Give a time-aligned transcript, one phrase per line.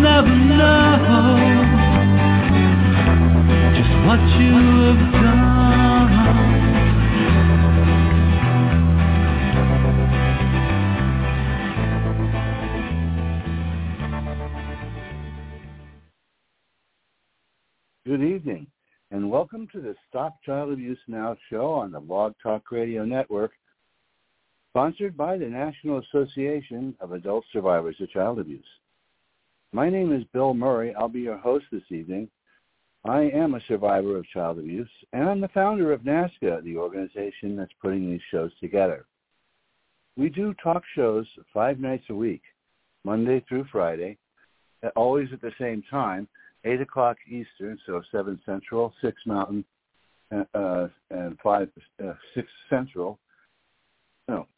[0.00, 1.36] Never know
[3.76, 4.54] just what you
[4.86, 5.50] have done.
[18.06, 18.66] Good evening,
[19.10, 23.52] and welcome to the Stop Child Abuse Now show on the Blog Talk Radio Network,
[24.70, 28.64] sponsored by the National Association of Adult Survivors of Child Abuse.
[29.72, 30.92] My name is Bill Murray.
[30.96, 32.28] I'll be your host this evening.
[33.04, 37.56] I am a survivor of child abuse, and I'm the founder of NAASCA, the organization
[37.56, 39.06] that's putting these shows together.
[40.16, 42.42] We do talk shows five nights a week,
[43.04, 44.18] Monday through Friday,
[44.96, 46.26] always at the same time,
[46.64, 49.64] 8 o'clock Eastern, so 7 Central, 6 Mountain,
[50.32, 51.68] uh, and 5,
[52.04, 53.20] uh, 6 Central.
[54.28, 54.48] No,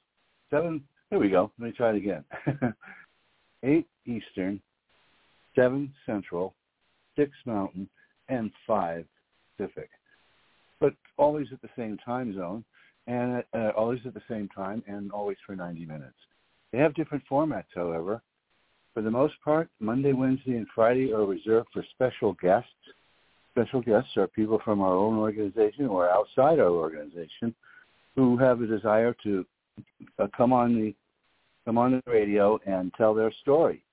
[0.50, 1.52] 7, there we go.
[1.58, 2.24] Let me try it again.
[3.62, 4.60] 8 Eastern,
[5.55, 6.55] 7 Central,
[7.17, 7.89] 6 Mountain,
[8.28, 9.05] and 5
[9.56, 9.91] Pacific.
[10.81, 12.64] But always at the same time zone,
[13.06, 16.15] and uh, always at the same time, and always for 90 minutes.
[16.72, 18.22] They have different formats, however.
[18.94, 22.69] For the most part, Monday, Wednesday, and Friday are reserved for special guests.
[23.53, 27.55] Special guests are people from our own organization or outside our organization
[28.15, 29.47] who have a desire to
[30.19, 30.94] uh, come on the
[31.65, 33.84] come on the radio and tell their story.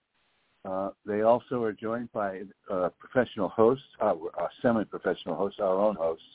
[0.65, 5.95] Uh, they also are joined by uh, professional hosts, uh, uh, semi-professional hosts, our own
[5.95, 6.25] hosts,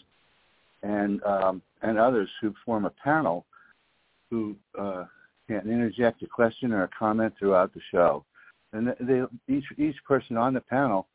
[0.82, 3.44] and um, and others who form a panel
[4.30, 5.04] who uh,
[5.46, 8.24] can interject a question or a comment throughout the show.
[8.72, 11.06] And they, each each person on the panel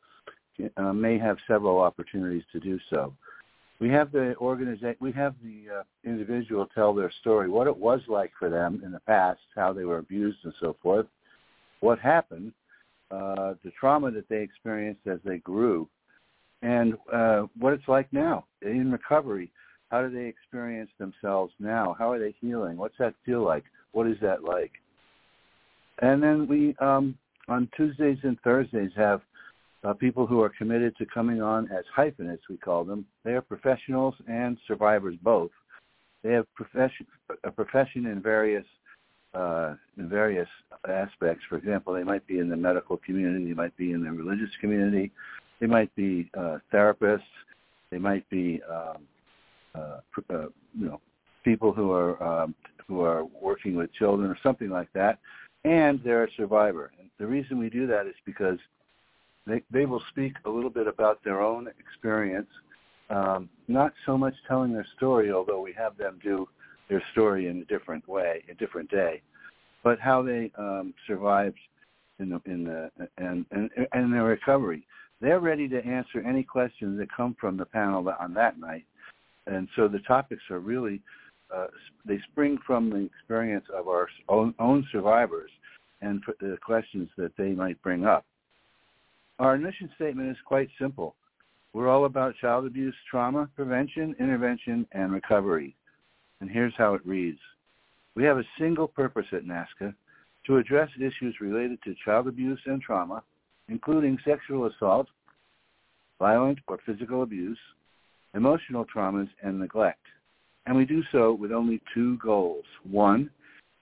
[0.76, 3.12] uh, may have several opportunities to do so.
[3.80, 8.30] We have the organiza- we have the individual tell their story, what it was like
[8.38, 11.06] for them in the past, how they were abused and so forth,
[11.80, 12.52] what happened,
[13.10, 15.88] uh, the trauma that they experienced as they grew,
[16.62, 19.50] and uh, what it's like now in recovery.
[19.90, 21.96] How do they experience themselves now?
[21.98, 22.76] How are they healing?
[22.76, 23.64] What's that feel like?
[23.90, 24.70] What is that like?
[26.00, 29.20] And then we, um, on Tuesdays and Thursdays, have
[29.82, 33.04] uh, people who are committed to coming on as hyphenates, we call them.
[33.24, 35.50] They are professionals and survivors both.
[36.22, 37.06] They have profession,
[37.44, 38.66] a profession in various
[39.34, 40.48] uh, in various
[40.88, 41.44] aspects.
[41.48, 44.50] For example, they might be in the medical community, they might be in the religious
[44.60, 45.12] community,
[45.60, 47.20] they might be uh, therapists,
[47.90, 49.02] they might be um,
[49.74, 50.00] uh,
[50.32, 50.46] uh,
[50.78, 51.00] you know
[51.44, 52.54] people who are um,
[52.86, 55.18] who are working with children or something like that,
[55.64, 56.92] and they're a survivor.
[56.98, 58.58] And the reason we do that is because
[59.46, 62.48] they they will speak a little bit about their own experience,
[63.10, 66.48] um, not so much telling their story, although we have them do
[66.90, 69.22] their story in a different way, a different day,
[69.82, 71.56] but how they um, survived
[72.18, 74.86] in the in the and and and their recovery.
[75.22, 78.84] They're ready to answer any questions that come from the panel on that night,
[79.46, 81.00] and so the topics are really
[81.54, 81.66] uh,
[82.04, 85.50] they spring from the experience of our own, own survivors
[86.02, 88.24] and the questions that they might bring up.
[89.38, 91.14] Our mission statement is quite simple.
[91.72, 95.76] We're all about child abuse, trauma, prevention, intervention, and recovery.
[96.40, 97.38] And here's how it reads.
[98.14, 99.94] We have a single purpose at NAASCA
[100.46, 103.22] to address issues related to child abuse and trauma,
[103.68, 105.06] including sexual assault,
[106.18, 107.58] violent or physical abuse,
[108.34, 110.04] emotional traumas, and neglect.
[110.66, 112.64] And we do so with only two goals.
[112.88, 113.30] One,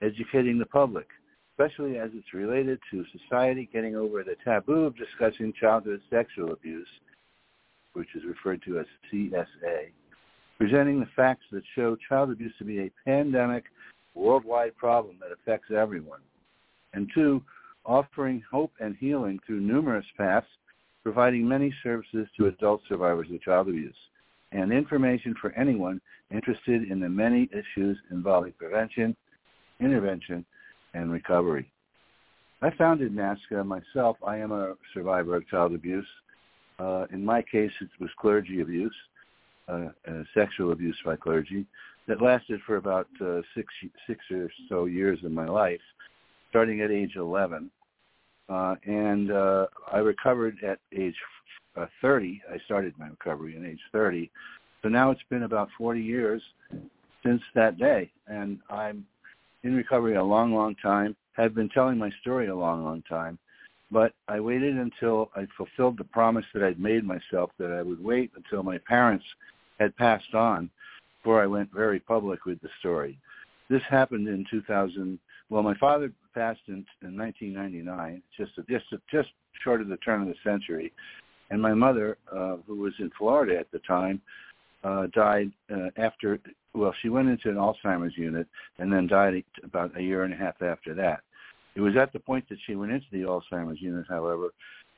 [0.01, 1.07] educating the public,
[1.51, 6.87] especially as it's related to society getting over the taboo of discussing childhood sexual abuse,
[7.93, 9.91] which is referred to as CSA,
[10.59, 13.63] presenting the facts that show child abuse to be a pandemic
[14.13, 16.19] worldwide problem that affects everyone.
[16.93, 17.41] And two,
[17.85, 20.47] offering hope and healing through numerous paths,
[21.01, 23.95] providing many services to adult survivors of child abuse,
[24.51, 26.01] and information for anyone
[26.31, 29.15] interested in the many issues involving prevention,
[29.79, 30.45] intervention,
[30.93, 31.71] and recovery.
[32.61, 34.17] I founded NAASCA myself.
[34.25, 36.07] I am a survivor of child abuse.
[36.77, 38.95] Uh, in my case, it was clergy abuse,
[40.33, 41.65] sexual abuse by clergy,
[42.07, 43.71] that lasted for about uh, six
[44.07, 45.81] six or so years of my life,
[46.49, 47.69] starting at age 11.
[48.49, 51.15] Uh, and uh, I recovered at age
[51.77, 52.41] uh, 30.
[52.51, 54.29] I started my recovery at age 30.
[54.81, 56.41] So now it's been about 40 years
[57.23, 59.05] since that day, and I'm
[59.63, 61.15] in recovery a long, long time.
[61.33, 63.37] Have been telling my story a long, long time,
[63.91, 68.03] but I waited until I fulfilled the promise that I'd made myself that I would
[68.03, 69.25] wait until my parents
[69.79, 70.69] had passed on
[71.21, 73.17] before I went very public with the story.
[73.69, 75.19] This happened in 2000.
[75.49, 79.29] Well, my father passed in, in 1999, just just just
[79.63, 80.91] short of the turn of the century,
[81.49, 84.21] and my mother, uh, who was in Florida at the time,
[84.83, 86.39] uh, died uh, after.
[86.73, 88.47] Well, she went into an Alzheimer's unit
[88.77, 91.21] and then died about a year and a half after that.
[91.75, 94.49] It was at the point that she went into the Alzheimer's unit, however,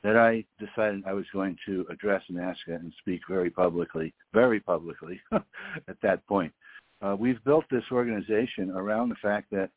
[0.02, 5.20] that I decided I was going to address NAASCA and speak very publicly, very publicly
[5.32, 6.52] at that point.
[7.00, 9.70] Uh, we've built this organization around the fact that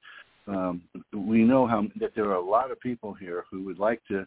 [0.47, 0.81] um,
[1.13, 4.25] we know how that there are a lot of people here who would like to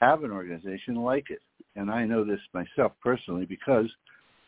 [0.00, 1.40] have an organization like it,
[1.76, 3.86] and I know this myself personally because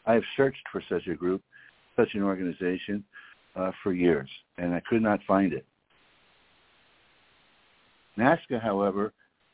[0.06, 1.42] I have searched for such a group,
[1.96, 3.04] such an organization,
[3.54, 4.28] uh, for years,
[4.58, 5.66] and I could not find it.
[8.18, 9.12] NAASCA, however,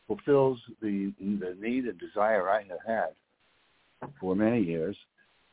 [0.08, 4.96] fulfills the the need and desire I have had for many years,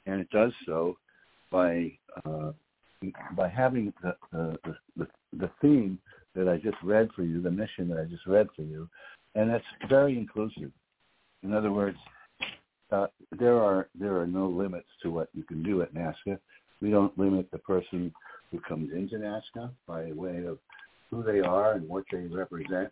[0.07, 0.97] and it does so
[1.51, 1.91] by
[2.25, 2.51] uh,
[3.37, 4.57] by having the, the
[4.97, 5.99] the the theme
[6.33, 8.89] that I just read for you, the mission that I just read for you,
[9.35, 10.71] and that's very inclusive.
[11.43, 11.97] In other words,
[12.91, 13.07] uh,
[13.37, 16.39] there are there are no limits to what you can do at NAASCA.
[16.81, 18.13] We don't limit the person
[18.51, 20.59] who comes into NAASCA by way of
[21.11, 22.91] who they are and what they represent.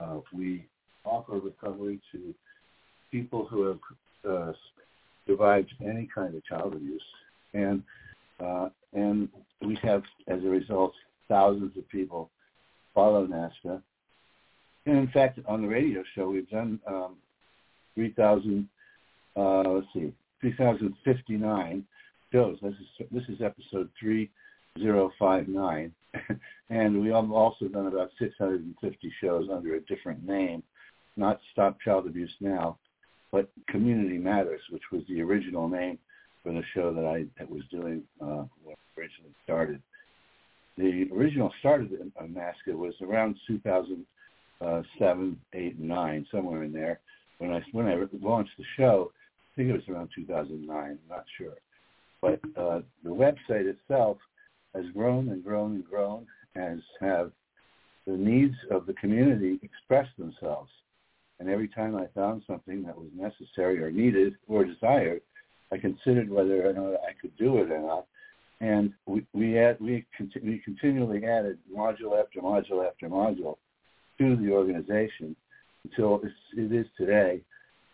[0.00, 0.66] Uh, we
[1.04, 2.34] offer recovery to
[3.10, 3.78] people who have
[4.28, 4.52] uh,
[5.26, 7.02] survived any kind of child abuse,
[7.54, 7.82] and
[8.40, 9.28] uh, and
[9.62, 10.92] we have, as a result,
[11.28, 12.30] thousands of people
[12.94, 13.82] follow NAASCA.
[14.86, 17.16] And in fact, on the radio show, we've done um,
[17.94, 18.68] 3,000,
[19.36, 21.84] uh, let's see, 3,059
[22.32, 22.56] shows.
[22.62, 25.92] This is, this is episode 3059.
[26.70, 30.62] and we have also done about 650 shows under a different name
[31.16, 32.78] not Stop Child Abuse Now,
[33.32, 35.98] but Community Matters, which was the original name
[36.42, 39.82] for the show that I that was doing uh, when I originally started.
[40.78, 47.00] The original start of NAASCA was around 2007, 8, and 9, somewhere in there.
[47.38, 50.68] When I when I launched the show, I think it was around 2009.
[50.70, 51.54] I'm not sure,
[52.22, 54.18] but uh, the website itself
[54.74, 57.32] has grown and grown and grown, as have
[58.06, 60.70] the needs of the community expressed themselves.
[61.40, 65.22] And every time I found something that was necessary or needed or desired,
[65.72, 68.06] I considered whether or not I could do it or not.
[68.60, 73.56] And we we add, we, conti- we continually added module after module after module
[74.18, 75.34] to the organization
[75.84, 76.20] until
[76.56, 77.40] it is today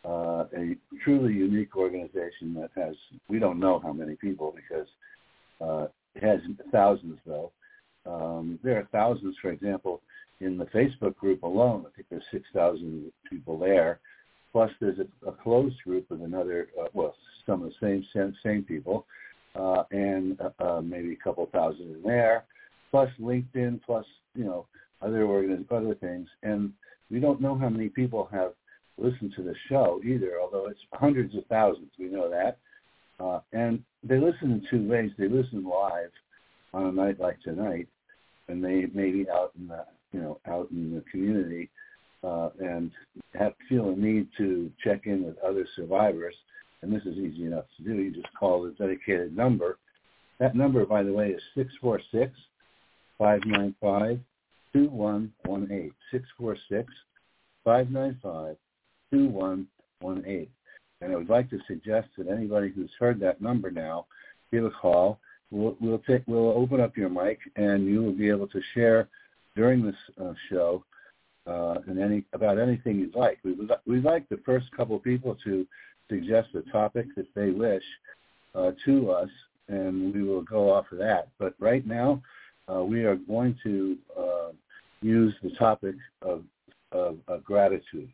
[0.04, 2.96] uh, a truly unique organization that has
[3.29, 4.88] we don't know how many people because
[5.60, 5.86] uh,
[6.17, 6.41] it has
[6.72, 7.53] thousands though.
[8.06, 10.00] Um, there are thousands, for example,
[10.40, 11.84] in the Facebook group alone.
[11.86, 14.00] I think there's 6,000 people there.
[14.52, 17.14] Plus, there's a, a closed group with another, uh, well,
[17.46, 19.06] some of the same same, same people,
[19.55, 22.44] uh, and uh, uh, maybe a couple thousand in there.
[22.90, 24.66] Plus LinkedIn, plus you know
[25.02, 26.72] other organiz- other things, and
[27.10, 28.52] we don't know how many people have
[28.98, 30.40] listened to the show either.
[30.40, 32.58] Although it's hundreds of thousands, we know that.
[33.19, 35.10] Uh, and they listen in two ways.
[35.19, 36.10] They listen live
[36.72, 37.88] on a night like tonight,
[38.48, 39.84] and they may be out in the
[40.17, 41.69] you know, out in the community
[42.25, 42.91] uh, and
[43.39, 46.35] have feel a need to check in with other survivors,
[46.81, 47.94] and this is easy enough to do.
[47.94, 49.77] You just call the dedicated number.
[50.41, 52.32] That number, by the way, is six four six
[53.19, 54.19] five nine five
[54.73, 55.93] two one one eight.
[56.11, 56.91] Six four six
[57.63, 58.56] five nine five
[59.13, 59.67] two one
[60.01, 60.51] one eight.
[61.03, 64.06] And I would like to suggest that anybody who's heard that number now,
[64.51, 65.19] give a call.
[65.51, 69.08] We'll we'll take we'll open up your mic and you will be able to share
[69.56, 70.84] during this uh, show
[71.46, 73.39] uh, and any about anything you'd like.
[73.43, 75.67] We would we'd like the first couple people to
[76.08, 77.82] suggest a topic that they wish
[78.55, 79.31] uh, to us,
[79.69, 81.29] and we will go off of that.
[81.39, 82.22] But right now,
[82.72, 84.53] uh, we are going to uh,
[85.03, 86.44] use the topic of
[86.93, 88.08] of, of gratitude.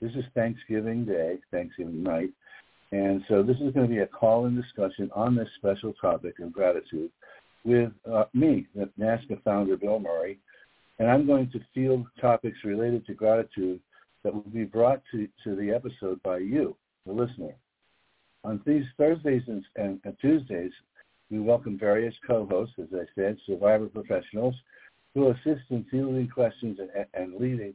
[0.00, 2.30] This is Thanksgiving Day, Thanksgiving night,
[2.90, 6.52] and so this is going to be a call-in discussion on this special topic of
[6.52, 7.10] gratitude
[7.64, 10.38] with uh, me, the NAASCA founder Bill Murray,
[10.98, 13.80] and I'm going to field topics related to gratitude
[14.22, 17.54] that will be brought to, to the episode by you, the listener.
[18.44, 20.72] On these Thursdays and, and, Tuesdays,
[21.30, 24.54] we welcome various co-hosts, as I said, survivor professionals,
[25.14, 27.74] who assist in fielding questions and, and leading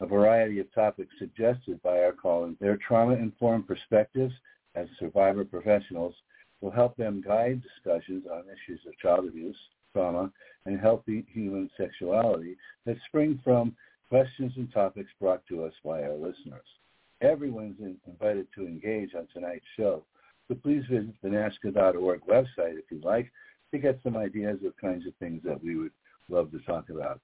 [0.00, 2.56] a variety of topics suggested by our call-in.
[2.60, 4.34] Their trauma-informed perspectives
[4.74, 6.14] as survivor professionals
[6.60, 9.56] will help them guide discussions on issues of child abuse,
[9.96, 10.30] trauma,
[10.66, 13.74] and healthy human sexuality that spring from
[14.10, 16.66] questions and topics brought to us by our listeners.
[17.22, 20.04] Everyone's invited to engage on tonight's show,
[20.48, 23.32] so please visit the NAASCA.org website if you'd like
[23.72, 25.92] to get some ideas of kinds of things that we would
[26.28, 27.20] love to talk about.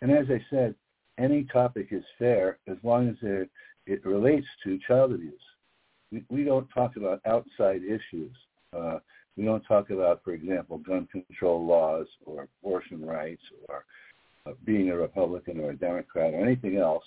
[0.00, 0.76] And as I said,
[1.18, 3.50] any topic is fair as long as it,
[3.86, 5.34] it relates to child abuse.
[6.12, 8.32] We, we don't talk about outside issues.
[8.72, 8.98] Uh,
[9.36, 13.84] we don't talk about, for example, gun control laws or abortion rights or
[14.46, 17.04] uh, being a Republican or a Democrat or anything else.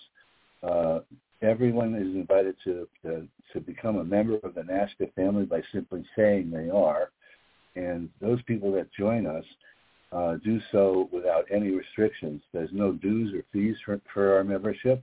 [0.63, 0.99] Uh,
[1.41, 6.05] everyone is invited to, to to become a member of the NAASCA family by simply
[6.17, 7.11] saying they are,
[7.75, 9.45] and those people that join us
[10.11, 12.41] uh, do so without any restrictions.
[12.53, 15.01] There's no dues or fees for, for our membership.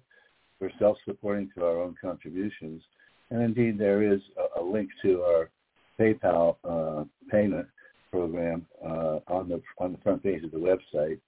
[0.60, 2.82] We're self-supporting to our own contributions,
[3.30, 5.50] and indeed there is a, a link to our
[5.98, 7.66] PayPal uh, payment
[8.10, 11.18] program uh, on the on the front page of the website.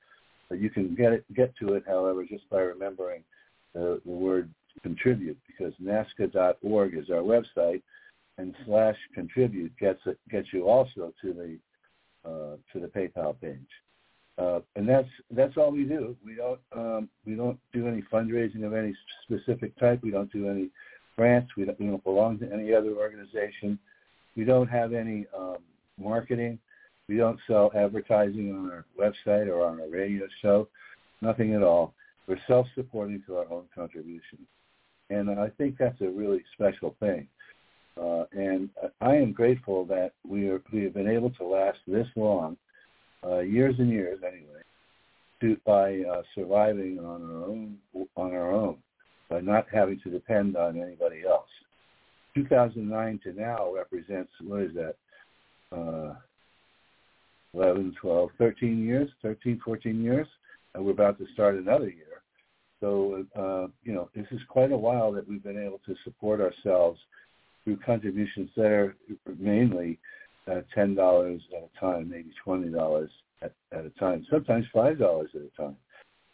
[0.49, 3.23] But you can get it get to it, however, just by remembering
[3.75, 4.51] the, the word
[4.83, 7.83] contribute because NAASCA.org is our website,
[8.39, 11.59] and slash contribute gets it gets you also to the
[12.29, 13.59] uh, to the PayPal page.
[14.39, 16.17] Uh, and that's that's all we do.
[16.25, 18.95] We don't um, we don't do any fundraising of any
[19.25, 20.01] specific type.
[20.03, 20.71] We don't do any
[21.17, 21.53] grants.
[21.57, 23.79] We don't, we don't belong to any other organization.
[24.37, 25.59] We don't have any um,
[25.99, 26.59] marketing.
[27.09, 30.69] We don't sell advertising on our website or on our radio show.
[31.23, 31.95] Nothing at all.
[32.27, 34.47] We're self-supporting to our own contributions.
[35.11, 37.29] And I think that's a really special thing.
[38.01, 38.69] Uh, and
[39.01, 42.57] I am grateful that we are we have been able to last this long,
[43.25, 44.61] uh, years and years anyway,
[45.41, 47.79] to, by uh, surviving on our own
[48.17, 48.77] on our own,
[49.31, 51.49] by not having to depend on anybody else.
[52.37, 54.95] 2009 to now represents what is that?
[55.73, 56.15] Uh,
[57.55, 60.27] 11, 12, 13 years, 13, 14 years,
[60.75, 62.23] and we're about to start another year.
[62.81, 66.41] So, uh, you know, this is quite a while that we've been able to support
[66.41, 67.01] ourselves
[67.65, 68.97] through contributions that are
[69.39, 69.99] mainly
[70.47, 73.09] uh, $10 at a time, maybe $20
[73.43, 75.77] at, at a time, sometimes $5 at a time.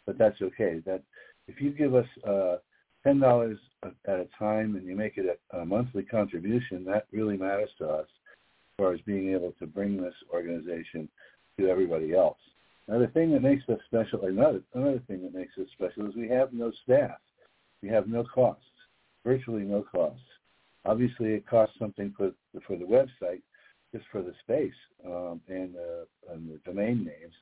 [0.05, 0.81] But that's okay.
[0.85, 1.01] That
[1.47, 2.57] If you give us uh,
[3.05, 7.69] $10 at a time and you make it a, a monthly contribution, that really matters
[7.79, 11.09] to us as far as being able to bring this organization
[11.59, 12.37] to everybody else.
[12.87, 16.15] Now, the thing that makes us special, another, another thing that makes us special is
[16.15, 17.17] we have no staff.
[17.81, 18.63] We have no costs,
[19.25, 20.23] virtually no costs.
[20.85, 22.31] Obviously, it costs something for
[22.67, 23.41] for the website,
[23.93, 24.73] just for the space
[25.05, 27.33] um, and, uh, and the domain names,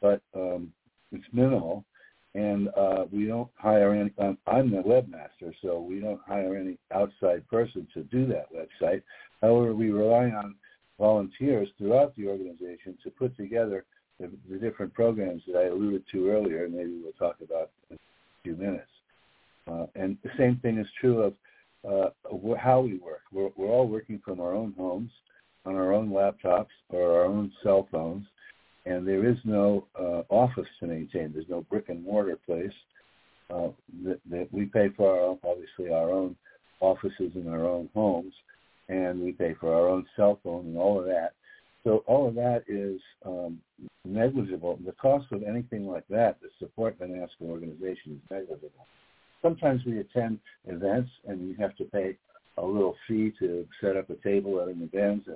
[0.00, 0.72] but um,
[1.12, 1.84] it's minimal.
[2.34, 4.12] And uh, we don't hire any.
[4.18, 9.02] Um, I'm the webmaster, so we don't hire any outside person to do that website.
[9.42, 10.54] However, we rely on
[10.98, 13.84] volunteers throughout the organization to put together
[14.20, 17.96] the, the different programs that I alluded to earlier, and maybe we'll talk about in
[17.96, 17.98] a
[18.44, 18.90] few minutes.
[19.66, 21.34] Uh, and the same thing is true of
[21.88, 22.10] uh,
[22.56, 23.22] how we work.
[23.32, 25.10] We're, we're all working from our own homes,
[25.64, 28.26] on our own laptops or our own cell phones,
[28.86, 31.32] and there is no uh, office to maintain.
[31.32, 32.72] There's no brick and mortar place.
[33.50, 33.70] Uh,
[34.04, 36.36] that, that we pay for our, obviously our own
[36.78, 38.32] offices in our own homes,
[38.88, 41.32] and we pay for our own cell phone and all of that.
[41.82, 43.60] So all of that is um,
[44.04, 44.78] negligible.
[44.86, 48.86] The cost of anything like that, the support of an NAASCA organization is negligible
[49.42, 52.16] sometimes we attend events and we have to pay
[52.58, 55.26] a little fee to set up a table at an event,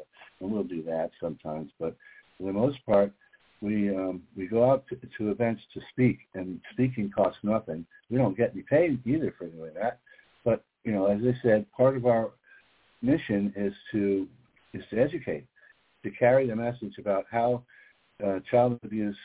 [0.40, 1.70] and we'll do that sometimes.
[1.78, 1.96] But
[2.36, 3.12] for the most part,
[3.64, 7.86] we um, we go out to, to events to speak, and speaking costs nothing.
[8.10, 10.00] We don't get any pay either for doing that.
[10.44, 12.30] But you know, as I said, part of our
[13.00, 14.28] mission is to
[14.74, 15.46] is to educate,
[16.02, 17.62] to carry the message about how
[18.24, 19.16] uh, child abuse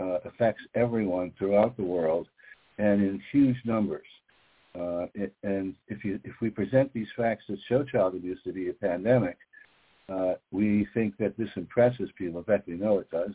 [0.00, 2.26] uh, affects everyone throughout the world,
[2.78, 4.06] and in huge numbers.
[4.76, 5.06] Uh,
[5.44, 8.72] and if you if we present these facts that show child abuse to be a
[8.72, 9.36] pandemic,
[10.08, 12.40] uh, we think that this impresses people.
[12.40, 13.30] In fact, we know it does.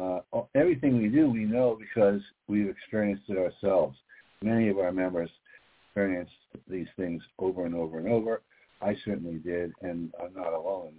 [0.00, 0.20] Uh,
[0.54, 3.96] everything we do, we know because we've experienced it ourselves.
[4.42, 5.30] many of our members
[5.86, 6.32] experienced
[6.68, 8.42] these things over and over and over.
[8.82, 10.92] I certainly did, and I'm not alone.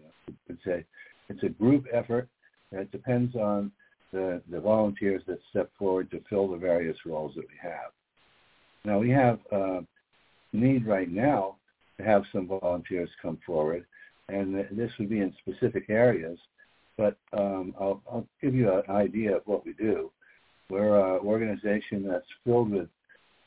[0.47, 0.83] It's a,
[1.29, 2.29] it's a group effort.
[2.71, 3.71] It depends on
[4.11, 7.91] the, the volunteers that step forward to fill the various roles that we have.
[8.85, 9.81] Now we have uh,
[10.53, 11.57] need right now
[11.97, 13.85] to have some volunteers come forward,
[14.29, 16.39] and this would be in specific areas.
[16.97, 20.11] But um, I'll, I'll, give you an idea of what we do.
[20.69, 22.87] We're an organization that's filled with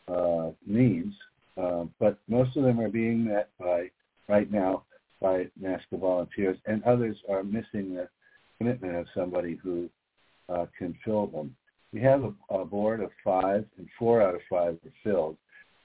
[0.06, 1.14] uh, needs,
[1.56, 3.90] uh, but most of them are being met by
[4.28, 4.84] right now
[5.20, 8.08] by NAASCA volunteers, and others are missing the
[8.58, 9.88] commitment of somebody who
[10.48, 11.54] uh, can fill them.
[11.92, 15.36] We have a, a, board of five, and four out of five are filled.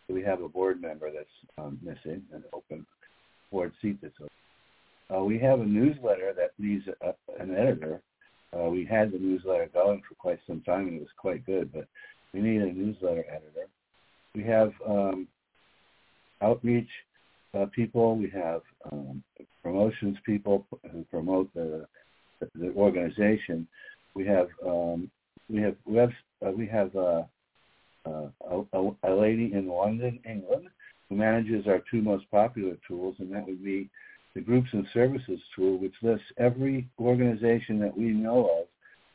[0.08, 1.28] So we have a board member that's
[1.58, 2.86] um, missing, an open
[3.52, 4.33] board seat that's open.
[5.14, 8.02] Uh, we have a newsletter that needs a, an editor.
[8.56, 11.72] Uh, we had the newsletter going for quite some time, and it was quite good,
[11.74, 11.88] but
[12.34, 13.68] we need a newsletter editor.
[14.34, 15.28] We have um,
[16.42, 16.90] outreach
[17.54, 18.18] uh, people.
[18.18, 19.24] We have um,
[19.62, 21.86] promotions people who promote the,
[22.56, 23.68] the organization.
[24.16, 25.10] We have um,
[25.50, 25.76] we have
[26.46, 27.24] uh, we have uh,
[28.06, 28.28] uh,
[28.74, 30.68] a, a, lady in London, England,
[31.10, 33.90] who manages our two most popular tools, and that would be
[34.36, 38.68] the Groups and Services tool, which lists every organization that we know of,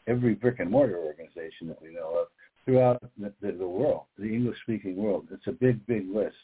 [0.07, 2.27] every brick and mortar organization that we know of
[2.65, 5.27] throughout the, the, the world, the English-speaking world.
[5.31, 6.37] It's a big, big list.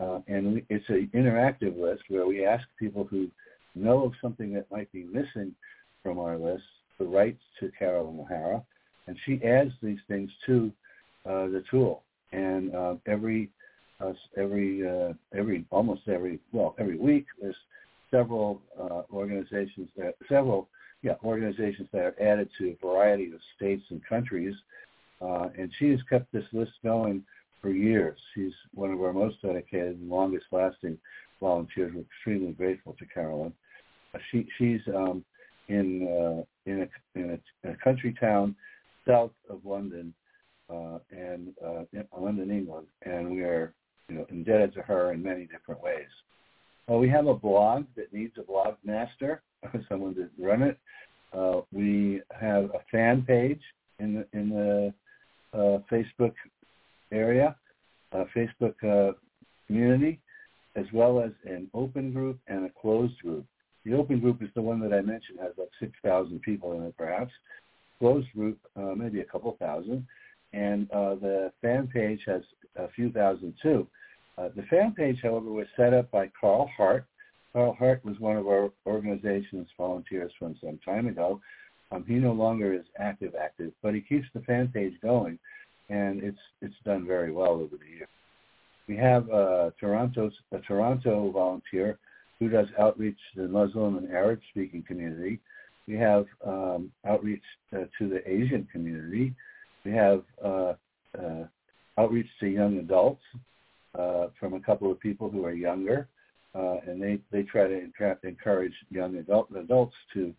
[0.00, 3.30] Uh, and we, it's an interactive list where we ask people who
[3.74, 5.54] know of something that might be missing
[6.02, 6.64] from our list
[6.98, 8.62] to write to Carolyn O'Hara,
[9.06, 10.72] and she adds these things to
[11.26, 12.02] uh, the tool.
[12.32, 13.50] And uh, every
[14.00, 17.56] uh, every uh, every almost every well every week there's
[18.14, 20.68] several uh, organizations that several
[21.02, 24.54] yeah organizations that are added to a variety of states and countries,
[25.20, 27.24] uh, and she has kept this list going
[27.60, 28.18] for years.
[28.34, 30.98] She's one of our most dedicated and longest lasting
[31.40, 31.92] volunteers.
[31.94, 33.52] We're extremely grateful to Carolyn.
[34.14, 35.24] Uh, she, she's um,
[35.68, 38.54] in, uh, in, a, in, a, a country town
[39.08, 40.12] south of London,
[40.70, 43.74] uh, and uh, in London, England, and we are
[44.08, 46.08] you know, indebted to her in many different ways.
[46.86, 49.42] Well, we have a blog that needs a blog master,
[49.88, 50.78] someone to run it.
[51.32, 53.60] Uh, we have a fan page
[53.98, 54.94] in the, in the
[55.52, 56.34] uh, Facebook
[57.10, 57.56] area,
[58.36, 59.14] Facebook uh,
[59.66, 60.20] community,
[60.76, 63.46] as well as an open group and a closed group.
[63.84, 66.96] The open group is the one that I mentioned has like 6,000 people in it
[66.96, 67.32] perhaps.
[67.98, 70.06] Closed group, uh, maybe a couple thousand.
[70.52, 72.42] And uh, the fan page has
[72.76, 73.86] a few thousand too.
[74.36, 77.06] Uh, the fan page, however, was set up by Carl Hart.
[77.52, 81.40] Carl Hart was one of our organization's volunteers from some time ago.
[81.92, 85.38] Um, he no longer is active active, but he keeps the fan page going
[85.88, 88.08] and it's it's done very well over the years.
[88.88, 91.98] We have a Toronto a Toronto volunteer
[92.38, 95.40] who does outreach to the Muslim and Arab speaking community.
[95.86, 97.42] We have um, outreach
[97.72, 99.34] uh, to the Asian community.
[99.84, 100.74] We have uh,
[101.18, 101.44] uh,
[101.98, 103.22] outreach to young adults
[103.98, 106.08] uh, from a couple of people who are younger,
[106.54, 107.90] uh, and they, they try to
[108.22, 110.32] encourage young adult, adults to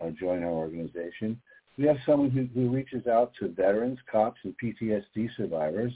[0.00, 1.40] uh, join our organization.
[1.78, 5.92] We have someone who, who reaches out to veterans, cops, and PTSD survivors.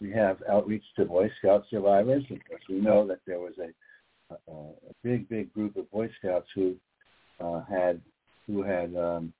[0.00, 2.22] We have outreach to Boy Scout survivors.
[2.30, 6.08] Of course, we know that there was a, a, a big, big group of Boy
[6.18, 6.76] Scouts who
[7.40, 8.00] uh, had
[8.46, 9.32] who had um,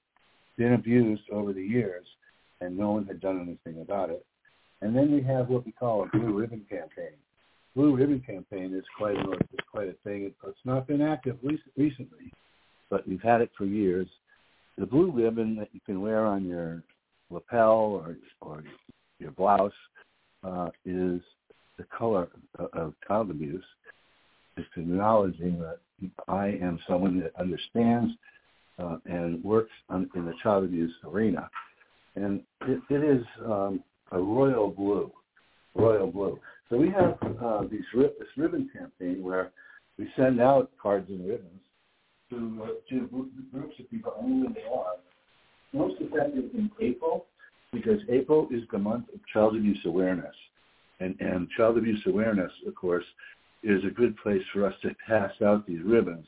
[0.59, 2.05] been abused over the years,
[2.61, 4.27] and no one had done anything about it.
[4.81, 7.17] And then we have what we call a blue ribbon campaign.
[7.75, 10.33] Blue ribbon campaign is quite a is quite a thing.
[10.45, 11.37] It's not been active
[11.77, 12.33] recently,
[12.91, 14.09] but we've had it for years
[14.79, 16.83] the blue ribbon that you can wear on your
[17.31, 18.63] lapel or or
[19.19, 19.73] your blouse
[20.45, 21.21] uh, is
[21.77, 22.29] the color
[22.73, 23.65] of child abuse.
[24.57, 25.79] It's acknowledging that
[26.29, 28.13] I am someone that understands
[28.79, 31.51] uh, and works on, in the child abuse arena,
[32.15, 33.83] and it, it is um,
[34.13, 35.11] a royal blue,
[35.75, 36.39] royal blue.
[36.71, 39.53] So we have uh, these this ribbon campaign where
[39.99, 41.61] we send out cards and ribbons
[42.31, 44.95] to, uh, to groups of people only they are.
[45.73, 47.27] Most effective in April
[47.73, 50.35] because April is the month of child abuse awareness.
[51.01, 53.05] And, and child abuse awareness, of course,
[53.63, 56.27] is a good place for us to pass out these ribbons.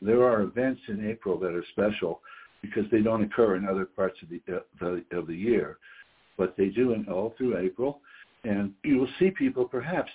[0.00, 2.20] There are events in April that are special
[2.62, 5.78] because they don't occur in other parts of the, uh, the of the year,
[6.40, 8.00] but they do in all through April.
[8.44, 10.10] And you will see people perhaps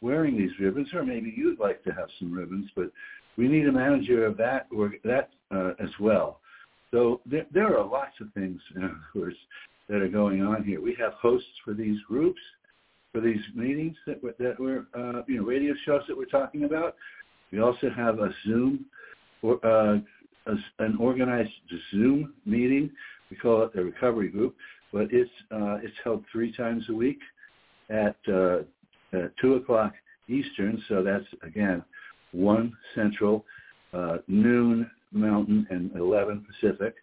[0.00, 2.90] wearing these ribbons, or maybe you'd like to have some ribbons, but
[3.36, 6.40] we need a manager of that or that uh, as well.
[6.90, 9.36] So there, there, are lots of things, of course,
[9.88, 10.80] that are going on here.
[10.80, 12.40] We have hosts for these groups.
[13.12, 16.64] for these meetings that we're, that we're uh, you know, radio shows that we're talking
[16.64, 16.96] about.
[17.52, 18.84] We also have a Zoom,
[19.42, 19.98] or, uh,
[20.46, 21.52] a, an organized
[21.92, 22.90] Zoom meeting.
[23.30, 24.56] We call it the recovery group,
[24.92, 27.18] but it's uh, it's held three times a week
[27.90, 28.58] at, uh,
[29.12, 29.92] at two o'clock
[30.28, 30.82] Eastern.
[30.88, 31.82] So that's again
[32.32, 33.44] one Central,
[33.92, 36.94] uh, noon Mountain, and 11 Pacific.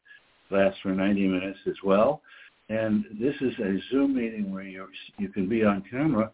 [0.51, 2.21] Lasts for 90 minutes as well.
[2.69, 6.31] And this is a Zoom meeting where you you can be on camera.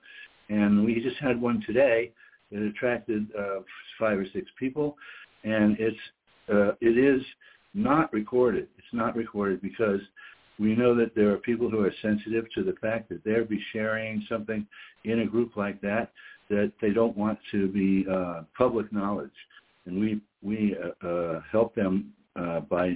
[0.50, 2.12] And we just had one today
[2.52, 3.62] that attracted uh,
[3.98, 4.98] five or six people,
[5.44, 5.98] and it's
[6.50, 7.22] uh, it is
[7.74, 8.68] not recorded.
[8.78, 10.02] It's not recorded because
[10.62, 13.62] we know that there are people who are sensitive to the fact that they'll be
[13.74, 14.65] sharing something
[15.06, 16.12] in a group like that
[16.50, 19.32] that they don't want to be uh, public knowledge,
[19.86, 22.95] and we we uh, uh, help them uh, by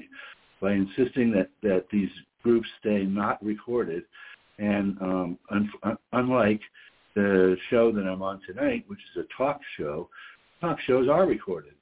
[0.61, 2.09] by insisting that that these
[2.43, 4.03] groups stay not recorded,
[4.59, 6.61] and um, un- unlike
[7.15, 10.07] the show that I'm on tonight, which is a talk show,
[10.61, 11.73] talk shows are recorded,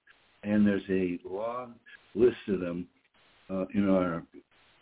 [0.44, 1.74] and there's a long
[2.16, 2.88] list of them
[3.50, 4.24] uh, in our,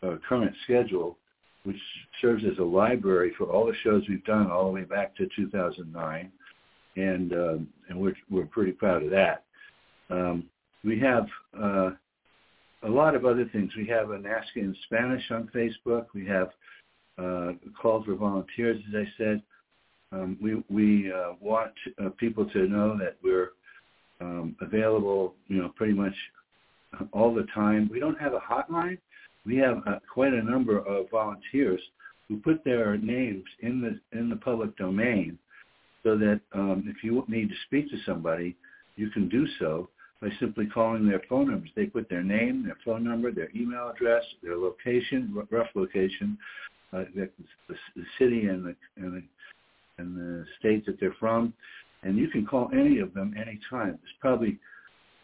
[0.04, 1.18] our current schedule,
[1.64, 1.78] which
[2.22, 5.28] serves as a library for all the shows we've done all the way back to
[5.36, 6.32] 2009
[6.96, 9.44] and um, and we're we're pretty proud of that.
[10.10, 10.46] Um,
[10.84, 11.92] we have uh,
[12.84, 13.72] a lot of other things.
[13.78, 16.08] We have an Ask in Spanish on Facebook.
[16.14, 16.50] We have
[17.18, 19.42] uh, calls for volunteers, as I said.
[20.12, 21.72] Um, we we uh, want
[22.04, 23.52] uh, people to know that we're
[24.20, 26.16] um, available, you know, pretty much
[27.14, 27.90] all the time.
[27.92, 28.98] We don't have a hotline.
[29.46, 31.82] We have uh, quite a number of volunteers
[32.28, 35.38] who put their names in the in the public domain
[36.04, 38.56] so that um, if you need to speak to somebody,
[38.96, 39.90] you can do so
[40.22, 41.70] by simply calling their phone numbers.
[41.76, 46.38] They put their name, their phone number, their email address, their location, rough location,
[46.94, 47.30] uh, the,
[47.68, 49.24] the, city and the, and the
[49.98, 51.54] and the state that they're from,
[52.04, 54.00] and you can call any of them anytime.
[54.02, 54.58] There's probably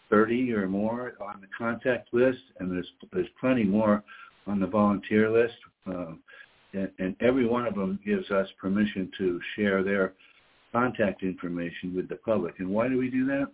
[0.09, 4.03] 30 or more on the contact list, and there's there's plenty more
[4.45, 5.55] on the volunteer list.
[5.85, 6.13] Uh,
[6.73, 10.13] and, and every one of them gives us permission to share their
[10.71, 12.55] contact information with the public.
[12.59, 13.47] And why do we do that?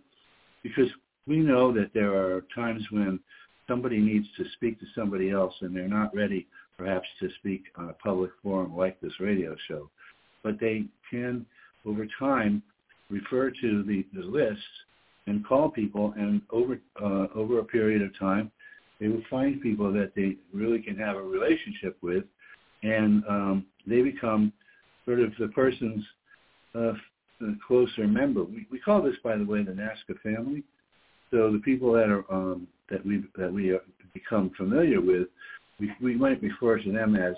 [0.62, 0.88] Because
[1.26, 3.20] we know that there are times when
[3.68, 7.88] somebody needs to speak to somebody else and they're not ready perhaps to speak on
[7.88, 9.88] a public forum like this radio show.
[10.42, 11.46] But they can,
[11.86, 12.62] over time,
[13.10, 14.62] refer to the, the lists
[15.26, 18.50] and call people and over uh, over a period of time
[19.00, 22.24] they will find people that they really can have a relationship with
[22.82, 24.52] and um, they become
[25.04, 26.04] sort of the person's
[26.74, 26.92] uh,
[27.66, 28.44] closer member.
[28.44, 30.62] We, we call this, by the way, the NAASCA family.
[31.30, 33.76] So the people that are um, that we that we
[34.12, 35.28] become familiar with,
[35.80, 37.34] we, we might refer to them as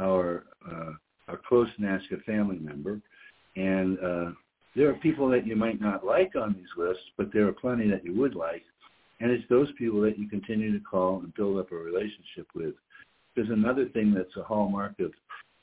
[0.00, 0.92] our uh,
[1.28, 3.00] our close NAASCA family member.
[3.56, 4.30] And uh,
[4.76, 7.88] there are people that you might not like on these lists, but there are plenty
[7.90, 8.64] that you would like.
[9.20, 12.74] And it's those people that you continue to call and build up a relationship with.
[13.36, 15.12] There's another thing that's a hallmark of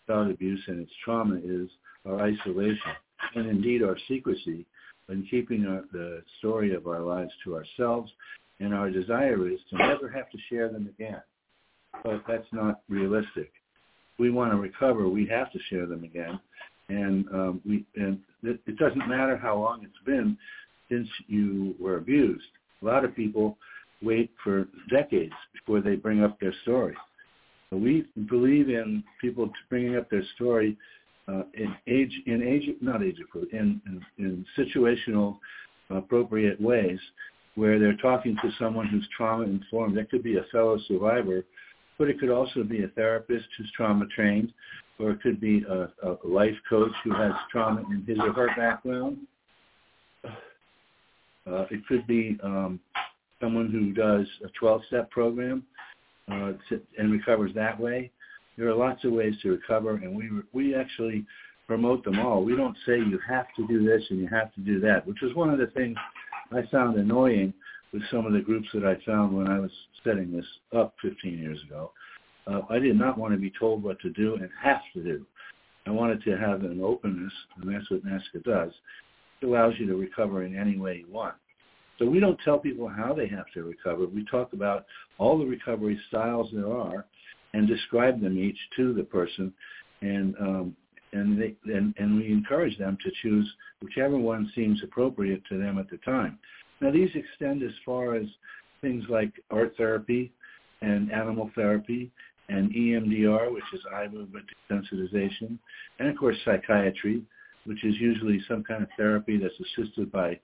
[0.07, 1.69] child abuse and its trauma is
[2.05, 2.79] our isolation
[3.35, 4.65] and indeed our secrecy
[5.09, 8.11] in keeping our, the story of our lives to ourselves.
[8.59, 11.21] And our desire is to never have to share them again.
[12.03, 13.51] But that's not realistic.
[14.19, 15.09] We want to recover.
[15.09, 16.39] We have to share them again.
[16.91, 20.37] And um, we and it, doesn't matter how long it's been
[20.89, 22.43] since you were abused.
[22.81, 23.57] A lot of people
[24.01, 26.95] wait for decades before they bring up their story.
[27.69, 30.77] So we believe in people bringing up their story
[31.27, 33.19] uh, in age in age not age
[33.53, 35.37] in, in in situational
[35.89, 36.99] appropriate ways
[37.55, 39.97] where they're talking to someone who's trauma informed.
[39.97, 41.43] That could be a fellow survivor,
[41.97, 44.53] but it could also be a therapist who's trauma trained,
[45.01, 48.49] or it could be a, a life coach who has trauma in his or her
[48.55, 49.17] background.
[50.23, 52.79] Uh, it could be um,
[53.41, 55.63] someone who does a 12-step program
[56.31, 58.11] uh, to, and recovers that way.
[58.57, 61.25] There are lots of ways to recover, and we we actually
[61.67, 62.43] promote them all.
[62.43, 65.23] We don't say you have to do this and you have to do that, which
[65.23, 65.97] is one of the things
[66.51, 67.53] I found annoying
[67.93, 69.71] with some of the groups that I found when I was
[70.03, 71.91] setting this up 15 years ago.
[71.93, 72.10] Uh,
[72.47, 75.25] I did not want to be told what to do and have to do.
[75.85, 78.71] I wanted to have an openness, and that's what NAASCA does.
[79.41, 81.35] It allows you to recover in any way you want.
[81.97, 84.05] So we don't tell people how they have to recover.
[84.05, 84.85] We talk about
[85.17, 87.05] all the recovery styles there are
[87.53, 89.53] and describe them each to the person,
[90.01, 90.75] and um,
[91.13, 93.47] and they and, and we encourage them to choose
[93.81, 96.39] whichever one seems appropriate to them at the time.
[96.79, 98.25] Now these extend as far as
[98.81, 100.31] things like art therapy
[100.81, 102.11] and animal therapy
[102.51, 105.57] and EMDR, which is eye movement desensitization,
[105.99, 107.23] and of course psychiatry,
[107.65, 110.39] which is usually some kind of therapy that's assisted by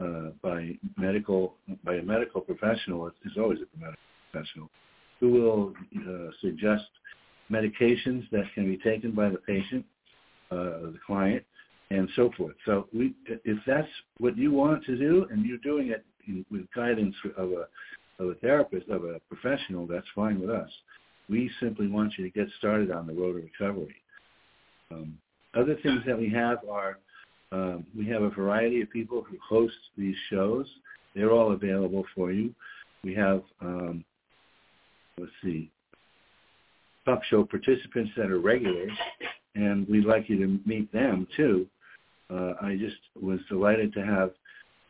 [0.00, 3.10] uh, by medical by a medical professional.
[3.24, 4.70] It's always a medical professional
[5.20, 6.84] who will uh, suggest
[7.50, 9.84] medications that can be taken by the patient,
[10.50, 11.42] uh, the client,
[11.90, 12.56] and so forth.
[12.66, 13.88] So we, if that's
[14.18, 16.04] what you want to do, and you're doing it
[16.50, 17.66] with guidance of a
[18.18, 20.70] of a therapist, of a professional, that's fine with us.
[21.28, 23.96] We simply want you to get started on the road to recovery.
[24.90, 25.18] Um,
[25.54, 26.98] other things that we have are
[27.52, 30.66] um, we have a variety of people who host these shows.
[31.14, 32.54] They're all available for you.
[33.04, 34.04] We have, um,
[35.18, 35.70] let's see,
[37.04, 38.92] talk show participants that are regulars,
[39.54, 41.66] and we'd like you to meet them too.
[42.28, 44.32] Uh, I just was delighted to have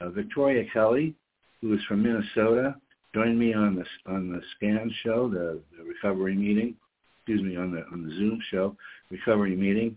[0.01, 1.15] uh, Victoria Kelly,
[1.61, 2.75] who is from Minnesota,
[3.17, 6.75] join me on the on the SCAN show, the, the recovery meeting.
[7.21, 8.77] Excuse me, on the on the Zoom show,
[9.11, 9.97] recovery meeting,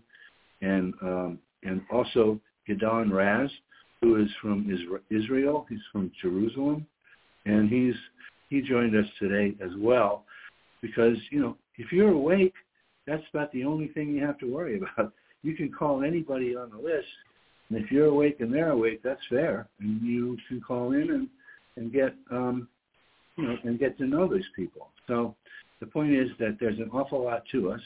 [0.62, 3.50] and um, and also Gidon Raz,
[4.00, 4.66] who is from
[5.10, 5.66] Israel.
[5.68, 6.86] He's from Jerusalem,
[7.44, 7.94] and he's
[8.48, 10.24] he joined us today as well,
[10.80, 12.54] because you know if you're awake,
[13.06, 15.12] that's about the only thing you have to worry about.
[15.42, 17.06] You can call anybody on the list,
[17.68, 21.28] and if you're awake and they're awake, that's fair, and you can call in and
[21.76, 22.66] and get um,
[23.36, 24.88] you know and get to know these people.
[25.06, 25.34] So
[25.80, 27.80] the point is that there's an awful lot to us,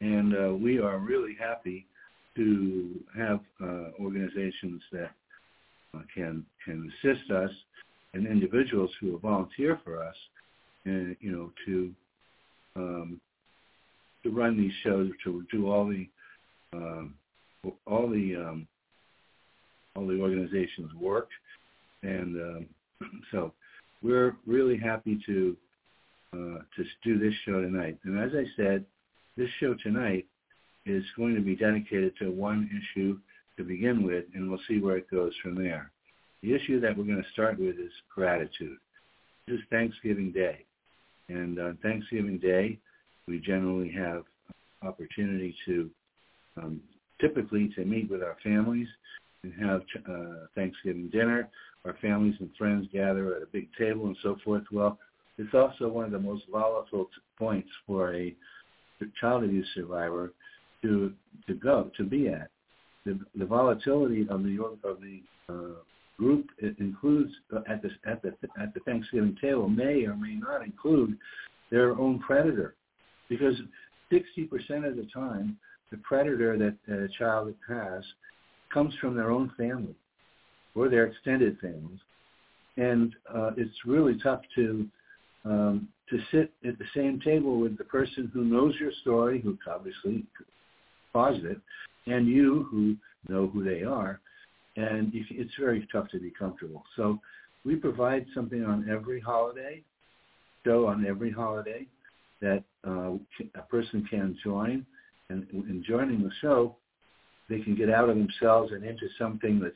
[0.00, 1.86] and uh, we are really happy
[2.36, 5.10] to have uh, organizations that
[5.94, 7.50] uh, can can assist us
[8.14, 10.14] and individuals who will volunteer for us,
[10.84, 11.92] and you know to
[12.76, 13.20] um,
[14.22, 16.08] to run these shows, to do all the
[16.72, 17.14] um,
[17.86, 18.66] all the um,
[19.96, 21.28] all the organizations work,
[22.02, 22.66] and um,
[23.32, 23.52] so
[24.04, 25.56] we're really happy to
[26.34, 27.98] uh, to do this show tonight.
[28.04, 28.84] And as I said,
[29.36, 30.26] this show tonight
[30.84, 33.18] is going to be dedicated to one issue
[33.56, 35.90] to begin with, and we'll see where it goes from there.
[36.42, 38.76] The issue that we're going to start with is gratitude.
[39.46, 40.64] This is Thanksgiving Day.
[41.28, 42.78] And on Thanksgiving Day,
[43.26, 44.24] we generally have
[44.82, 45.90] opportunity to
[46.60, 46.80] um,
[47.20, 48.88] typically to meet with our families
[49.42, 51.48] and have uh, Thanksgiving dinner.
[51.84, 54.62] Our families and friends gather at a big table and so forth.
[54.72, 54.98] Well,
[55.36, 58.34] it's also one of the most volatile points for a
[59.20, 60.32] child abuse survivor
[60.82, 61.12] to
[61.46, 62.50] to go to be at.
[63.04, 65.80] The, the volatility of the of the uh,
[66.16, 70.64] group includes uh, at the at the at the Thanksgiving table may or may not
[70.64, 71.18] include
[71.70, 72.76] their own predator,
[73.28, 73.56] because
[74.12, 75.58] 60% of the time
[75.90, 78.04] the predator that, that a child has
[78.72, 79.94] comes from their own family
[80.74, 82.00] or their extended families,
[82.76, 84.88] and uh, it's really tough to
[85.44, 89.58] um, to sit at the same table with the person who knows your story, who
[89.70, 90.24] obviously
[91.12, 91.58] caused it,
[92.06, 92.96] and you who
[93.28, 94.20] know who they are.
[94.76, 96.82] And it's very tough to be comfortable.
[96.96, 97.18] So
[97.64, 99.82] we provide something on every holiday,
[100.66, 101.86] show on every holiday
[102.40, 103.12] that uh,
[103.54, 104.84] a person can join.
[105.30, 106.76] And in joining the show,
[107.48, 109.74] they can get out of themselves and into something that's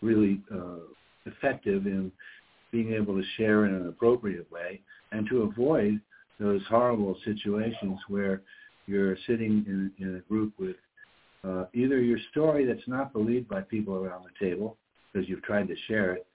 [0.00, 0.80] really uh,
[1.26, 2.10] effective in
[2.72, 4.80] being able to share in an appropriate way
[5.12, 6.00] and to avoid
[6.38, 8.42] those horrible situations where
[8.86, 10.76] you're sitting in, in a group with
[11.44, 14.76] uh, either your story that's not believed by people around the table
[15.12, 16.26] because you've tried to share it,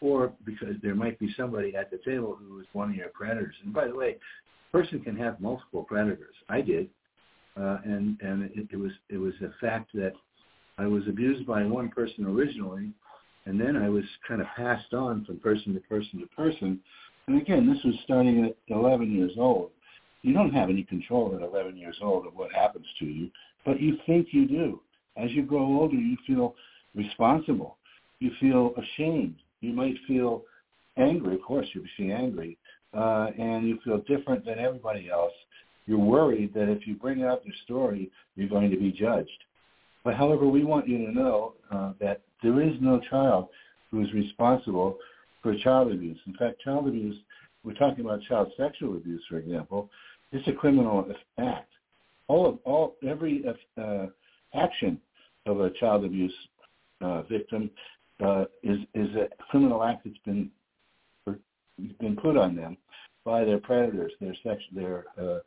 [0.00, 3.54] or because there might be somebody at the table who is one of your predators.
[3.62, 4.16] And by the way,
[4.72, 6.34] a person can have multiple predators.
[6.48, 6.88] I did,
[7.56, 10.12] uh, and and it, it was it was a fact that
[10.78, 12.90] I was abused by one person originally,
[13.46, 16.80] and then I was kind of passed on from person to person to person.
[17.26, 19.70] And again, this was starting at 11 years old
[20.24, 23.30] you don't have any control at 11 years old of what happens to you,
[23.66, 24.80] but you think you do.
[25.18, 26.54] As you grow older, you feel
[26.94, 27.76] responsible.
[28.20, 29.36] You feel ashamed.
[29.60, 30.42] You might feel
[30.96, 31.34] angry.
[31.34, 32.56] Of course, you'll be angry,
[32.94, 35.32] uh, and you feel different than everybody else.
[35.86, 39.28] You're worried that if you bring out your story, you're going to be judged.
[40.04, 43.48] But however, we want you to know uh, that there is no child
[43.90, 44.98] who is responsible
[45.42, 46.18] for child abuse.
[46.26, 47.16] In fact, child abuse,
[47.64, 49.88] we're talking about child sexual abuse, for example,
[50.30, 51.06] it's a criminal
[51.38, 51.70] act.
[52.28, 53.44] All of all every
[53.76, 54.06] uh,
[54.54, 55.00] action
[55.46, 56.34] of a child abuse
[57.00, 57.70] uh, victim
[58.24, 60.50] uh, is is a criminal act that's been
[62.00, 62.76] been put on them
[63.24, 65.38] by their predators, their sex, their uh,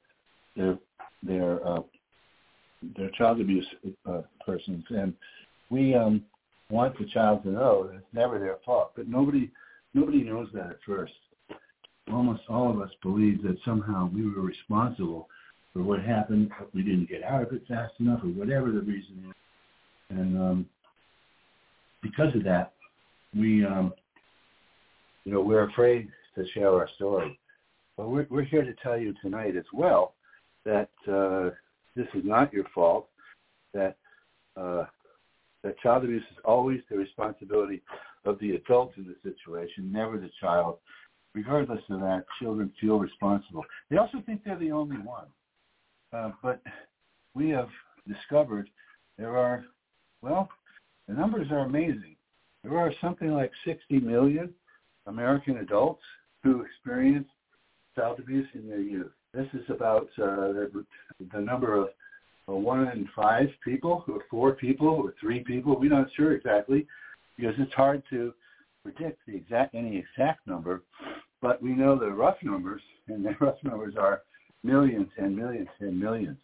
[0.55, 0.77] their
[1.23, 1.81] their uh,
[2.95, 3.67] their child abuse
[4.05, 5.13] uh, persons, and
[5.69, 6.23] we um,
[6.69, 8.91] want the child to know that it's never their fault.
[8.95, 9.51] But nobody
[9.93, 11.13] nobody knows that at first
[12.11, 15.27] almost all of us believe that somehow we were responsible
[15.73, 19.25] for what happened, we didn't get out of it fast enough, or whatever the reason
[19.27, 19.35] is.
[20.09, 20.65] And um,
[22.01, 22.73] because of that,
[23.35, 23.93] we, um,
[25.25, 27.37] you know, we're afraid to share our story.
[27.97, 30.13] But we're, we're here to tell you tonight as well
[30.65, 31.49] that uh,
[31.95, 33.07] this is not your fault,
[33.73, 33.97] that
[34.55, 34.85] uh,
[35.67, 37.81] that child abuse is always the responsibility
[38.23, 40.77] of the adult in the situation, never the child.
[41.35, 43.65] Regardless of that, children feel responsible.
[43.89, 45.27] They also think they're the only one.
[46.13, 46.61] Uh, but
[47.33, 47.67] we have
[48.07, 48.69] discovered
[49.17, 49.65] there are,
[50.21, 50.47] well,
[51.09, 52.15] the numbers are amazing.
[52.63, 54.53] There are something like 60 million
[55.05, 56.03] American adults
[56.43, 57.27] who experience
[57.93, 59.11] child abuse in their youth.
[59.33, 60.85] This is about uh, the,
[61.33, 61.89] the number of
[62.55, 65.77] one in five people, or four people, or three people.
[65.79, 66.87] We're not sure exactly
[67.35, 68.33] because it's hard to
[68.83, 70.83] predict the exact any exact number,
[71.41, 74.21] but we know the rough numbers, and the rough numbers are
[74.63, 76.37] millions and millions and millions.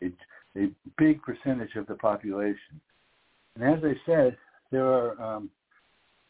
[0.00, 0.16] It's
[0.56, 2.80] a big percentage of the population.
[3.56, 4.36] And as I said,
[4.70, 5.50] there are um,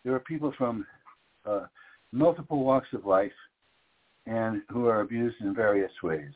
[0.05, 0.87] there are people from
[1.45, 1.67] uh,
[2.13, 3.33] multiple walks of life
[4.27, 6.33] and who are abused in various ways.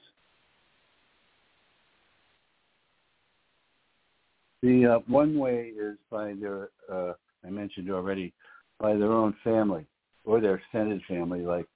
[4.63, 7.13] The uh, one way is by their, uh,
[7.45, 8.33] I mentioned already,
[8.79, 9.87] by their own family
[10.25, 11.67] or their extended family, like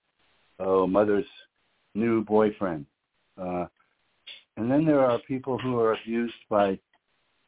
[0.61, 1.27] oh, mother's
[1.95, 2.87] new boyfriend.
[3.41, 3.67] Uh,
[4.57, 6.79] and then there are people who are abused by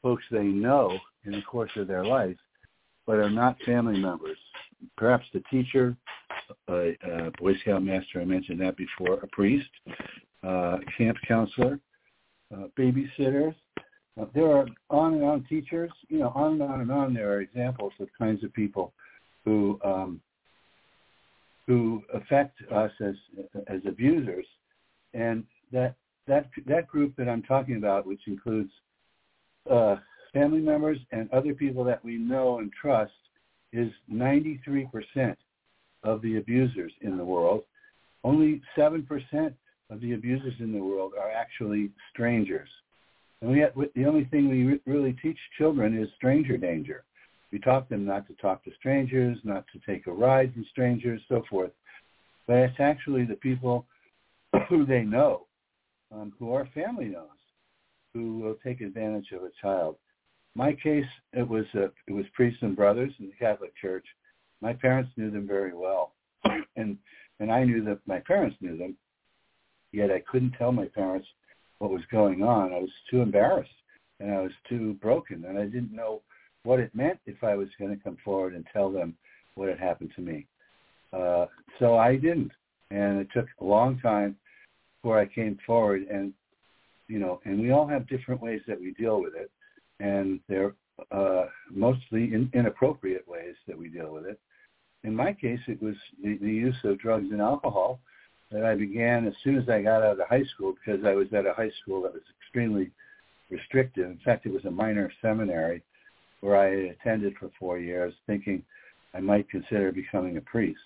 [0.03, 2.37] folks they know in the course of their life,
[3.07, 4.37] but are not family members.
[4.97, 5.97] Perhaps the teacher,
[6.69, 9.69] a, a Boy Scout master, I mentioned that before, a priest,
[10.47, 11.81] uh, camp counselor,
[12.55, 13.55] uh, babysitters.
[14.35, 17.15] There are on and on teachers, you know, on and on and on.
[17.15, 18.93] There are examples of kinds of people
[19.45, 20.21] who um,
[21.67, 23.15] who affect us as
[23.69, 24.47] as abusers,
[25.15, 25.95] and that
[26.27, 28.71] that that group that I'm talking about, which includes
[29.71, 29.97] uh,
[30.33, 33.13] family members and other people that we know and trust,
[33.73, 35.37] is 93%
[36.05, 37.63] of the abusers in the world.
[38.25, 39.07] Only 7%
[39.91, 42.69] of the abusers in the world are actually strangers.
[43.41, 47.05] And we the only thing we re- really teach children is stranger danger.
[47.53, 51.21] We taught them not to talk to strangers, not to take a ride from strangers,
[51.29, 51.71] so forth.
[52.47, 53.87] But it's actually the people
[54.69, 55.47] who they know,
[56.13, 57.29] um, who our family knows,
[58.13, 59.97] who will take advantage of a child.
[60.55, 64.07] My case, it was uh, it was priests and brothers in the Catholic Church.
[64.61, 66.15] My parents knew them very well,
[66.77, 66.99] and
[67.39, 68.97] and I knew that my parents knew them.
[69.93, 71.29] Yet I couldn't tell my parents
[71.79, 72.73] what was going on.
[72.73, 73.71] I was too embarrassed,
[74.21, 76.23] and I was too broken, and I didn't know
[76.65, 79.17] what it meant if I was going to come forward and tell them
[79.55, 80.47] what had happened to me.
[81.13, 81.47] Uh,
[81.79, 82.53] so I didn't,
[82.91, 84.37] and it took a long time
[85.01, 86.07] before I came forward.
[86.11, 86.33] And
[87.07, 89.51] you know, and we all have different ways that we deal with it,
[90.01, 90.75] and they're
[91.11, 94.39] uh, mostly in, inappropriate ways that we deal with it.
[95.05, 98.01] In my case, it was the, the use of drugs and alcohol
[98.51, 101.27] that I began as soon as I got out of high school because I was
[101.33, 102.91] at a high school that was extremely
[103.51, 104.07] restrictive.
[104.07, 105.83] In fact, it was a minor seminary
[106.41, 108.63] where I attended for four years thinking
[109.15, 110.81] I might consider becoming a priest.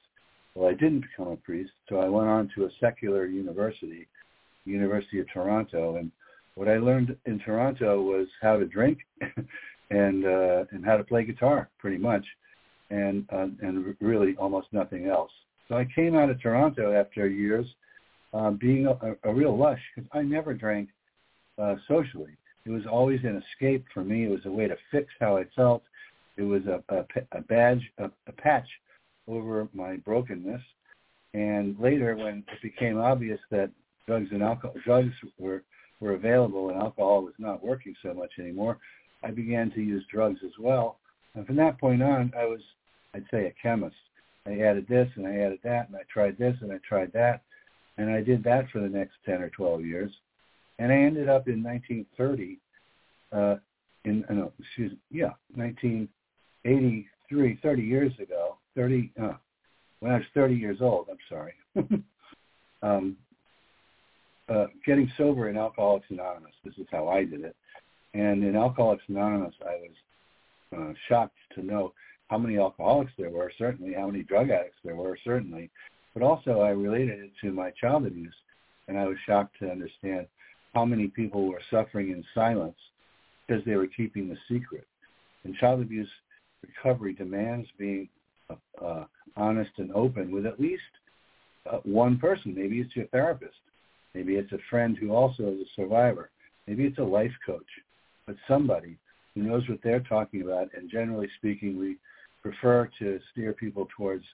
[0.55, 4.07] Well, I didn't become a priest, so I went on to a secular university,
[4.65, 6.11] University of Toronto, and
[6.55, 8.99] what I learned in Toronto was how to drink
[9.91, 12.25] and uh, and how to play guitar, pretty much,
[12.91, 15.31] and uh, and really almost nothing else.
[15.69, 17.67] So I came out of Toronto after years,
[18.35, 20.89] uh, being a, a real lush because I never drank
[21.59, 22.37] uh, socially.
[22.65, 24.25] It was always an escape for me.
[24.25, 25.83] It was a way to fix how I felt.
[26.37, 28.69] It was a, a, a badge, a, a patch
[29.29, 30.63] over my brokenness.
[31.35, 33.71] And later, when it became obvious that
[34.07, 35.63] drugs and alcohol, drugs were
[36.03, 38.77] were available and alcohol was not working so much anymore,
[39.23, 40.99] I began to use drugs as well.
[41.35, 42.61] And from that point on, I was,
[43.15, 43.95] I'd say, a chemist.
[44.47, 47.43] I added this and I added that and I tried this and I tried that.
[47.99, 50.11] And I did that for the next 10 or 12 years.
[50.79, 52.59] And I ended up in 1930,
[53.33, 53.57] uh,
[54.05, 59.35] in, uh, no, excuse me, yeah, 1983, 30 years ago, 30, uh,
[60.01, 61.55] when I was 30 years old, I'm sorry,
[62.83, 63.17] um,
[64.49, 66.55] uh, getting sober in Alcoholics Anonymous.
[66.65, 67.55] This is how I did it.
[68.15, 69.91] And in Alcoholics Anonymous, I was
[70.77, 71.93] uh, shocked to know
[72.33, 75.71] how many alcoholics there were, certainly, how many drug addicts there were, certainly.
[76.15, 78.35] But also I related it to my child abuse,
[78.89, 80.27] and I was shocked to understand
[80.73, 82.79] how many people were suffering in silence
[83.47, 84.87] because they were keeping the secret.
[85.45, 86.09] And child abuse
[86.67, 88.09] recovery demands being
[88.49, 89.05] uh, uh,
[89.37, 90.81] honest and open with at least
[91.71, 92.55] uh, one person.
[92.55, 93.61] Maybe it's your therapist.
[94.15, 96.31] Maybe it's a friend who also is a survivor.
[96.67, 97.61] Maybe it's a life coach.
[98.27, 98.97] But somebody
[99.35, 100.69] who knows what they're talking about.
[100.75, 101.99] And generally speaking, we
[102.43, 104.25] prefer to steer people towards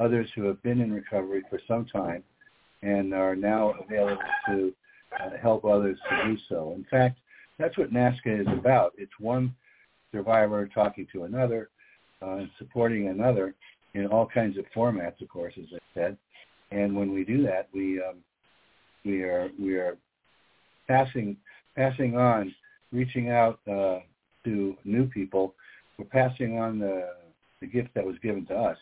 [0.00, 2.22] others who have been in recovery for some time
[2.82, 4.72] and are now available to
[5.20, 6.72] uh, help others to do so.
[6.76, 7.18] In fact,
[7.58, 8.92] that's what NAASCA is about.
[8.96, 9.54] It's one
[10.12, 11.70] survivor talking to another
[12.22, 13.54] uh, and supporting another
[13.94, 16.16] in all kinds of formats, of course, as I said.
[16.70, 18.16] And when we do that, we um,
[19.04, 19.96] we are we are
[20.86, 21.36] passing
[21.76, 22.54] passing on,
[22.92, 24.00] reaching out uh,
[24.44, 25.54] to new people.
[25.96, 27.08] We're passing on the
[27.60, 28.78] the gift that was given to us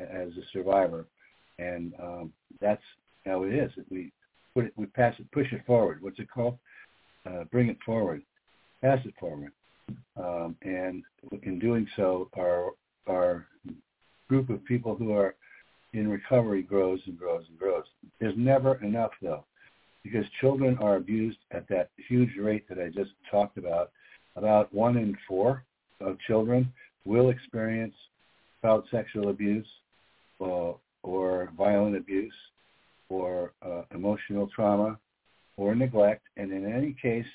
[0.00, 1.06] as a survivor,
[1.58, 2.82] and um, that's
[3.26, 3.70] how it is.
[3.90, 4.12] We
[4.54, 6.02] put it, we pass it, push it forward.
[6.02, 6.58] What's it called?
[7.26, 8.22] Uh, bring it forward,
[8.82, 9.52] pass it forward,
[10.16, 11.02] um, and
[11.42, 12.70] in doing so, our
[13.08, 13.46] our
[14.28, 15.34] group of people who are
[15.92, 17.84] in recovery grows and grows and grows.
[18.20, 19.44] There's never enough though,
[20.02, 23.90] because children are abused at that huge rate that I just talked about.
[24.34, 25.62] About one in four
[26.00, 26.72] of children
[27.04, 27.94] will experience
[28.62, 29.66] child sexual abuse
[30.40, 30.72] uh,
[31.02, 32.34] or violent abuse
[33.08, 34.98] or uh, emotional trauma
[35.56, 36.22] or neglect.
[36.36, 37.26] And in any case,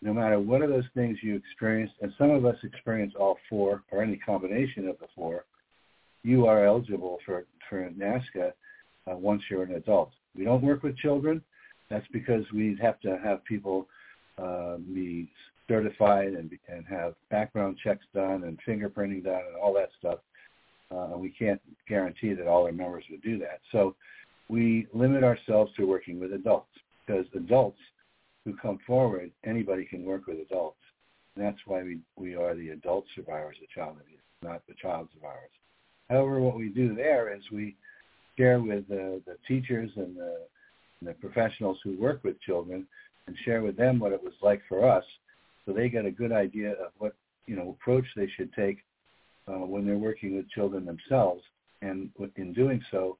[0.00, 3.82] no matter what of those things you experience, and some of us experience all four
[3.90, 5.44] or any combination of the four,
[6.22, 8.52] you are eligible for, for NAASCA
[9.10, 10.10] uh, once you're an adult.
[10.36, 11.42] We don't work with children.
[11.90, 13.88] That's because we have to have people
[14.36, 15.28] uh, be
[15.68, 20.18] certified and, and have background checks done and fingerprinting done and all that stuff.
[20.90, 23.60] Uh, we can't guarantee that all our members would do that.
[23.70, 23.94] So
[24.48, 26.70] we limit ourselves to working with adults
[27.06, 27.78] because adults
[28.44, 30.78] who come forward, anybody can work with adults.
[31.36, 35.08] And that's why we, we are the adult survivors of child abuse, not the child
[35.14, 35.50] survivors.
[36.08, 37.76] However, what we do there is we
[38.38, 40.38] share with the, the teachers and the,
[41.00, 42.86] and the professionals who work with children
[43.26, 45.04] and share with them what it was like for us
[45.68, 47.14] so they get a good idea of what
[47.46, 48.78] you know approach they should take
[49.46, 51.42] uh, when they're working with children themselves.
[51.82, 53.18] And in doing so,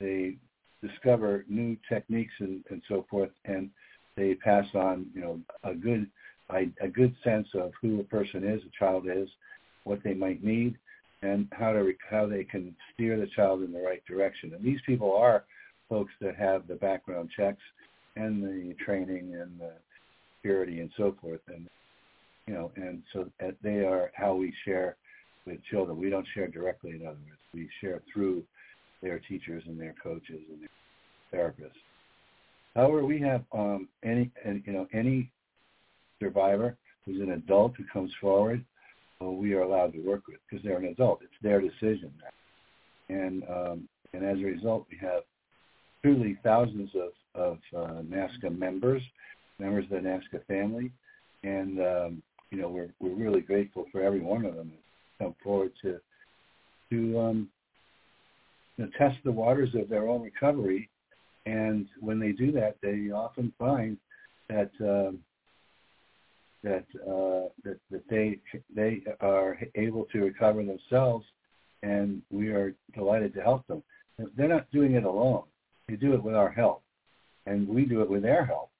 [0.00, 0.36] they
[0.82, 3.70] discover new techniques and, and so forth, and
[4.16, 6.08] they pass on, you know, a good
[6.50, 9.28] a good sense of who a person is, a child is,
[9.84, 10.76] what they might need,
[11.22, 14.52] and how to how they can steer the child in the right direction.
[14.54, 15.44] And these people are
[15.88, 17.62] folks that have the background checks
[18.16, 19.72] and the training and the
[20.36, 21.68] security and so forth, and
[22.46, 23.30] you know, and so
[23.62, 24.96] they are how we share
[25.46, 25.98] with children.
[25.98, 28.42] We don't share directly, in other words, we share through
[29.02, 30.70] their teachers and their coaches and their
[31.32, 31.70] therapists.
[32.74, 35.30] However, we have um, any, you know, any
[36.20, 38.64] survivor who's an adult who comes forward,
[39.20, 41.20] well, we are allowed to work with because they're an adult.
[41.22, 42.12] It's their decision,
[43.08, 45.22] and um, and as a result, we have
[46.02, 49.02] truly thousands of of uh, NAASCA members,
[49.58, 50.90] members of the NAASCA family,
[51.44, 52.22] and um,
[52.52, 54.70] you know we're we're really grateful for every one of them.
[55.18, 55.98] Who come forward to
[56.90, 57.48] to um,
[58.76, 60.88] you know, test the waters of their own recovery.
[61.46, 63.96] And when they do that, they often find
[64.48, 65.18] that um,
[66.62, 68.38] that, uh, that that they
[68.74, 71.24] they are able to recover themselves,
[71.82, 73.82] and we are delighted to help them.
[74.36, 75.44] They're not doing it alone;
[75.88, 76.82] they do it with our help,
[77.46, 78.70] and we do it with their help.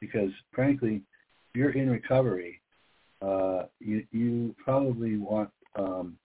[0.00, 1.02] Because frankly,
[1.54, 2.60] you're in recovery,
[3.22, 6.16] uh, you you probably want um,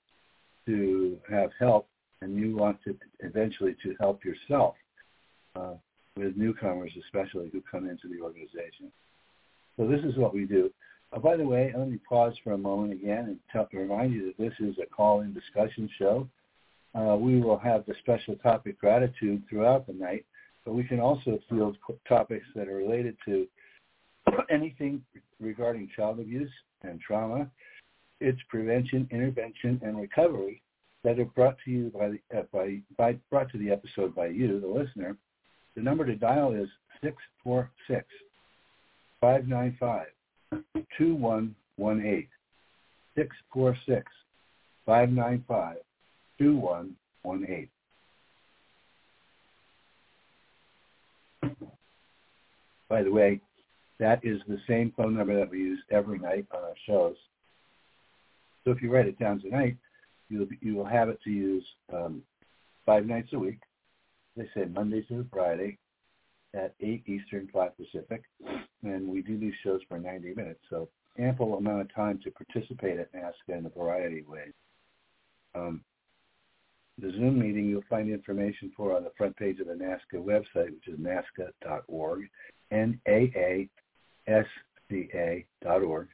[0.65, 1.87] to have help,
[2.21, 4.75] and you want to eventually to help yourself
[5.55, 5.73] uh,
[6.15, 8.91] with newcomers, especially who come into the organization.
[9.77, 10.69] So this is what we do.
[11.13, 14.27] Uh, by the way, let me pause for a moment again and tell, remind you
[14.27, 16.27] that this is a call-in discussion show.
[16.93, 20.25] Uh, we will have the special topic gratitude throughout the night,
[20.65, 21.77] but we can also field
[22.07, 23.47] topics that are related to
[24.49, 25.01] anything
[25.39, 26.51] regarding child abuse
[26.83, 27.49] and trauma,
[28.19, 30.61] its prevention, intervention, and recovery
[31.03, 34.27] that are brought to you by, the, uh, by, by brought to the episode by
[34.27, 35.17] you, the listener,
[35.75, 36.69] the number to dial is
[37.01, 38.05] 646
[39.19, 40.07] 595
[40.97, 42.27] 2118.
[43.15, 44.05] 646
[44.85, 45.77] 595
[46.37, 47.67] 2118.
[52.89, 53.39] By the way,
[54.01, 57.15] that is the same phone number that we use every night on our shows.
[58.65, 59.77] So if you write it down tonight,
[60.27, 62.21] you'll, you will have it to use um,
[62.85, 63.59] five nights a week
[64.35, 65.77] they say Monday through Friday
[66.53, 68.23] at 8 Eastern, 5 Pacific.
[68.83, 70.89] And we do these shows for 90 minutes, so
[71.19, 74.53] ample amount of time to participate at NAASCA in a variety of ways.
[75.53, 75.83] Um,
[76.97, 80.71] the Zoom meeting you'll find information for on the front page of the NAASCA website,
[80.71, 82.29] which is naasca.org,
[84.27, 86.07] N-A-A-S-C-A.org.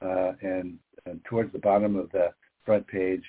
[0.00, 2.28] Uh, and and towards the bottom of the
[2.64, 3.22] front page,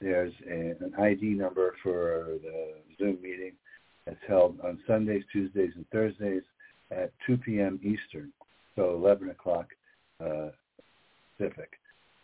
[0.00, 3.52] there's a, an ID number for the Zoom meeting
[4.04, 6.42] that's held on Sundays, Tuesdays, and Thursdays
[6.90, 7.80] at 2 p.m.
[7.82, 8.32] Eastern,
[8.74, 9.68] so 11 o'clock
[10.20, 10.48] uh,
[11.38, 11.70] Pacific.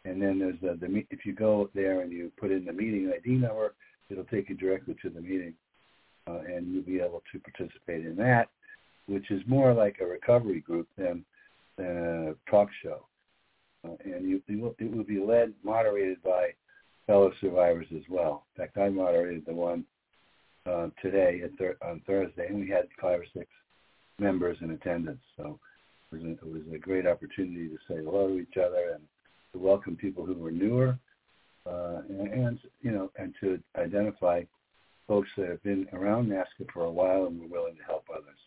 [0.04, 3.12] And then there's the, the if you go there and you put in the meeting
[3.14, 3.74] ID number,
[4.10, 5.54] it'll take you directly to the meeting,
[6.26, 8.48] uh, and you'll be able to participate in that,
[9.06, 11.24] which is more like a recovery group than
[11.76, 13.06] than a talk show.
[13.84, 16.50] Uh, and you, you will, it will be led, moderated by
[17.06, 18.44] fellow survivors as well.
[18.54, 19.84] In fact, I moderated the one
[20.66, 23.46] uh, today at thir- on Thursday, and we had five or six
[24.18, 25.22] members in attendance.
[25.36, 25.58] So
[26.12, 29.02] it was, a, it was a great opportunity to say hello to each other and
[29.52, 30.96] to welcome people who were newer,
[31.66, 34.42] uh, and, and you know, and to identify
[35.08, 38.38] folks that have been around NAASCA for a while and were willing to help others.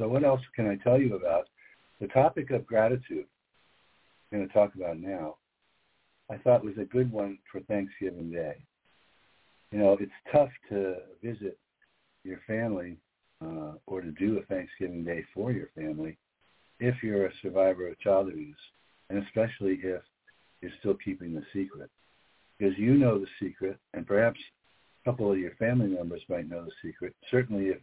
[0.00, 1.48] So what else can I tell you about?
[2.00, 3.26] The topic of gratitude
[4.32, 5.36] I'm going to talk about now,
[6.30, 8.56] I thought was a good one for Thanksgiving Day.
[9.72, 11.58] You know, it's tough to visit
[12.24, 12.96] your family
[13.44, 16.16] uh, or to do a Thanksgiving Day for your family
[16.78, 18.56] if you're a survivor of child abuse,
[19.10, 20.02] and especially if
[20.62, 21.90] you're still keeping the secret.
[22.58, 24.40] Because you know the secret, and perhaps
[25.04, 27.14] a couple of your family members might know the secret.
[27.30, 27.78] Certainly if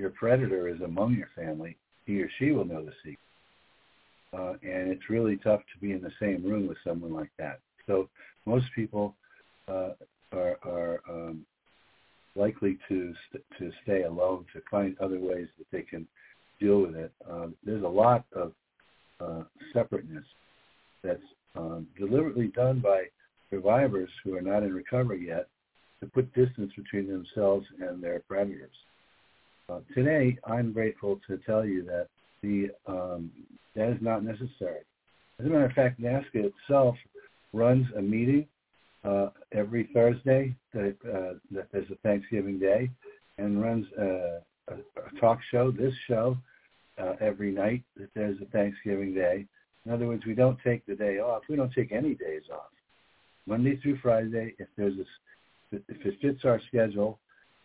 [0.00, 1.76] your predator is among your family,
[2.06, 3.18] he or she will know the secret.
[4.32, 7.60] Uh, and it's really tough to be in the same room with someone like that.
[7.86, 8.08] So
[8.46, 9.14] most people
[9.68, 9.90] uh,
[10.32, 11.44] are, are um,
[12.34, 16.06] likely to st- to stay alone, to find other ways that they can
[16.60, 17.12] deal with it.
[17.28, 18.52] Um, there's a lot of
[19.20, 19.42] uh,
[19.74, 20.24] separateness
[21.02, 21.20] that's
[21.56, 23.04] um, deliberately done by
[23.50, 25.48] survivors who are not in recovery yet
[26.00, 28.70] to put distance between themselves and their predators.
[29.70, 32.08] Uh, today, I'm grateful to tell you that
[32.42, 33.30] the um,
[33.76, 34.80] that is not necessary.
[35.38, 36.96] As a matter of fact, NAASCA itself
[37.52, 38.46] runs a meeting
[39.04, 42.90] uh, every Thursday that, uh, that there's a Thanksgiving Day,
[43.38, 46.36] and runs a, a, a talk show, this show,
[46.98, 49.46] uh, every night that there's a Thanksgiving Day.
[49.86, 51.42] In other words, we don't take the day off.
[51.48, 52.70] We don't take any days off.
[53.46, 57.18] Monday through Friday, if there's a, if it fits our schedule,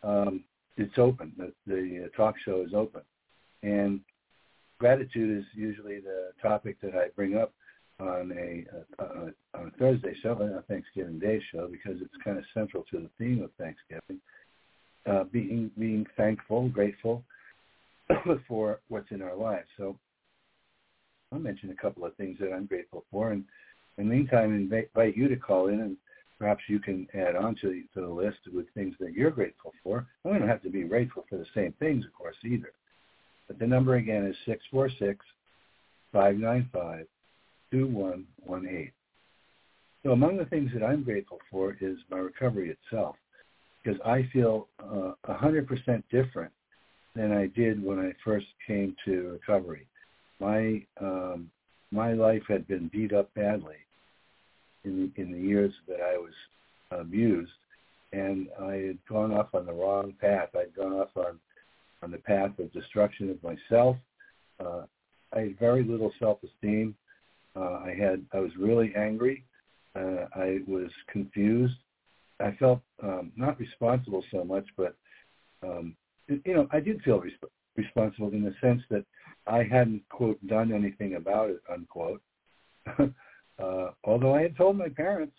[0.03, 0.43] um,
[0.77, 1.33] it's open.
[1.37, 3.01] The, the uh, talk show is open,
[3.63, 4.01] and
[4.79, 7.53] gratitude is usually the topic that I bring up
[7.99, 8.65] on a,
[9.01, 12.99] uh, on a Thursday show, a Thanksgiving Day show, because it's kind of central to
[12.99, 14.21] the theme of Thanksgiving.
[15.05, 17.23] Uh, being being thankful, grateful
[18.47, 19.67] for what's in our lives.
[19.77, 19.95] So
[21.31, 23.43] I'll mention a couple of things that I'm grateful for, and
[23.97, 25.97] in the meantime, invite you to call in, and
[26.37, 30.05] perhaps you can add on to, to the list with things that you're grateful for.
[30.25, 32.71] I don't have to be grateful for the same things, of course, either.
[33.47, 34.35] But the number again is
[36.13, 38.91] 646-595-2118.
[40.03, 43.15] So among the things that I'm grateful for is my recovery itself,
[43.83, 46.51] because I feel uh, 100% different
[47.15, 49.87] than I did when I first came to recovery.
[50.39, 51.49] My um,
[51.91, 53.84] my life had been beat up badly
[54.85, 56.33] in in the years that I was
[56.91, 57.51] abused,
[58.13, 60.49] and I had gone off on the wrong path.
[60.55, 61.39] I'd gone off on
[62.01, 63.97] on the path of destruction of myself.
[64.59, 64.83] Uh,
[65.33, 66.95] I had very little self-esteem.
[67.55, 69.43] Uh, I had I was really angry.
[69.95, 71.75] Uh, I was confused.
[72.39, 74.95] I felt um, not responsible so much, but
[75.63, 75.95] um,
[76.27, 79.05] you know I did feel resp- responsible in the sense that
[79.47, 82.21] I hadn't quote done anything about it unquote.
[83.61, 85.35] uh, although I had told my parents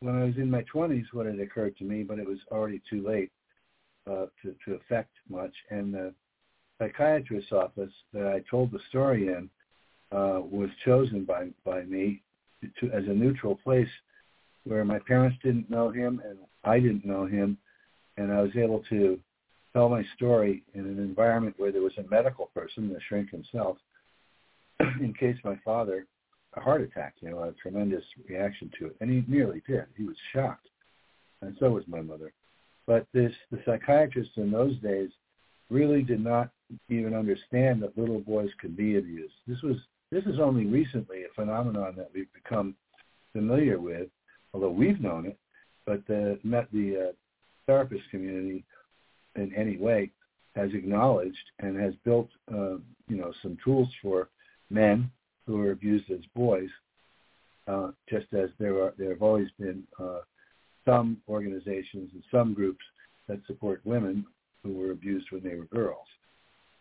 [0.00, 2.80] when I was in my 20s what had occurred to me, but it was already
[2.88, 3.30] too late
[4.06, 5.52] uh, to, to affect much.
[5.70, 6.14] And the
[6.78, 9.50] psychiatrist's office that I told the story in
[10.12, 12.22] uh, was chosen by, by me
[12.80, 13.88] to, as a neutral place
[14.64, 17.58] where my parents didn't know him and I didn't know him.
[18.16, 19.18] And I was able to
[19.72, 23.78] tell my story in an environment where there was a medical person, the shrink himself,
[24.80, 26.06] in case my father,
[26.54, 28.96] a heart attack, you know, a tremendous reaction to it.
[29.00, 29.84] And he nearly did.
[29.96, 30.68] He was shocked.
[31.42, 32.32] And so was my mother.
[32.86, 35.10] But this, the psychiatrists in those days
[35.70, 36.50] really did not
[36.88, 39.34] even understand that little boys could be abused.
[39.46, 39.76] This was
[40.10, 42.74] this is only recently a phenomenon that we've become
[43.32, 44.08] familiar with,
[44.54, 45.38] although we've known it,
[45.84, 47.12] but the met the uh,
[47.66, 48.64] therapist community
[49.36, 50.10] in any way
[50.56, 52.76] has acknowledged and has built uh,
[53.06, 54.28] you know some tools for
[54.70, 55.10] men
[55.48, 56.68] who are abused as boys,
[57.66, 60.20] uh, just as there are there have always been uh,
[60.84, 62.84] some organizations and some groups
[63.28, 64.24] that support women
[64.62, 66.06] who were abused when they were girls.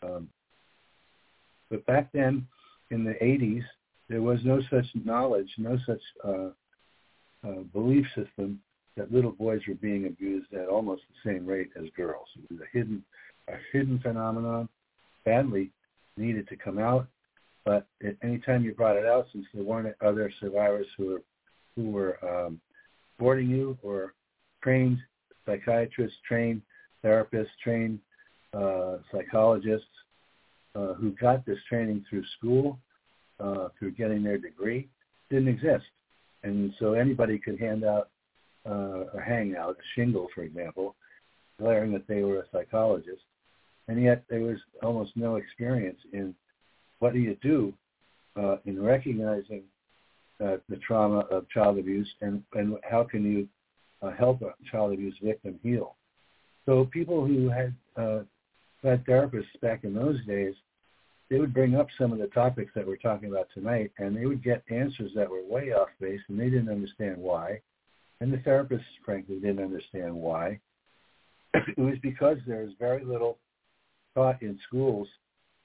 [0.04, 0.30] Um,
[1.70, 2.46] but back then,
[2.92, 3.64] in the 80s,
[4.10, 6.50] there was no such knowledge, no such uh,
[7.48, 8.60] uh, belief system
[8.96, 12.28] that little boys were being abused at almost the same rate as girls.
[12.36, 13.04] It was a hidden,
[13.48, 14.68] a hidden phenomenon,
[15.26, 15.72] badly
[16.18, 17.08] needed to come out.
[17.68, 21.22] But at any time you brought it out, since there weren't other survivors who were
[21.76, 22.62] who were um,
[23.20, 24.14] boarding you or
[24.64, 25.00] trained
[25.46, 26.62] psychiatrists, trained
[27.04, 28.00] therapists, trained
[28.54, 29.90] uh, psychologists
[30.76, 32.80] uh, who got this training through school,
[33.42, 34.88] uh, through getting their degree,
[35.30, 35.86] didn't exist.
[36.44, 38.10] And so anybody could hand out
[38.66, 40.96] uh, or hang a shingle, for example,
[41.58, 43.24] declaring that they were a psychologist.
[43.90, 46.34] And yet there was almost no experience in
[47.00, 47.74] what do you do
[48.36, 49.64] uh, in recognizing
[50.44, 53.48] uh, the trauma of child abuse and, and how can you
[54.02, 55.96] uh, help a child abuse victim heal.
[56.66, 58.20] So people who had uh,
[58.84, 60.54] had therapists back in those days,
[61.30, 64.26] they would bring up some of the topics that we're talking about tonight, and they
[64.26, 67.60] would get answers that were way off base, and they didn't understand why.
[68.22, 70.60] And the therapists, frankly, didn't understand why.
[71.54, 73.38] it was because there was very little
[74.16, 75.08] taught in schools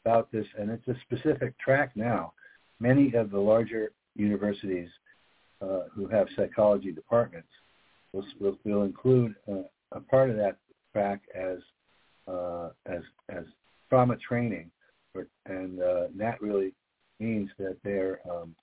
[0.04, 2.32] about this, and it's a specific track now.
[2.80, 4.88] Many of the larger universities
[5.60, 7.48] uh, who have psychology departments
[8.12, 10.56] will, will, will include uh, a part of that
[10.92, 11.58] track as
[12.28, 13.44] uh, as as
[13.88, 14.70] trauma training,
[15.46, 16.72] and uh, that really
[17.18, 18.54] means that they're um,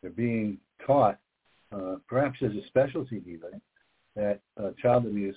[0.00, 1.18] they're being taught,
[1.72, 3.60] uh, perhaps as a specialty even,
[4.16, 5.36] that uh, child abuse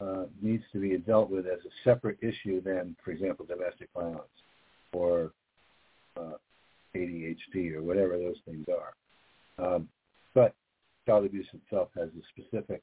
[0.00, 4.28] uh, needs to be dealt with as a separate issue than, for example, domestic violence
[4.92, 5.32] or
[6.16, 6.34] uh,
[6.96, 8.94] ADHD or whatever those things are.
[9.64, 9.88] Um,
[10.34, 10.54] but
[11.06, 12.82] child abuse itself has a specific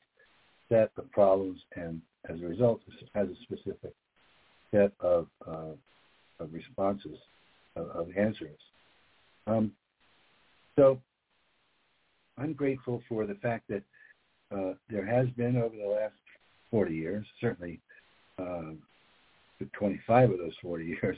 [0.70, 2.82] set of problems and as a result
[3.14, 3.94] has a specific
[4.72, 5.74] set of, uh,
[6.40, 7.18] of responses,
[7.76, 8.60] of, of answers.
[9.48, 9.72] Um,
[10.76, 11.00] so
[12.38, 13.84] I'm grateful for the fact that
[14.52, 16.14] uh, there has been over the last
[16.72, 17.80] 40 years, certainly
[18.40, 18.80] um,
[19.74, 21.18] 25 of those 40 years,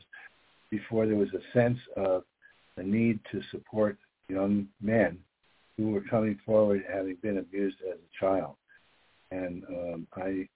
[0.70, 2.24] before there was a sense of
[2.76, 3.98] the need to support
[4.30, 5.18] young men
[5.78, 8.56] who were coming forward having been abused as a child.
[9.32, 10.48] And um, I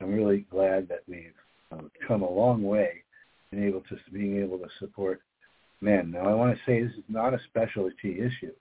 [0.00, 1.32] am really glad that we've
[1.72, 3.02] uh, come a long way
[3.50, 5.20] in able to being able to support
[5.80, 6.12] men.
[6.12, 8.52] Now, I want to say this is not a specialty issue.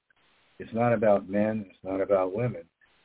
[0.59, 1.65] It's not about men.
[1.69, 2.63] It's not about women.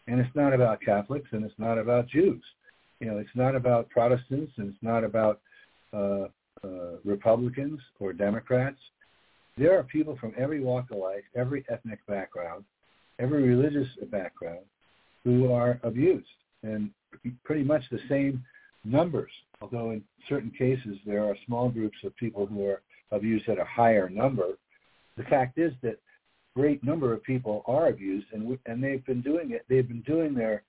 [0.08, 2.42] And it's not about Catholics and it's not about Jews.
[3.00, 5.40] You know, it's not about Protestants and it's not about
[5.92, 6.26] uh,
[6.66, 8.78] uh, Republicans or Democrats.
[9.56, 12.64] There are people from every walk of life, every ethnic background,
[13.18, 14.64] every religious background
[15.24, 16.26] who are abused
[16.62, 16.90] and
[17.44, 18.44] pretty much the same
[18.84, 23.58] numbers, although in certain cases there are small groups of people who are abused at
[23.58, 24.50] a higher number.
[25.16, 25.98] The fact is that
[26.54, 29.64] great number of people are abused, and and they've been doing it.
[29.68, 30.62] They've been doing their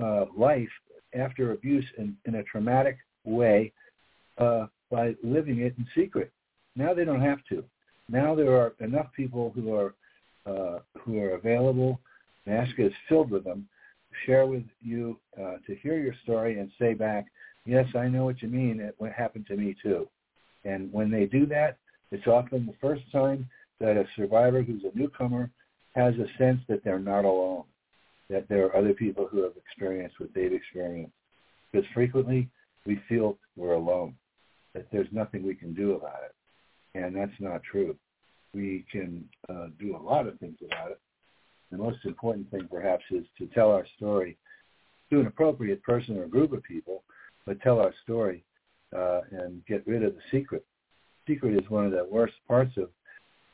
[0.00, 0.68] uh, life
[1.14, 3.72] after abuse in, in a traumatic way
[4.38, 6.30] uh, by living it in secret.
[6.76, 7.64] Now they don't have to.
[8.08, 9.94] Now there are enough people who are
[10.46, 12.00] uh, who are available.
[12.46, 13.66] NAASCA is filled with them.
[14.26, 17.26] Share with you uh, to hear your story and say back,
[17.64, 18.78] yes, I know what you mean.
[18.80, 20.06] It happened to me too.
[20.64, 21.78] And when they do that,
[22.12, 23.48] it's often the first time
[23.80, 25.50] that a survivor who's a newcomer
[25.94, 27.64] has a sense that they're not alone,
[28.28, 31.16] that there are other people who have experienced what they've experienced.
[31.72, 32.48] Because frequently
[32.86, 34.14] we feel we're alone,
[34.74, 36.34] that there's nothing we can do about it.
[36.98, 37.96] And that's not true.
[38.52, 41.00] We can uh, do a lot of things about it.
[41.70, 44.36] The most important thing perhaps is to tell our story
[45.10, 47.02] to an appropriate person or group of people,
[47.46, 48.44] but tell our story
[48.96, 50.64] uh, and get rid of the secret.
[51.26, 52.90] Secret is one of the worst parts of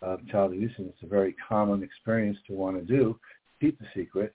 [0.03, 3.19] of child abuse, and it's a very common experience to want to do,
[3.61, 4.35] keep the secret,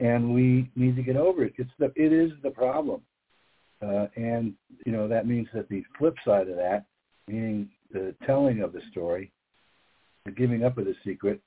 [0.00, 1.52] and we need to get over it.
[1.58, 3.02] It's the it is the problem,
[3.82, 4.54] uh, and
[4.84, 6.84] you know that means that the flip side of that,
[7.28, 9.32] meaning the telling of the story,
[10.24, 11.40] the giving up of the secret,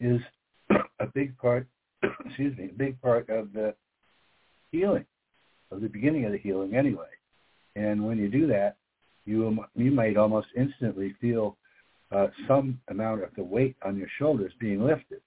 [0.00, 0.20] is
[1.00, 1.66] a big part.
[2.26, 3.74] excuse me, a big part of the
[4.72, 5.06] healing,
[5.70, 7.06] of the beginning of the healing, anyway.
[7.76, 8.76] And when you do that,
[9.26, 11.56] you you might almost instantly feel
[12.12, 15.20] uh, some amount of the weight on your shoulders being lifted.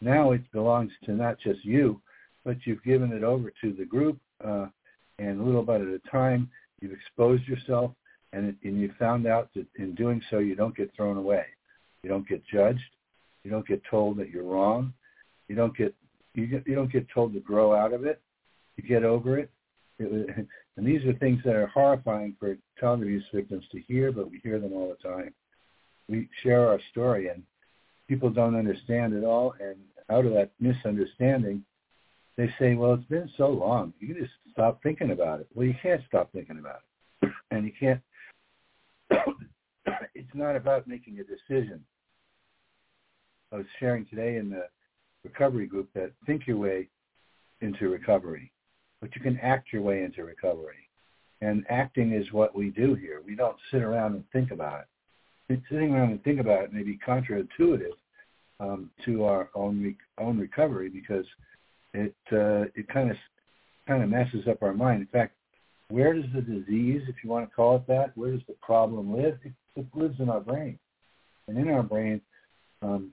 [0.00, 2.00] Now it belongs to not just you,
[2.44, 4.66] but you've given it over to the group, uh,
[5.18, 6.50] and little bit at a time,
[6.80, 7.92] you've exposed yourself,
[8.32, 11.44] and, and you found out that in doing so, you don't get thrown away.
[12.02, 12.80] You don't get judged.
[13.44, 14.92] You don't get told that you're wrong.
[15.48, 15.94] You don't get
[16.34, 18.20] you, get, you don't get told to grow out of it.
[18.76, 19.50] You get over it.
[19.98, 20.46] it.
[20.76, 24.40] And these are things that are horrifying for child abuse victims to hear, but we
[24.42, 25.32] hear them all the time
[26.08, 27.42] we share our story and
[28.08, 29.76] people don't understand at all, and
[30.10, 31.64] out of that misunderstanding,
[32.36, 33.92] they say, well, it's been so long.
[34.00, 35.46] You can just stop thinking about it.
[35.54, 36.80] Well, you can't stop thinking about
[37.22, 37.30] it.
[37.50, 38.00] And you can't,
[40.14, 41.84] it's not about making a decision.
[43.52, 44.66] I was sharing today in the
[45.22, 46.88] recovery group that think your way
[47.60, 48.50] into recovery,
[49.00, 50.88] but you can act your way into recovery.
[51.40, 53.22] And acting is what we do here.
[53.24, 54.80] We don't sit around and think about
[55.48, 55.60] it.
[55.70, 57.92] Sitting around and think about it may be counterintuitive
[58.58, 61.26] um, to our own re- own recovery because
[61.94, 63.16] it uh, it kind of
[63.88, 65.00] kind of messes up our mind.
[65.00, 65.34] In fact,
[65.88, 69.14] where does the disease, if you want to call it that, where does the problem
[69.14, 69.38] live?
[69.44, 70.78] It, it lives in our brain,
[71.48, 72.20] and in our brain,
[72.82, 73.12] um,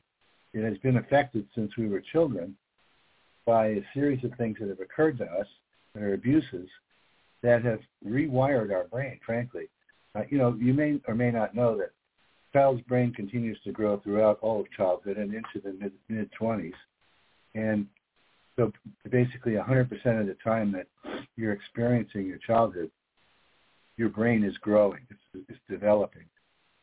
[0.53, 2.55] it has been affected since we were children
[3.45, 5.47] by a series of things that have occurred to us
[5.93, 6.69] that are abuses
[7.41, 9.19] that have rewired our brain.
[9.25, 9.67] Frankly,
[10.15, 11.91] uh, you know, you may or may not know that
[12.53, 16.79] child's brain continues to grow throughout all of childhood and into the mid twenties,
[17.55, 17.88] and
[18.57, 18.71] so
[19.09, 20.87] basically 100% of the time that
[21.35, 22.91] you're experiencing your childhood,
[23.97, 26.25] your brain is growing, it's, it's developing.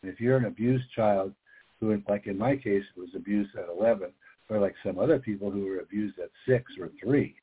[0.03, 1.33] And if you're an abused child,
[1.81, 4.11] who, like in my case, was abused at 11,
[4.49, 7.35] or like some other people who were abused at six or three,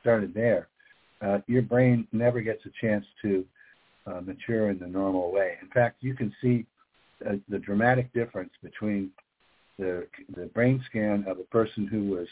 [0.00, 0.68] started there,
[1.22, 3.44] uh, your brain never gets a chance to
[4.06, 5.56] uh, mature in the normal way.
[5.60, 6.66] In fact, you can see
[7.28, 9.10] uh, the dramatic difference between
[9.78, 12.26] the the brain scan of a person who was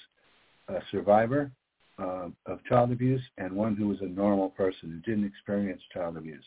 [0.69, 1.51] a survivor
[1.99, 6.17] uh, of child abuse and one who was a normal person who didn't experience child
[6.17, 6.45] abuse.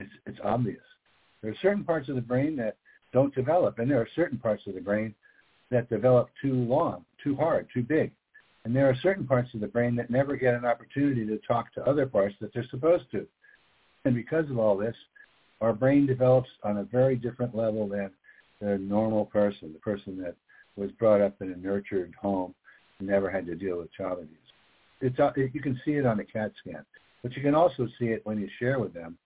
[0.00, 0.82] It's it's obvious.
[1.42, 2.76] There are certain parts of the brain that
[3.12, 5.14] don't develop, and there are certain parts of the brain
[5.70, 8.12] that develop too long, too hard, too big.
[8.64, 11.72] And there are certain parts of the brain that never get an opportunity to talk
[11.74, 13.26] to other parts that they're supposed to.
[14.04, 14.94] And because of all this,
[15.60, 18.10] our brain develops on a very different level than
[18.60, 20.36] the normal person, the person that
[20.76, 22.54] was brought up in a nurtured home
[23.02, 24.38] never had to deal with child abuse.
[25.00, 26.84] It's, uh, you can see it on a CAT scan,
[27.22, 29.18] but you can also see it when you share with them,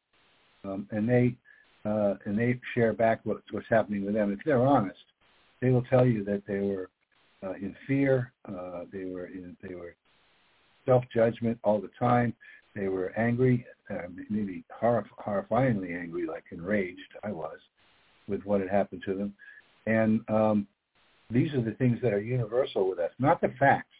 [0.64, 1.36] um, and they
[1.84, 4.32] uh, and they share back what's, what's happening with them.
[4.32, 4.98] If they're honest,
[5.60, 6.90] they will tell you that they were
[7.44, 9.94] uh, in fear, uh, they were in, they were
[10.84, 12.34] self judgment all the time.
[12.74, 16.98] They were angry, uh, maybe horrif- horrifyingly angry, like enraged.
[17.22, 17.58] I was
[18.28, 19.32] with what had happened to them,
[19.86, 20.66] and um,
[21.30, 23.94] these are the things that are universal with us, not the facts,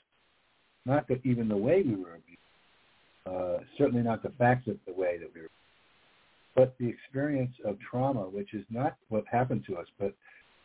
[0.85, 2.39] not the, even the way we were abused,
[3.27, 5.51] uh, certainly not the facts of the way that we were,
[6.55, 10.15] but the experience of trauma, which is not what happened to us, but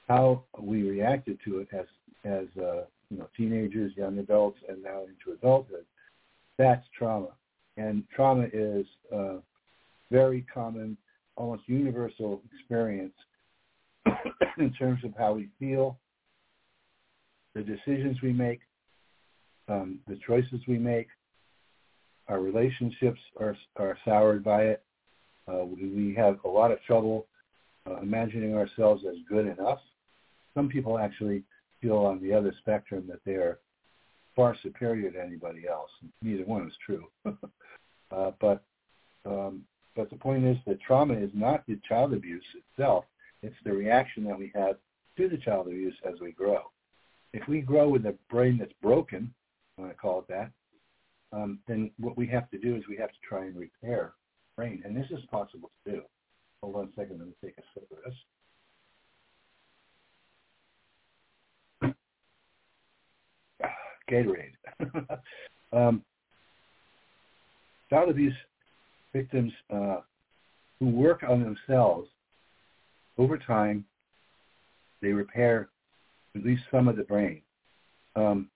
[0.07, 1.86] how we reacted to it as
[2.24, 5.86] as uh, you know teenagers, young adults, and now into adulthood.
[6.57, 7.30] That's trauma,
[7.78, 9.38] and trauma is a
[10.12, 10.97] very common,
[11.36, 13.14] almost universal experience
[14.57, 15.97] in terms of how we feel,
[17.55, 18.61] the decisions we make,
[19.67, 21.07] um, the choices we make,
[22.27, 24.83] our relationships are are soured by it.
[25.47, 27.25] Uh, we, have a lot of trouble
[27.89, 29.79] uh, imagining ourselves as good enough
[30.53, 31.43] some people actually
[31.81, 33.59] feel on the other spectrum that they are
[34.35, 35.89] far superior to anybody else.
[36.21, 37.05] Neither one is true.
[37.25, 38.63] uh, but
[39.25, 39.63] um,
[39.95, 43.05] but the point is that trauma is not the child abuse itself.
[43.43, 44.77] It's the reaction that we have
[45.17, 46.61] to the child abuse as we grow.
[47.34, 49.34] If we grow with a brain that's broken,
[49.77, 50.51] I want to call it that,
[51.34, 54.13] um, then what we have to do is we have to try and repair
[54.57, 54.82] brain.
[54.86, 56.01] And this is possible to do.
[56.61, 57.19] Hold on a second.
[57.19, 57.97] Let me take a sip of
[61.91, 61.93] this.
[64.11, 64.57] Gatorade.
[65.73, 66.03] um,
[67.89, 68.36] child abuse
[69.13, 70.01] victims uh,
[70.79, 72.09] who work on themselves
[73.17, 73.86] over time,
[75.01, 75.69] they repair
[76.36, 77.41] at least some of the brain.
[78.15, 78.49] Um,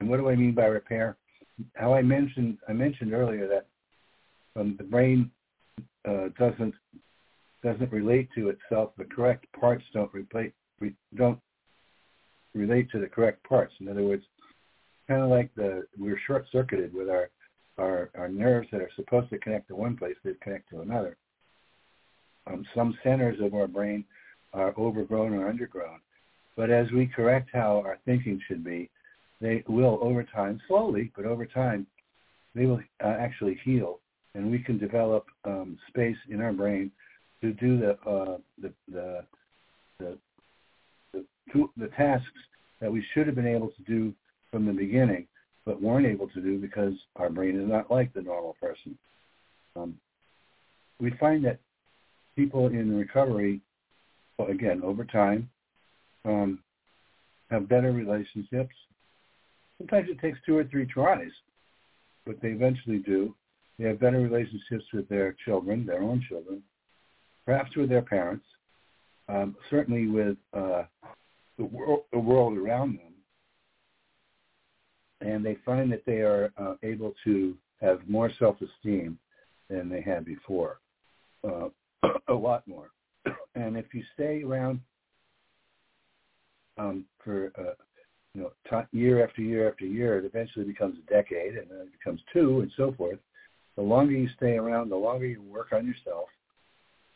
[0.00, 1.16] and what do I mean by repair?
[1.74, 3.66] How I mentioned I mentioned earlier that
[4.60, 5.30] um, the brain
[6.08, 6.74] uh, doesn't
[7.62, 8.90] doesn't relate to itself.
[8.98, 11.38] The correct parts don't relate re, don't
[12.54, 13.72] relate to the correct parts.
[13.80, 14.24] In other words,
[15.08, 17.30] kind of like the we're short circuited with our,
[17.78, 21.16] our our nerves that are supposed to connect to one place, they connect to another.
[22.46, 24.04] Um, some centers of our brain
[24.52, 26.00] are overgrown or undergrown,
[26.56, 28.90] but as we correct how our thinking should be,
[29.40, 31.86] they will over time, slowly, but over time,
[32.54, 33.98] they will uh, actually heal,
[34.34, 36.90] and we can develop um, space in our brain
[37.40, 39.24] to do the uh, the the
[39.98, 40.18] the,
[41.12, 42.26] the, the tasks
[42.80, 44.12] that we should have been able to do
[44.50, 45.26] from the beginning,
[45.64, 48.96] but weren't able to do because our brain is not like the normal person.
[49.76, 49.96] Um,
[51.00, 51.58] we find that
[52.36, 53.60] people in recovery,
[54.38, 55.48] well, again, over time,
[56.24, 56.58] um,
[57.50, 58.74] have better relationships.
[59.78, 61.30] Sometimes it takes two or three tries,
[62.24, 63.34] but they eventually do.
[63.78, 66.62] They have better relationships with their children, their own children,
[67.44, 68.44] perhaps with their parents,
[69.28, 70.84] um, certainly with uh,
[71.58, 73.12] the, wor- the world around them.
[75.20, 79.18] And they find that they are uh, able to have more self-esteem
[79.68, 80.78] than they had before,
[81.44, 81.68] uh,
[82.28, 82.90] a lot more.
[83.54, 84.80] And if you stay around
[86.78, 87.74] um, for uh,
[88.34, 91.80] you know t- year after year after year, it eventually becomes a decade, and then
[91.80, 93.18] it becomes two, and so forth.
[93.76, 96.28] The longer you stay around, the longer you work on yourself,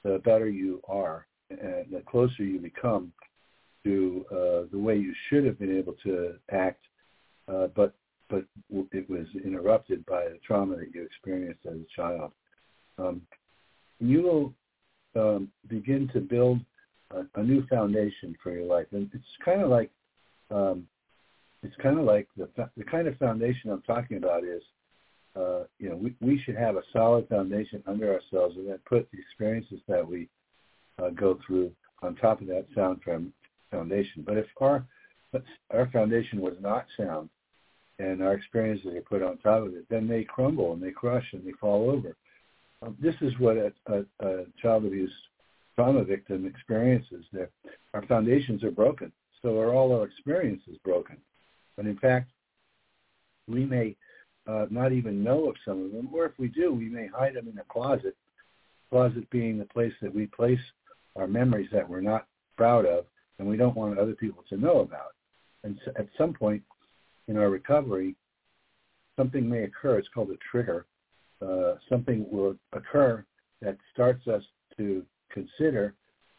[0.03, 3.13] the better you are, and the closer you become
[3.85, 6.83] to uh, the way you should have been able to act,
[7.49, 7.95] uh, but
[8.29, 8.45] but
[8.93, 12.33] it was interrupted by the trauma that you experienced as a child.
[12.99, 13.23] Um,
[14.01, 14.53] you will
[15.15, 16.61] um, begin to build
[17.11, 19.91] a, new foundation for your life, and it's kind of like
[20.51, 20.87] um,
[21.63, 24.63] it's kind of like the the kind of foundation I'm talking about is,
[25.37, 29.09] uh, you know, we we should have a solid foundation under ourselves, and then put
[29.11, 30.29] the experiences that we
[31.03, 33.01] uh, go through on top of that sound
[33.71, 34.25] foundation.
[34.25, 34.85] But if our
[35.71, 37.29] our foundation was not sound,
[37.99, 41.27] and our experiences are put on top of it, then they crumble and they crush
[41.33, 42.17] and they fall over.
[42.83, 45.13] Um, this is what a, a, a child abuse
[45.77, 47.25] trauma victim experiences.
[47.33, 47.51] That
[47.95, 49.13] our foundations are broken,
[49.43, 51.17] so are all our experiences broken.
[51.77, 52.31] But in fact,
[53.47, 53.97] we may
[54.47, 57.35] uh, not even know of some of them, or if we do, we may hide
[57.35, 58.17] them in a closet.
[58.91, 60.61] Closet being the place that we place
[61.17, 63.05] our memories that we're not proud of,
[63.39, 65.15] and we don't want other people to know about.
[65.65, 66.63] And so at some point
[67.29, 68.15] in our recovery,
[69.17, 69.99] something may occur.
[69.99, 70.87] It's called a trigger
[71.43, 73.25] uh, something will occur
[73.61, 74.43] that starts us
[74.77, 75.95] to consider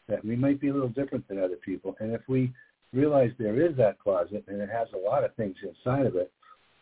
[0.08, 1.96] that we might be a little different than other people.
[2.00, 2.52] And if we
[2.92, 6.32] realize there is that closet and it has a lot of things inside of it,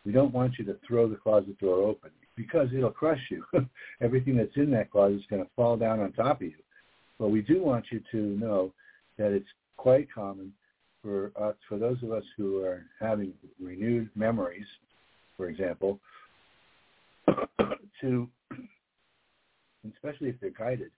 [0.05, 3.45] we don't want you to throw the closet door open because it'll crush you.
[4.01, 6.55] Everything that's in that closet is going to fall down on top of you.
[7.19, 8.73] But we do want you to know
[9.19, 10.53] that it's quite common
[11.03, 14.67] for us, for those of us who are having renewed memories,
[15.37, 15.99] for example,
[18.01, 18.29] to,
[19.95, 20.91] especially if they're guided,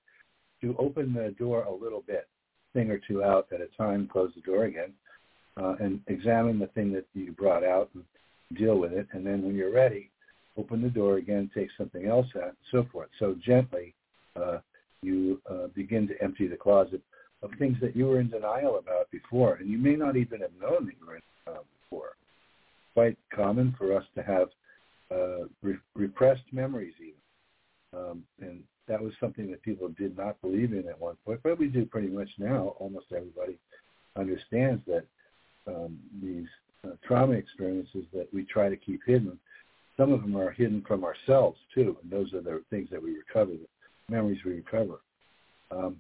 [0.61, 2.29] to open the door a little bit,
[2.73, 4.93] thing or two out at a time, close the door again,
[5.57, 8.05] uh, and examine the thing that you brought out and
[8.57, 9.07] deal with it.
[9.13, 10.11] And then when you're ready,
[10.57, 13.09] open the door again, take something else out, and so forth.
[13.19, 13.95] So gently,
[14.37, 14.59] uh,
[15.03, 17.01] you uh, begin to empty the closet
[17.43, 20.51] of things that you were in denial about before, and you may not even have
[20.61, 22.11] known that you were in denial before.
[22.95, 24.49] Quite common for us to have
[25.11, 27.15] uh, re- repressed memories even.
[28.01, 31.59] Um, and that was something that people did not believe in at one point, but
[31.59, 32.75] we do pretty much now.
[32.79, 33.59] Almost everybody
[34.17, 35.05] understands that
[35.67, 36.47] um, these
[36.85, 39.39] uh, trauma experiences that we try to keep hidden,
[39.97, 43.15] some of them are hidden from ourselves too, and those are the things that we
[43.17, 43.67] recover, the
[44.09, 45.01] memories we recover.
[45.71, 45.97] Um,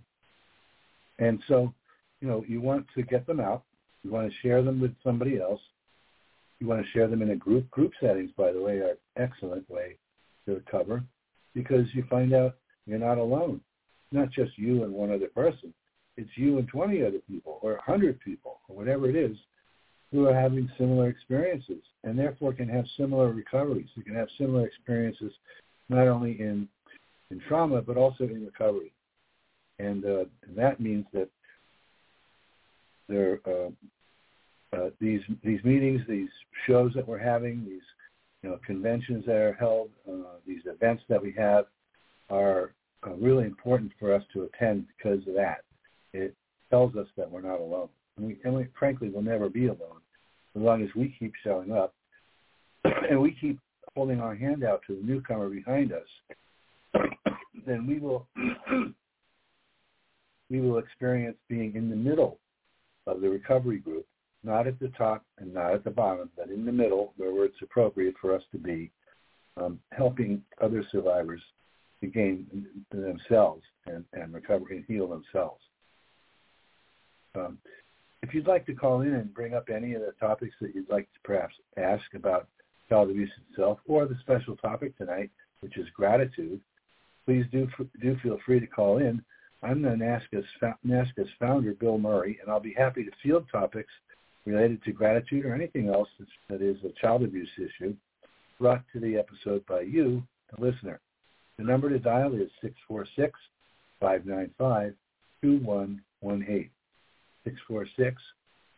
[1.18, 1.72] and so,
[2.20, 3.64] you know, you want to get them out.
[4.04, 5.60] You want to share them with somebody else
[6.60, 7.70] you want to share them in a group.
[7.70, 9.96] Group settings, by the way, are an excellent way
[10.46, 11.02] to recover
[11.54, 12.56] because you find out
[12.88, 13.60] you're not alone.
[14.10, 15.72] Not just you and one other person.
[16.16, 19.36] It's you and 20 other people or 100 people or whatever it is
[20.10, 23.88] who are having similar experiences and therefore can have similar recoveries.
[23.94, 25.32] You can have similar experiences
[25.88, 26.66] not only in,
[27.30, 28.92] in trauma but also in recovery.
[29.78, 31.28] And, uh, and that means that
[33.08, 33.70] there uh,
[34.76, 36.28] uh, these these meetings, these
[36.66, 37.82] shows that we're having, these
[38.42, 41.66] you know conventions that are held, uh, these events that we have,
[42.30, 42.72] are
[43.06, 45.64] uh, really important for us to attend because of that.
[46.12, 46.34] It
[46.70, 50.00] tells us that we're not alone, and we, and we frankly will never be alone
[50.56, 51.94] as long as we keep showing up
[53.10, 53.58] and we keep
[53.94, 56.06] holding our hand out to the newcomer behind us.
[57.66, 58.26] then we will
[60.50, 62.38] we will experience being in the middle
[63.06, 64.06] of the recovery group
[64.44, 67.60] not at the top and not at the bottom, but in the middle where it's
[67.62, 68.90] appropriate for us to be,
[69.56, 71.42] um, helping other survivors
[72.06, 72.46] gain
[72.90, 75.60] themselves and, and recover and heal themselves.
[77.34, 77.58] Um,
[78.22, 80.90] if you'd like to call in and bring up any of the topics that you'd
[80.90, 82.48] like to perhaps ask about
[82.88, 85.30] child abuse itself or the special topic tonight,
[85.60, 86.60] which is gratitude,
[87.26, 87.68] please do,
[88.00, 89.22] do feel free to call in.
[89.62, 90.46] I'm the NAASCA's,
[90.86, 93.90] NAASCA's founder, Bill Murray, and I'll be happy to field topics
[94.46, 96.08] related to gratitude or anything else
[96.48, 97.94] that is a child abuse issue
[98.58, 100.22] brought to the episode by you,
[100.54, 101.00] the listener.
[101.58, 102.50] The number to dial is
[104.02, 104.94] 646-595-2118.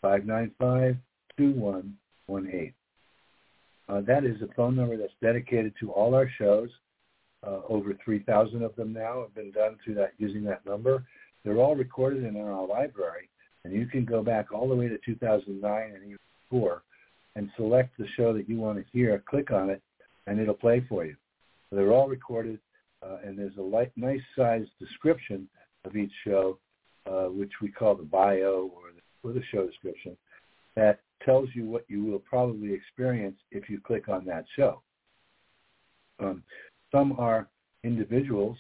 [0.03, 2.73] 646-595-2118.
[3.89, 6.69] Uh, that is a phone number that's dedicated to all our shows.
[7.43, 11.03] Uh, over 3,000 of them now have been done through that using that number.
[11.45, 13.29] They're all recorded in our library,
[13.65, 16.19] and you can go back all the way to 2009 and even
[16.51, 16.83] before
[17.37, 19.23] and select the show that you want to hear.
[19.29, 19.83] Click on it,
[20.27, 21.17] and it'll play for you.
[21.69, 22.59] So they're all recorded,
[23.03, 25.49] uh, and there's a light, nice sized description
[25.85, 26.59] of each show,
[27.07, 30.17] uh, which we call the bio or the, or the show description,
[30.77, 34.83] that tells you what you will probably experience if you click on that show.
[36.19, 36.43] Um,
[36.93, 37.49] some are
[37.85, 38.59] individuals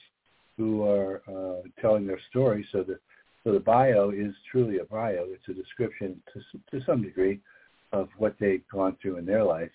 [0.56, 2.98] who are uh, telling their story, so the
[3.44, 5.24] so the bio is truly a bio.
[5.28, 7.40] It's a description to to some degree
[7.92, 9.70] of what they've gone through in their life,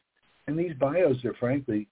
[0.48, 1.88] and these bios are frankly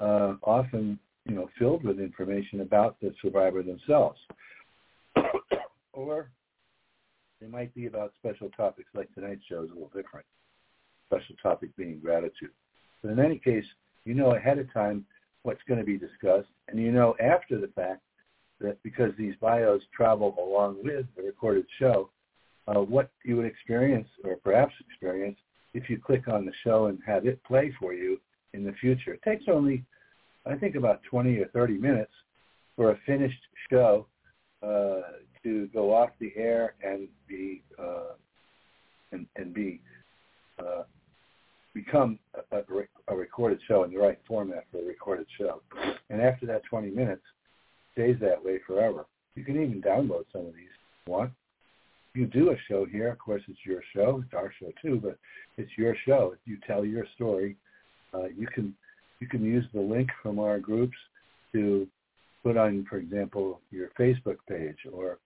[0.00, 0.98] uh, often
[1.30, 4.18] you know filled with information about the survivor themselves,
[5.92, 6.28] or
[7.40, 10.26] they might be about special topics like tonight's show is a little different.
[11.06, 12.50] Special topic being gratitude.
[13.00, 13.64] But in any case,
[14.04, 15.04] you know ahead of time
[15.44, 18.02] what's going to be discussed, and you know after the fact
[18.60, 22.10] that because these bios travel along with the recorded show,
[22.66, 25.38] uh, what you would experience or perhaps experience
[25.74, 28.20] if you click on the show and have it play for you
[28.52, 29.14] in the future.
[29.14, 29.84] It takes only,
[30.46, 32.12] I think, about 20 or 30 minutes
[32.76, 34.06] for a finished show
[34.62, 35.00] uh,
[35.42, 38.14] to go off the air and be uh,
[39.12, 39.80] and, and be
[40.58, 40.82] uh,
[41.74, 42.18] become
[42.52, 42.58] a,
[43.08, 45.62] a, recorded show in the right format for a recorded show.
[46.10, 47.22] And after that 20 minutes,
[47.92, 49.06] stays that way forever.
[49.34, 50.68] You can even download some of these
[51.06, 51.30] if you.
[52.12, 53.08] You do a show here.
[53.08, 54.22] Of course, it's your show.
[54.24, 55.16] It's our show too, but
[55.56, 56.34] it's your show.
[56.44, 57.56] You tell your story.
[58.12, 58.74] Uh, you can
[59.20, 60.96] you can use the link from our groups
[61.52, 61.86] to
[62.42, 65.18] put on, for example, your Facebook page or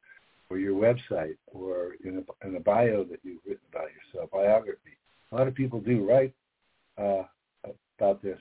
[0.51, 4.97] or your website or in a, in a bio that you've written about yourself, biography.
[5.33, 6.35] A lot of people do write
[6.99, 7.23] uh,
[7.99, 8.39] about their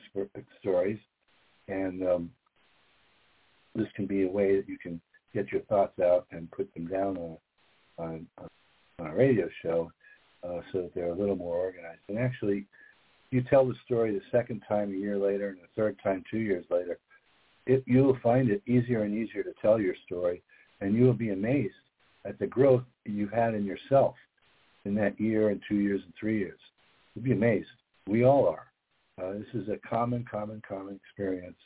[0.59, 0.99] stories,
[1.69, 2.29] and um,
[3.73, 4.99] this can be a way that you can
[5.33, 7.37] get your thoughts out and put them down on
[7.99, 8.27] on,
[8.99, 9.91] on a radio show,
[10.43, 12.01] uh, so that they're a little more organized.
[12.09, 12.65] And actually,
[13.33, 16.39] you tell the story the second time a year later, and the third time two
[16.39, 16.97] years later,
[17.65, 20.41] it, you will find it easier and easier to tell your story,
[20.81, 21.73] and you will be amazed
[22.25, 24.15] at the growth you've had in yourself
[24.85, 26.59] in that year and two years and three years.
[27.15, 27.67] You'll be amazed.
[28.07, 28.67] We all are.
[29.21, 31.57] Uh, this is a common, common, common experience,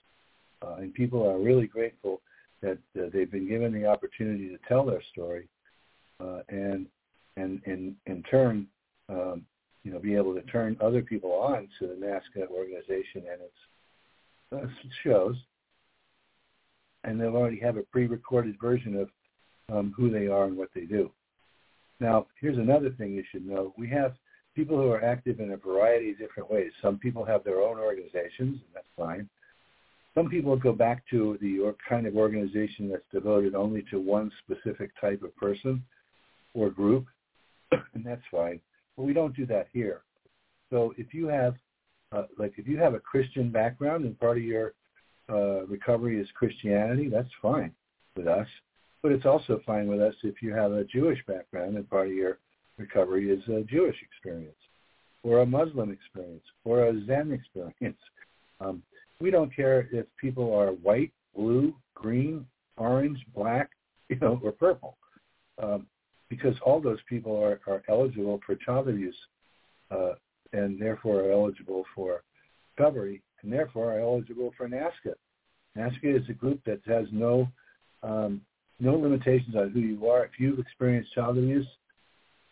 [0.62, 2.22] uh, and people are really grateful
[2.62, 5.48] that uh, they've been given the opportunity to tell their story,
[6.20, 6.88] uh, and
[7.38, 8.68] and in in turn,
[9.10, 9.46] um,
[9.88, 13.54] you know, be able to turn other people on to the NAASCA organization and its
[14.52, 14.68] uh,
[15.02, 15.38] shows,
[17.06, 19.10] and they'll already have a pre-recorded version of
[19.74, 21.10] um, who they are and what they do.
[22.02, 23.74] Now, here's another thing you should know.
[23.78, 24.16] We have
[24.58, 26.72] people who are active in a variety of different ways.
[26.82, 29.30] Some people have their own organizations, and that's fine.
[30.16, 34.92] Some people go back to the kind of organization that's devoted only to one specific
[35.00, 35.82] type of person
[36.54, 37.06] or group,
[37.72, 38.60] and that's fine.
[38.98, 40.02] We don't do that here.
[40.72, 41.56] So if you have,
[42.12, 44.74] uh, like, if you have a Christian background and part of your
[45.30, 47.72] uh, recovery is Christianity, that's fine
[48.16, 48.48] with us.
[49.04, 52.14] But it's also fine with us if you have a Jewish background and part of
[52.14, 52.40] your
[52.78, 54.56] recovery is a Jewish experience
[55.24, 58.00] or a Muslim experience or a Zen experience.
[58.60, 58.82] Um,
[59.20, 62.46] we don't care if people are white, blue, green,
[62.78, 63.70] orange, black,
[64.10, 64.98] you know, or purple,
[65.62, 65.86] um,
[66.30, 69.16] because all those people are, are eligible for child abuse
[69.92, 70.14] uh,
[70.54, 72.24] and therefore are eligible for
[72.78, 75.14] recovery and therefore are eligible for NAASCA.
[75.78, 77.48] NAASCA is a group that has no
[78.04, 78.42] um,
[78.80, 80.24] no limitations on who you are.
[80.26, 81.66] If you've experienced child abuse,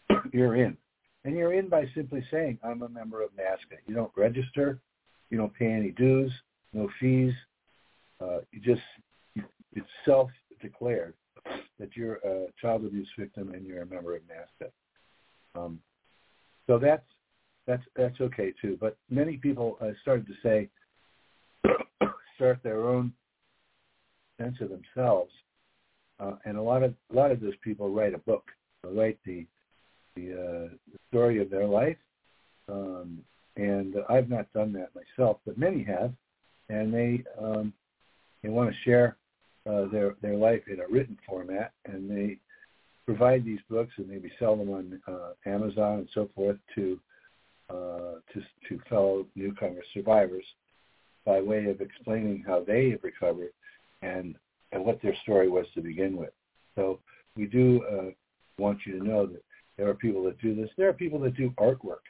[0.34, 0.76] you're in.
[1.24, 3.78] And you're in by simply saying, I'm a member of NAASCA.
[3.88, 4.80] You don't register.
[5.30, 6.32] You don't pay any dues,
[6.74, 7.34] no fees.
[8.22, 8.82] Uh, you just,
[9.74, 11.14] it's self-declared
[11.80, 14.70] that you're a child abuse victim and you're a member of NAASCA.
[15.60, 15.80] Um,
[16.68, 17.06] so that's,
[17.68, 18.78] that's, that's okay too.
[18.80, 20.70] But many people uh, started to say,
[22.36, 23.14] start their own
[24.40, 25.32] sense of themselves
[26.20, 28.46] uh, and a lot of a lot of those people write a book,
[28.84, 29.46] they write the
[30.16, 31.98] the, uh, the story of their life.
[32.70, 33.20] Um,
[33.58, 36.14] and I've not done that myself, but many have,
[36.70, 37.74] and they um,
[38.44, 39.18] they want to share
[39.70, 42.38] uh, their their life in a written format, and they
[43.06, 47.00] provide these books and maybe sell them on uh, Amazon and so forth to
[47.70, 50.46] uh, to to fellow newcomer survivors
[51.26, 53.52] by way of explaining how they have recovered
[54.02, 54.36] and
[54.72, 56.34] and what their story was to begin with.
[56.76, 57.00] So
[57.36, 58.12] we do uh,
[58.62, 59.44] want you to know that
[59.78, 60.70] there are people that do this.
[60.78, 62.06] There are people that do artwork.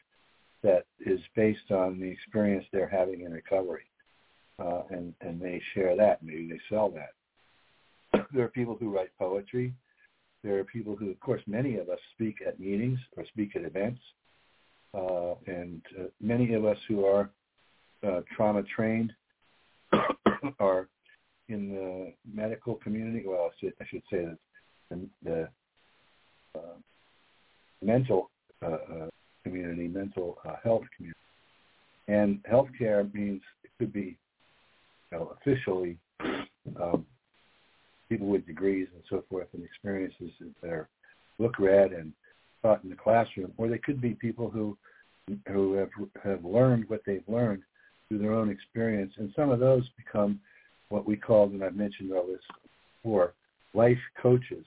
[0.63, 3.85] that is based on the experience they're having in recovery,
[4.59, 6.23] uh, and and they share that.
[6.23, 7.11] Maybe they sell that.
[8.33, 9.73] There are people who write poetry.
[10.43, 13.63] There are people who, of course, many of us speak at meetings or speak at
[13.63, 13.99] events,
[14.93, 17.29] uh, and uh, many of us who are
[18.05, 19.11] uh, trauma trained
[20.59, 20.87] are
[21.49, 23.23] in the medical community.
[23.25, 24.37] Well, I should, I should say that
[24.89, 25.49] the, the
[26.55, 26.75] uh,
[27.81, 28.29] mental
[28.61, 29.09] uh, uh,
[29.43, 31.19] community, mental uh, health community.
[32.07, 34.17] And healthcare means it could be
[35.11, 35.97] you know, officially
[36.79, 37.05] um,
[38.09, 40.31] people with degrees and so forth and experiences
[40.61, 40.87] that are
[41.39, 42.13] look read and
[42.61, 44.77] taught in the classroom, or they could be people who
[45.47, 45.89] who have
[46.23, 47.63] have learned what they've learned
[48.07, 50.39] through their own experience, and some of those become
[50.89, 52.41] what we call, and I've mentioned all this
[53.01, 53.33] before,
[53.73, 54.65] life coaches.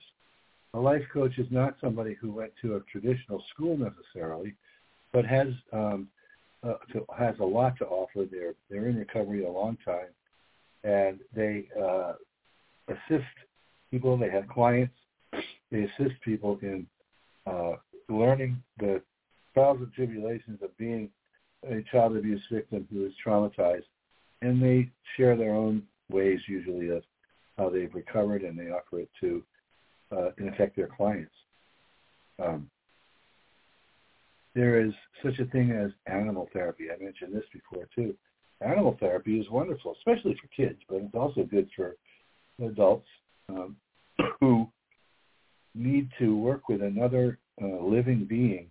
[0.73, 4.53] A life coach is not somebody who went to a traditional school necessarily,
[5.13, 6.09] but has um,
[6.63, 8.25] uh, to, has a lot to offer.
[8.29, 10.11] They're they're in recovery a long time,
[10.83, 12.13] and they uh,
[12.89, 13.25] assist
[13.91, 14.17] people.
[14.17, 14.93] They have clients.
[15.71, 16.87] They assist people in
[17.45, 17.73] uh,
[18.09, 19.01] learning the
[19.53, 21.09] trials and tribulations of being
[21.69, 23.83] a child abuse victim who is traumatized,
[24.41, 27.03] and they share their own ways usually of
[27.57, 29.43] how they've recovered, and they offer it to,
[30.11, 31.33] uh, in effect, their clients.
[32.41, 32.69] Um,
[34.55, 36.85] there is such a thing as animal therapy.
[36.89, 38.15] I mentioned this before too.
[38.61, 41.95] Animal therapy is wonderful, especially for kids, but it's also good for
[42.61, 43.07] adults
[43.49, 43.75] um,
[44.39, 44.67] who
[45.75, 48.67] need to work with another uh, living being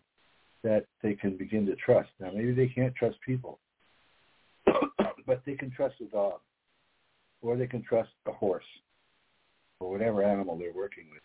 [0.62, 2.10] that they can begin to trust.
[2.20, 3.58] Now, maybe they can't trust people,
[5.26, 6.40] but they can trust a dog,
[7.42, 8.64] or they can trust a horse,
[9.80, 11.22] or whatever animal they're working with.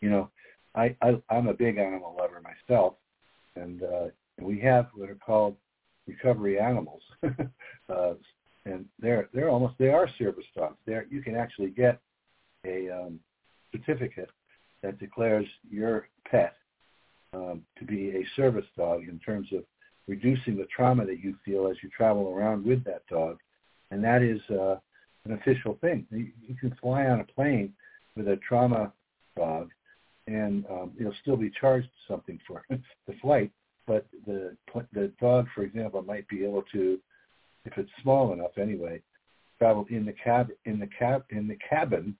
[0.00, 0.30] You know,
[0.74, 2.94] I, I I'm a big animal lover myself,
[3.56, 4.06] and uh,
[4.40, 5.56] we have what are called
[6.06, 8.14] recovery animals, uh,
[8.64, 10.76] and they're they're almost they are service dogs.
[10.86, 12.00] There you can actually get
[12.64, 13.20] a um,
[13.72, 14.30] certificate
[14.82, 16.54] that declares your pet
[17.32, 19.64] um, to be a service dog in terms of
[20.08, 23.38] reducing the trauma that you feel as you travel around with that dog,
[23.90, 24.76] and that is uh,
[25.24, 26.06] an official thing.
[26.10, 27.72] You, you can fly on a plane
[28.16, 28.92] with a trauma
[29.36, 29.70] dog
[30.26, 33.50] and um, you'll still be charged something for the flight.
[33.86, 34.56] But the
[34.92, 36.98] the dog, for example, might be able to,
[37.64, 39.00] if it's small enough anyway,
[39.58, 42.16] travel in the cab in the cab in the cabin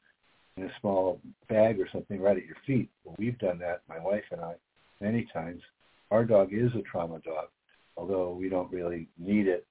[0.56, 2.90] in a small bag or something right at your feet.
[3.04, 4.54] Well, we've done that, my wife and I,
[5.00, 5.62] many times.
[6.10, 7.48] Our dog is a trauma dog,
[7.96, 9.66] although we don't really need it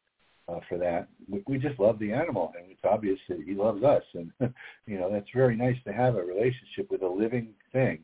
[0.47, 1.07] uh, for that.
[1.29, 4.03] We, we just love the animal, and it's obvious that he loves us.
[4.13, 4.31] And
[4.87, 7.99] you know, that's very nice to have a relationship with a living thing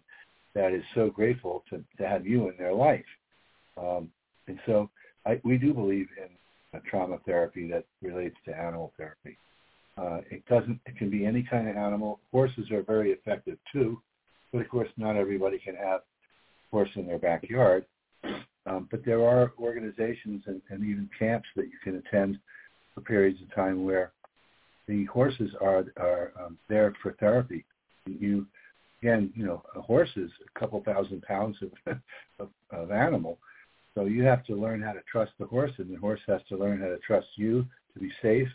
[0.53, 3.05] that is so grateful to, to have you in their life.
[3.75, 4.09] Um,
[4.47, 4.89] and so
[5.25, 6.29] I, we do believe in
[6.89, 9.37] trauma therapy that relates to animal therapy.
[9.97, 10.79] Uh, it doesn't.
[10.85, 12.19] It can be any kind of animal.
[12.31, 13.99] Horses are very effective too,
[14.51, 16.03] but of course, not everybody can have a
[16.71, 17.85] horse in their backyard.
[18.67, 22.37] Um, but there are organizations and, and even camps that you can attend
[22.93, 24.11] for periods of time where
[24.87, 27.65] the horses are are um, there for therapy.
[28.05, 28.45] You
[29.01, 31.97] again, you know, a horse is a couple thousand pounds of,
[32.39, 33.37] of, of animal.
[33.97, 36.55] So you have to learn how to trust the horse, and the horse has to
[36.55, 37.65] learn how to trust you
[37.95, 38.47] to be safe.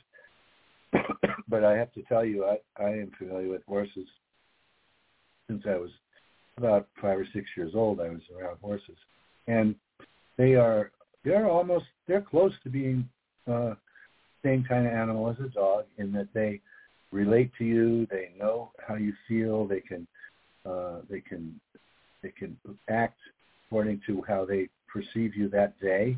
[1.48, 4.06] but I have to tell you, I, I am familiar with horses
[5.48, 5.90] since I was
[6.58, 8.00] about five or six years old.
[8.00, 8.94] I was around horses,
[9.48, 9.74] and
[10.38, 10.92] they are
[11.24, 13.08] they're almost they're close to being
[13.50, 13.74] uh,
[14.44, 16.60] same kind of animal as a dog in that they
[17.10, 18.06] relate to you.
[18.12, 19.66] They know how you feel.
[19.66, 20.06] They can
[20.64, 21.60] uh, they can
[22.22, 22.56] they can
[22.88, 23.18] act
[23.66, 26.16] according to how they perceive you that day.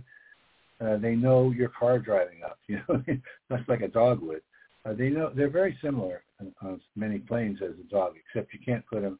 [0.80, 3.02] Uh, they know your car driving up, you know,
[3.50, 4.42] just like a dog would.
[4.84, 8.58] Uh, they know they're very similar on, on many planes as a dog, except you
[8.64, 9.18] can't put them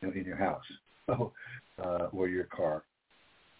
[0.00, 0.64] you know, in your house
[1.06, 1.32] so,
[1.82, 2.84] uh, or your car.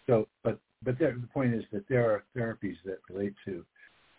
[0.07, 3.63] So, but but there, the point is that there are therapies that relate to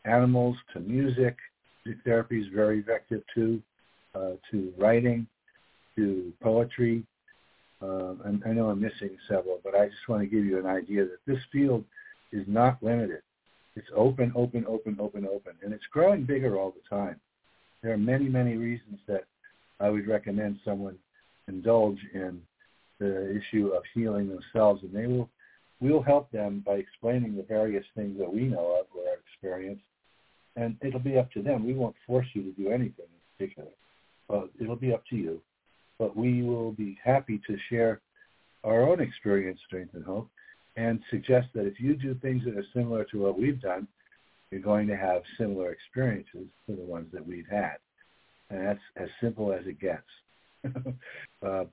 [0.05, 1.37] animals, to music.
[1.85, 3.61] Music therapy is very effective too,
[4.15, 5.27] uh, to writing,
[5.97, 7.05] to poetry.
[7.83, 8.15] Uh,
[8.47, 11.19] I know I'm missing several, but I just want to give you an idea that
[11.27, 11.85] this field
[12.31, 13.23] is not limited.
[13.75, 17.17] It's open, open, open, open, open, and it's growing bigger all the time.
[17.83, 19.25] There are many, many reasons that
[19.81, 20.97] I would recommend someone
[21.49, 22.41] indulge in
[23.01, 25.29] the issue of healing themselves, and they will
[25.81, 29.81] we'll help them by explaining the various things that we know of or our experience,
[30.55, 31.67] and it'll be up to them.
[31.67, 33.71] We won't force you to do anything in particular,
[34.29, 35.41] but it'll be up to you
[36.03, 38.01] but we will be happy to share
[38.65, 40.29] our own experience, strength, and hope.
[40.75, 43.87] and suggest that if you do things that are similar to what we've done,
[44.51, 47.77] you're going to have similar experiences to the ones that we've had.
[48.51, 50.11] And that's as simple as it gets.
[51.47, 51.67] uh,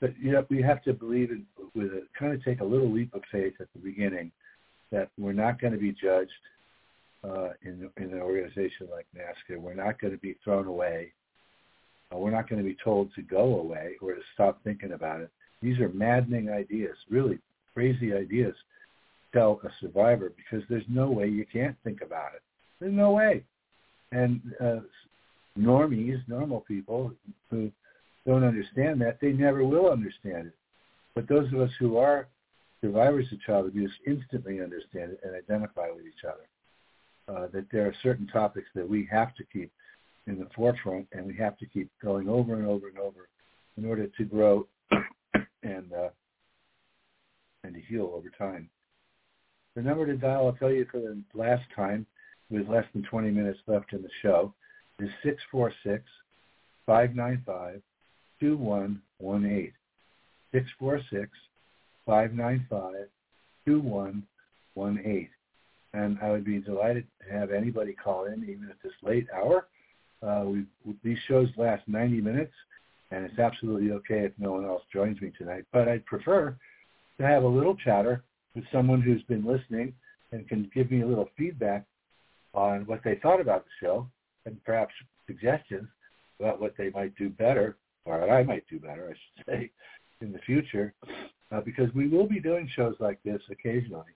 [0.00, 1.44] but you know, we have to believe in,
[1.74, 4.32] with a kind of take a little leap of faith at the beginning
[4.90, 6.30] that we're not going to be judged
[7.24, 9.58] uh, in in an organization like NAASCA.
[9.58, 11.12] We're not going to be thrown away.
[12.12, 15.20] Uh, we're not going to be told to go away or to stop thinking about
[15.20, 15.30] it.
[15.62, 17.38] These are maddening ideas, really
[17.74, 18.54] crazy ideas.
[19.32, 22.42] Tell a survivor because there's no way you can't think about it.
[22.80, 23.42] There's no way.
[24.12, 24.80] And uh,
[25.58, 27.12] normies, normal people
[27.50, 27.70] who
[28.26, 30.54] don't understand that, they never will understand it.
[31.14, 32.28] But those of us who are
[32.80, 36.46] survivors of child abuse instantly understand it and identify with each other.
[37.28, 39.72] Uh, that there are certain topics that we have to keep
[40.26, 43.28] in the forefront and we have to keep going over and over and over
[43.76, 44.66] in order to grow
[45.62, 46.08] and uh,
[47.64, 48.68] and to heal over time.
[49.74, 52.06] The number to dial, I'll tell you for the last time,
[52.50, 54.54] with less than 20 minutes left in the show,
[55.00, 56.02] is 646
[56.86, 57.82] 595
[58.40, 59.72] 2118.
[60.52, 61.30] 646
[62.06, 63.08] 595
[63.66, 65.28] 2118.
[65.92, 69.66] And I would be delighted to have anybody call in, even at this late hour.
[70.26, 70.64] Uh, we,
[71.04, 72.52] these shows last 90 minutes,
[73.10, 75.64] and it's absolutely okay if no one else joins me tonight.
[75.72, 76.56] But I'd prefer
[77.18, 78.22] to have a little chatter
[78.54, 79.92] with someone who's been listening
[80.32, 81.84] and can give me a little feedback
[82.54, 84.08] on what they thought about the show
[84.46, 84.92] and perhaps
[85.26, 85.88] suggestions
[86.40, 89.70] about what they might do better or what I might do better, I should say,
[90.20, 90.92] in the future.
[91.52, 94.12] Uh, because we will be doing shows like this occasionally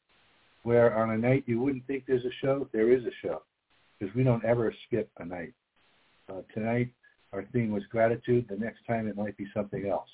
[0.63, 3.43] where on a night you wouldn't think there's a show, there is a show
[3.99, 5.53] because we don't ever skip a night.
[6.31, 6.89] Uh, tonight,
[7.33, 8.47] our theme was gratitude.
[8.49, 10.09] The next time it might be something else.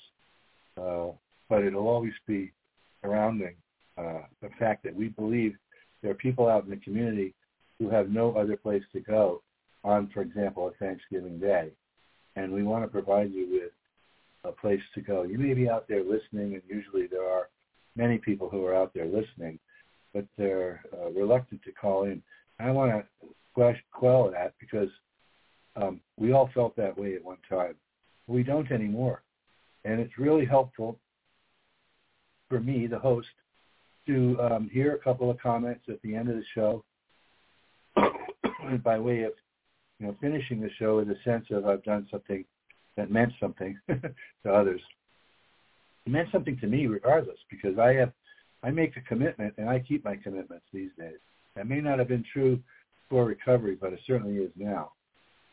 [0.79, 1.07] Uh,
[1.49, 2.51] but it'll always be
[3.01, 3.55] surrounding
[3.97, 5.55] uh, the fact that we believe
[6.01, 7.33] there are people out in the community
[7.79, 9.41] who have no other place to go
[9.83, 11.69] on, for example, a Thanksgiving Day.
[12.35, 13.71] And we want to provide you with
[14.43, 15.23] a place to go.
[15.23, 17.49] You may be out there listening, and usually there are
[17.95, 19.59] many people who are out there listening,
[20.13, 22.21] but they're uh, reluctant to call in.
[22.59, 23.05] I want
[23.57, 24.89] to quell that because
[25.81, 27.75] um, we all felt that way at one time.
[28.27, 29.21] We don't anymore.
[29.85, 30.99] And it's really helpful
[32.49, 33.27] for me, the host,
[34.07, 36.83] to um, hear a couple of comments at the end of the show
[38.83, 39.33] by way of
[39.99, 42.45] you know finishing the show with a sense of I've done something
[42.95, 44.81] that meant something to others.
[46.05, 48.11] It meant something to me regardless because I have
[48.63, 51.19] I make a commitment and I keep my commitments these days.
[51.55, 52.59] That may not have been true
[53.09, 54.91] for recovery, but it certainly is now.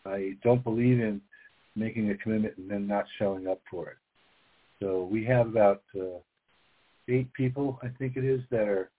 [0.06, 1.20] I don't believe in
[1.76, 3.96] making a commitment and then not showing up for it.
[4.80, 6.18] So we have about uh,
[7.08, 8.90] eight people, I think it is, that are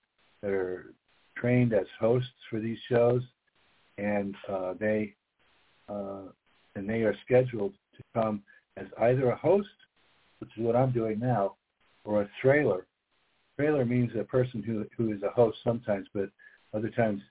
[0.42, 0.94] that are
[1.38, 3.22] trained as hosts for these shows,
[3.98, 5.14] and uh, they
[5.90, 6.24] uh,
[6.76, 8.42] and they are scheduled to come
[8.78, 9.70] as either a host,
[10.40, 11.56] which is what I'm doing now,
[12.04, 12.86] or a trailer.
[13.58, 16.30] Trailer means a person who who is a host sometimes, but
[16.74, 17.22] other times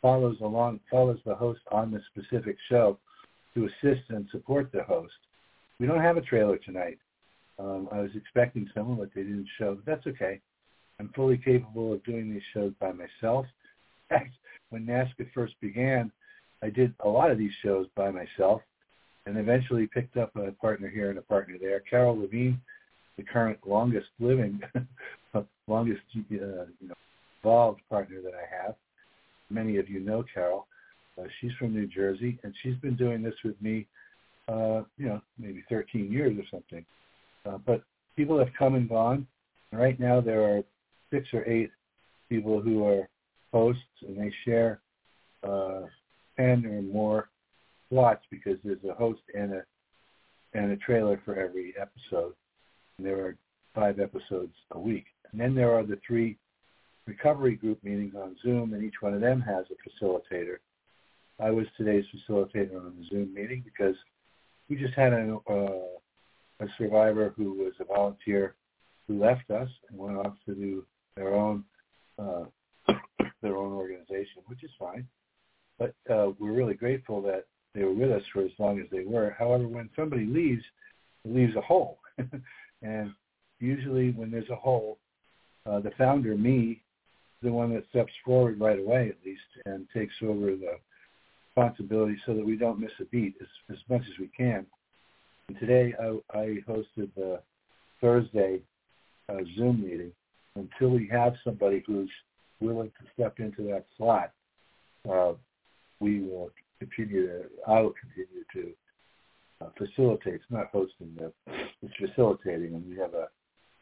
[0.00, 2.98] follows along follows the host on the specific show
[3.56, 5.14] to assist and support the host.
[5.80, 6.98] We don't have a trailer tonight.
[7.58, 9.74] Um, I was expecting someone, but they didn't show.
[9.74, 10.40] But that's okay.
[11.00, 13.46] I'm fully capable of doing these shows by myself.
[14.10, 14.34] In fact,
[14.70, 16.12] when NAASCA first began,
[16.62, 18.62] I did a lot of these shows by myself
[19.26, 21.80] and eventually picked up a partner here and a partner there.
[21.80, 22.60] Carol Levine,
[23.16, 24.60] the current longest living,
[25.66, 26.94] longest uh, you know,
[27.42, 28.74] involved partner that I have.
[29.50, 30.66] Many of you know Carol.
[31.18, 33.86] Uh, she's from New Jersey, and she's been doing this with me,
[34.48, 36.84] uh, you know, maybe 13 years or something.
[37.46, 37.82] Uh, but
[38.16, 39.26] people have come and gone.
[39.72, 40.62] Right now, there are
[41.10, 41.70] six or eight
[42.28, 43.08] people who are
[43.52, 44.80] hosts, and they share
[45.42, 45.82] uh,
[46.36, 47.28] 10 or more
[47.88, 49.62] slots because there's a host and a
[50.54, 52.32] and a trailer for every episode.
[52.96, 53.36] And there are
[53.74, 55.04] five episodes a week.
[55.30, 56.38] And then there are the three
[57.06, 60.56] recovery group meetings on Zoom, and each one of them has a facilitator.
[61.38, 63.94] I was today's facilitator on the Zoom meeting because
[64.68, 68.54] we just had a, uh, a survivor who was a volunteer
[69.06, 70.84] who left us and went off to do
[71.14, 71.64] their own
[72.18, 72.44] uh,
[73.42, 75.06] their own organization, which is fine.
[75.78, 77.44] But uh, we're really grateful that
[77.74, 79.36] they were with us for as long as they were.
[79.38, 80.64] However, when somebody leaves,
[81.24, 81.98] it leaves a hole,
[82.82, 83.12] and
[83.60, 84.98] usually when there's a hole,
[85.66, 86.82] uh, the founder, me,
[87.42, 90.78] the one that steps forward right away at least and takes over the
[91.56, 94.66] responsibility so that we don't miss a beat as, as much as we can.
[95.48, 97.40] And today I, I hosted the
[98.00, 98.60] Thursday
[99.28, 100.12] uh, Zoom meeting,
[100.54, 102.10] until we have somebody who's
[102.60, 104.32] willing to step into that slot,
[105.10, 105.32] uh,
[106.00, 110.34] we will continue to, I will continue to uh, facilitate.
[110.34, 111.32] It's not hosting, the,
[111.82, 113.28] it's facilitating, and we have a,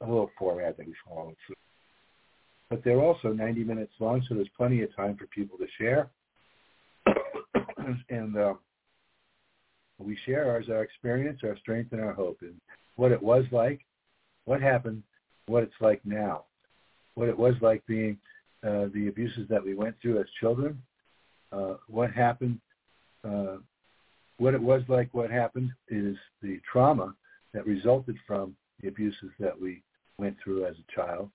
[0.01, 1.35] a little format that we follow.
[2.71, 6.11] But they're also 90 minutes long, so there's plenty of time for people to share.
[8.09, 8.55] And uh,
[9.99, 12.55] we share ours, our experience, our strength, and our hope, and
[12.97, 13.81] what it was like,
[14.45, 15.03] what happened,
[15.47, 16.45] what it's like now,
[17.15, 18.19] what it was like being
[18.65, 20.81] uh, the abuses that we went through as children,
[21.53, 22.59] uh, what happened,
[23.25, 23.57] uh,
[24.39, 27.15] what it was like, what happened is the trauma
[27.53, 29.83] that resulted from the abuses that we
[30.19, 31.31] went through as a child.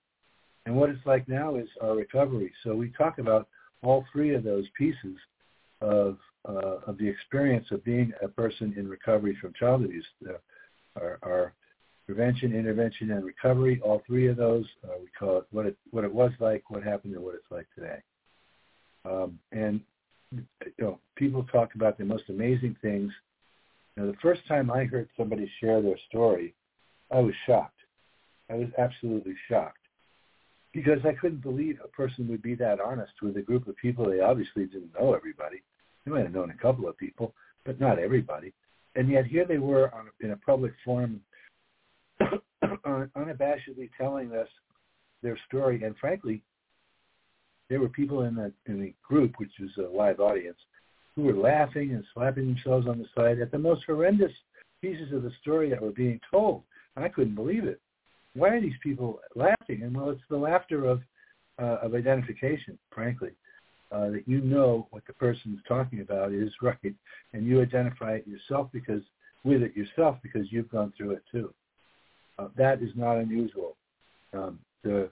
[0.66, 2.52] And what it's like now is our recovery.
[2.62, 3.48] So we talk about
[3.82, 5.16] all three of those pieces
[5.80, 6.18] of
[6.48, 10.06] uh, of the experience of being a person in recovery from child abuse.
[10.28, 10.32] Uh,
[10.96, 11.52] our, our,
[12.06, 16.02] prevention, intervention, and recovery, all three of those, uh, we call it what it what
[16.02, 18.02] it was like, what happened, and what it's like today.
[19.04, 19.80] Um, and
[20.32, 20.42] you
[20.78, 23.12] know, people talk about the most amazing things.
[23.96, 26.52] Know, the first time I heard somebody share their story,
[27.12, 27.78] I was shocked.
[28.50, 29.78] I was absolutely shocked
[30.72, 34.08] because I couldn't believe a person would be that honest with a group of people.
[34.10, 35.62] They obviously didn't know everybody.
[36.10, 37.34] They might have known a couple of people,
[37.64, 38.52] but not everybody.
[38.96, 41.20] And yet here they were on, in a public forum,
[42.84, 44.48] unabashedly telling us
[45.22, 45.84] their story.
[45.84, 46.42] And frankly,
[47.68, 50.58] there were people in the in the group, which was a live audience,
[51.14, 54.32] who were laughing and slapping themselves on the side at the most horrendous
[54.82, 56.64] pieces of the story that were being told.
[56.96, 57.80] And I couldn't believe it.
[58.34, 59.82] Why are these people laughing?
[59.84, 61.02] And well, it's the laughter of
[61.60, 63.30] uh, of identification, frankly
[63.92, 66.94] uh, that you know what the person is talking about is right,
[67.32, 69.02] and you identify it yourself because
[69.44, 71.52] with it yourself because you've gone through it too.
[72.38, 73.76] Uh, that is not unusual.
[74.32, 75.10] Um, the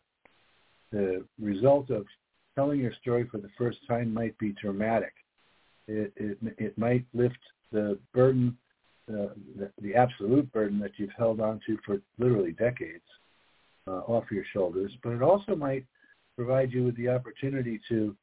[0.92, 2.06] the result of
[2.54, 5.12] telling your story for the first time might be dramatic.
[5.86, 7.38] It it, it might lift
[7.72, 8.56] the burden,
[9.10, 13.04] uh, the, the absolute burden that you've held on to for literally decades
[13.86, 15.84] uh, off your shoulders, but it also might
[16.36, 18.16] provide you with the opportunity to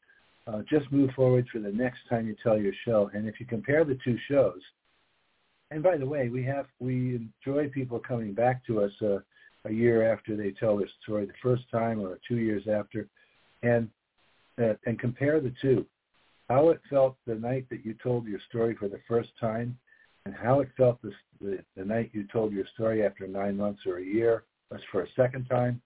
[0.48, 3.10] uh, just move forward for the next time you tell your show.
[3.14, 4.62] And if you compare the two shows,
[5.72, 9.18] and by the way, we have we enjoy people coming back to us uh,
[9.66, 13.08] a year after they tell their story the first time, or two years after,
[13.64, 13.90] and
[14.62, 15.86] uh, and compare the two,
[16.50, 19.76] how it felt the night that you told your story for the first time,
[20.26, 21.12] and how it felt the
[21.76, 25.08] the night you told your story after nine months or a year, that's for a
[25.16, 25.82] second time,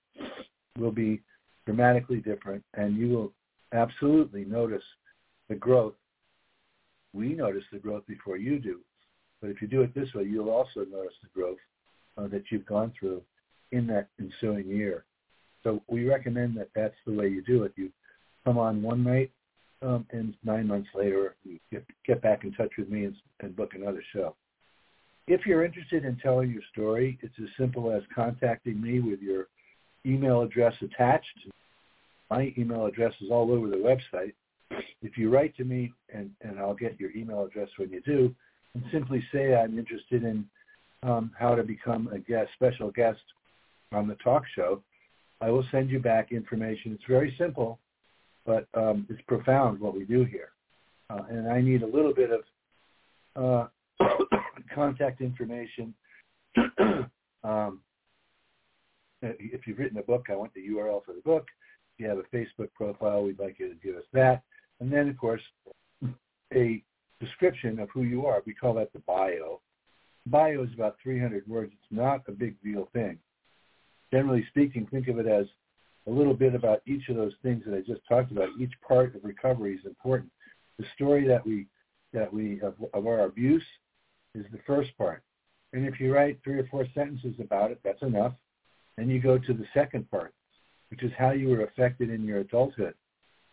[0.78, 1.22] will be
[1.66, 3.34] dramatically different, and you will
[3.74, 4.84] absolutely notice
[5.48, 5.96] the growth.
[7.14, 8.80] We notice the growth before you do.
[9.42, 11.58] But if you do it this way, you'll also notice the growth
[12.18, 13.22] uh, that you've gone through
[13.72, 15.06] in that ensuing year.
[15.64, 17.74] So we recommend that that's the way you do it.
[17.76, 17.92] You
[18.46, 19.32] come on one night,
[19.82, 23.56] um, and nine months later, you get, get back in touch with me and, and
[23.56, 24.36] book another show.
[25.28, 29.48] If you're interested in telling your story, it's as simple as contacting me with your
[30.06, 31.28] email address attached
[32.30, 34.34] my email address is all over the website.
[35.02, 38.34] If you write to me, and, and I'll get your email address when you do,
[38.76, 40.46] and simply say I'm interested in
[41.02, 43.20] um, how to become a guest, special guest
[43.92, 44.84] on the talk show,
[45.42, 46.92] I will send you back information.
[46.94, 47.80] It's very simple,
[48.46, 50.50] but um, it's profound what we do here.
[51.10, 53.70] Uh, and I need a little bit of
[54.00, 54.06] uh,
[54.76, 55.94] contact information.
[57.44, 57.80] um,
[59.22, 61.48] if you've written a book, I want the URL for the book
[62.00, 64.44] you have a Facebook profile, we'd like you to give us that.
[64.80, 65.42] And then, of course,
[66.54, 66.84] a
[67.20, 68.42] description of who you are.
[68.46, 69.60] We call that the bio.
[70.26, 71.72] Bio is about 300 words.
[71.74, 73.18] It's not a big deal thing.
[74.12, 75.46] Generally speaking, think of it as
[76.08, 78.50] a little bit about each of those things that I just talked about.
[78.60, 80.32] Each part of recovery is important.
[80.78, 81.68] The story that we
[82.12, 83.64] that we of, of our abuse
[84.34, 85.22] is the first part.
[85.74, 88.34] And if you write three or four sentences about it, that's enough.
[88.98, 90.34] Then you go to the second part
[90.90, 92.94] which is how you were affected in your adulthood.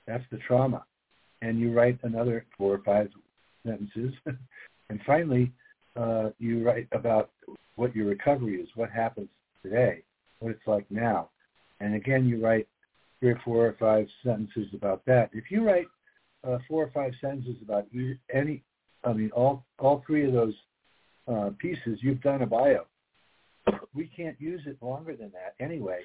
[0.07, 0.85] That's the trauma.
[1.43, 3.11] And you write another four or five
[3.65, 4.13] sentences.
[4.91, 5.53] and finally,
[5.97, 7.31] uh, you write about
[7.77, 9.29] what your recovery is, what happens
[9.63, 10.03] today,
[10.41, 11.31] what it's like now.
[11.81, 12.67] And again, you write
[13.21, 15.31] three or four or five sentences about that.
[15.33, 15.87] If you write
[16.47, 17.87] uh, four or five sentences about
[18.33, 18.63] any,
[19.05, 20.55] I mean, all all three of those
[21.29, 22.87] uh, pieces, you've done a bio.
[23.95, 26.01] We can't use it longer than that anyway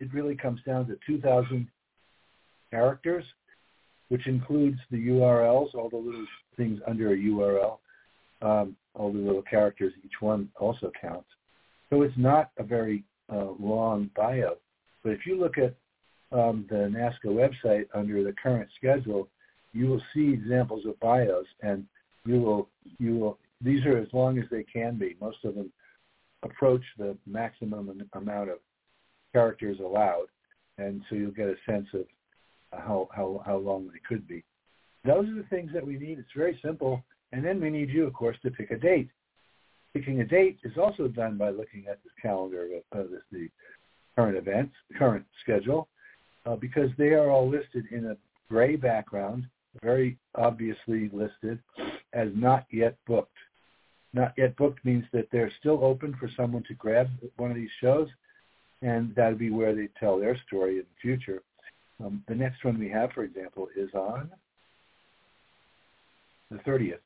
[0.00, 1.68] it really comes down to 2,000
[2.70, 3.24] characters,
[4.08, 6.26] which includes the URLs, all the little
[6.56, 7.78] things under a URL,
[8.42, 11.28] um, all the little characters, each one also counts.
[11.90, 14.56] So it's not a very uh, long bio.
[15.02, 15.74] But if you look at
[16.32, 19.28] um, the NAASCA website under the current schedule,
[19.72, 21.84] you will see examples of bios, and
[22.24, 22.68] you will
[22.98, 25.16] you will these are as long as they can be.
[25.20, 25.72] Most of them
[26.42, 28.58] approach the maximum amount of
[29.34, 30.28] characters allowed,
[30.78, 32.06] and so you'll get a sense of
[32.72, 34.42] how how how long they could be.
[35.04, 36.18] Those are the things that we need.
[36.18, 37.02] It's very simple,
[37.32, 39.10] and then we need you, of course, to pick a date.
[39.92, 43.48] Picking a date is also done by looking at the calendar of uh, the
[44.16, 45.88] current events, current schedule,
[46.46, 48.16] uh, because they are all listed in a
[48.48, 49.44] gray background,
[49.82, 51.58] very obviously listed
[52.12, 53.36] as not yet booked.
[54.12, 57.70] Not yet booked means that they're still open for someone to grab one of these
[57.80, 58.08] shows,
[58.82, 61.42] and that'll be where they tell their story in the future.
[62.04, 64.30] Um, the next one we have, for example, is on
[66.50, 66.98] the 30th,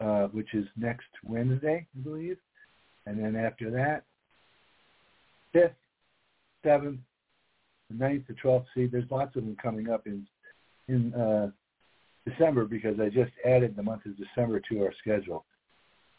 [0.00, 2.38] uh, which is next Wednesday, I believe.
[3.06, 4.04] And then after that,
[5.54, 5.74] 5th,
[6.64, 6.98] 7th,
[7.90, 8.66] the 9th, the 12th.
[8.74, 10.26] See, there's lots of them coming up in
[10.88, 11.50] in uh,
[12.26, 15.44] December because I just added the month of December to our schedule.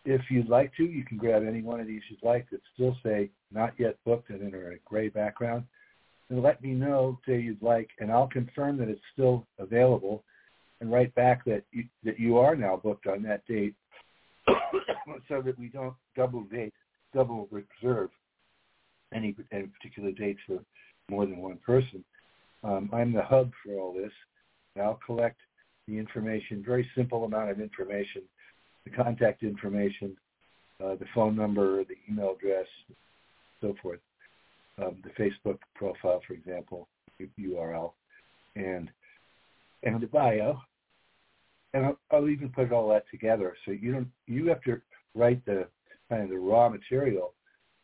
[0.06, 2.96] If you'd like to, you can grab any one of these you'd like that still
[3.04, 5.66] say not yet booked and in a gray background.
[6.30, 10.24] And let me know say you'd like, and I'll confirm that it's still available
[10.80, 13.76] and write back that you, that you are now booked on that date
[15.28, 16.74] so that we don't double date,
[17.14, 18.10] double reserve
[19.14, 20.60] any, any particular dates for
[21.10, 22.04] more than one person.
[22.64, 24.12] Um, I'm the hub for all this.
[24.76, 25.38] And I'll collect
[25.88, 28.22] the information, very simple amount of information,
[28.86, 30.16] the contact information,
[30.84, 32.68] uh, the phone number, the email address,
[33.62, 34.00] so forth,
[34.82, 36.88] um, the Facebook profile, for example,
[37.40, 37.92] URL,
[38.56, 38.90] and
[39.84, 40.60] and the bio,
[41.74, 43.56] and I'll, I'll even put all that together.
[43.66, 44.82] So you don't you have to
[45.16, 45.68] write the
[46.10, 47.34] kind of the raw material,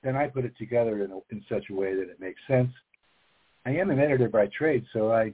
[0.04, 2.72] then I put it together in a, in such a way that it makes sense.
[3.66, 5.34] I am an editor by trade, so I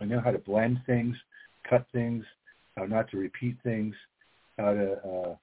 [0.00, 1.16] I know how to blend things,
[1.68, 2.24] cut things,
[2.76, 3.94] how not to repeat things,
[4.58, 5.34] how to uh,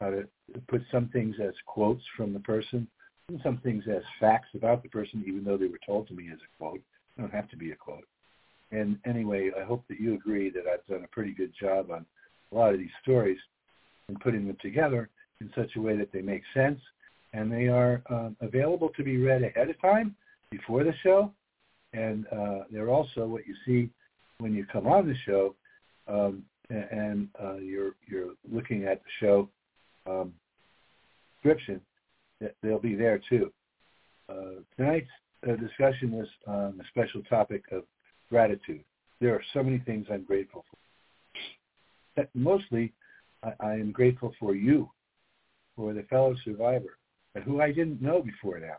[0.00, 0.28] how to
[0.68, 2.86] put some things as quotes from the person,
[3.28, 6.28] and some things as facts about the person, even though they were told to me
[6.32, 6.80] as a quote.
[7.16, 8.06] They don't have to be a quote.
[8.72, 12.04] And anyway, I hope that you agree that I've done a pretty good job on
[12.50, 13.38] a lot of these stories
[14.08, 15.08] and putting them together
[15.40, 16.80] in such a way that they make sense
[17.32, 20.14] and they are um, available to be read ahead of time
[20.50, 21.32] before the show
[21.94, 23.88] and uh, they're also what you see
[24.38, 25.54] when you come on the show,
[26.08, 29.48] um, and uh, you're you're looking at the show
[30.06, 30.32] um,
[31.36, 31.80] description.
[32.62, 33.52] They'll be there too.
[34.28, 35.08] Uh, tonight's
[35.48, 37.84] uh, discussion was on the special topic of
[38.30, 38.84] gratitude.
[39.20, 42.26] There are so many things I'm grateful for.
[42.34, 42.92] Mostly,
[43.42, 44.90] I, I am grateful for you,
[45.76, 46.98] for the fellow survivor,
[47.34, 48.78] and who I didn't know before now,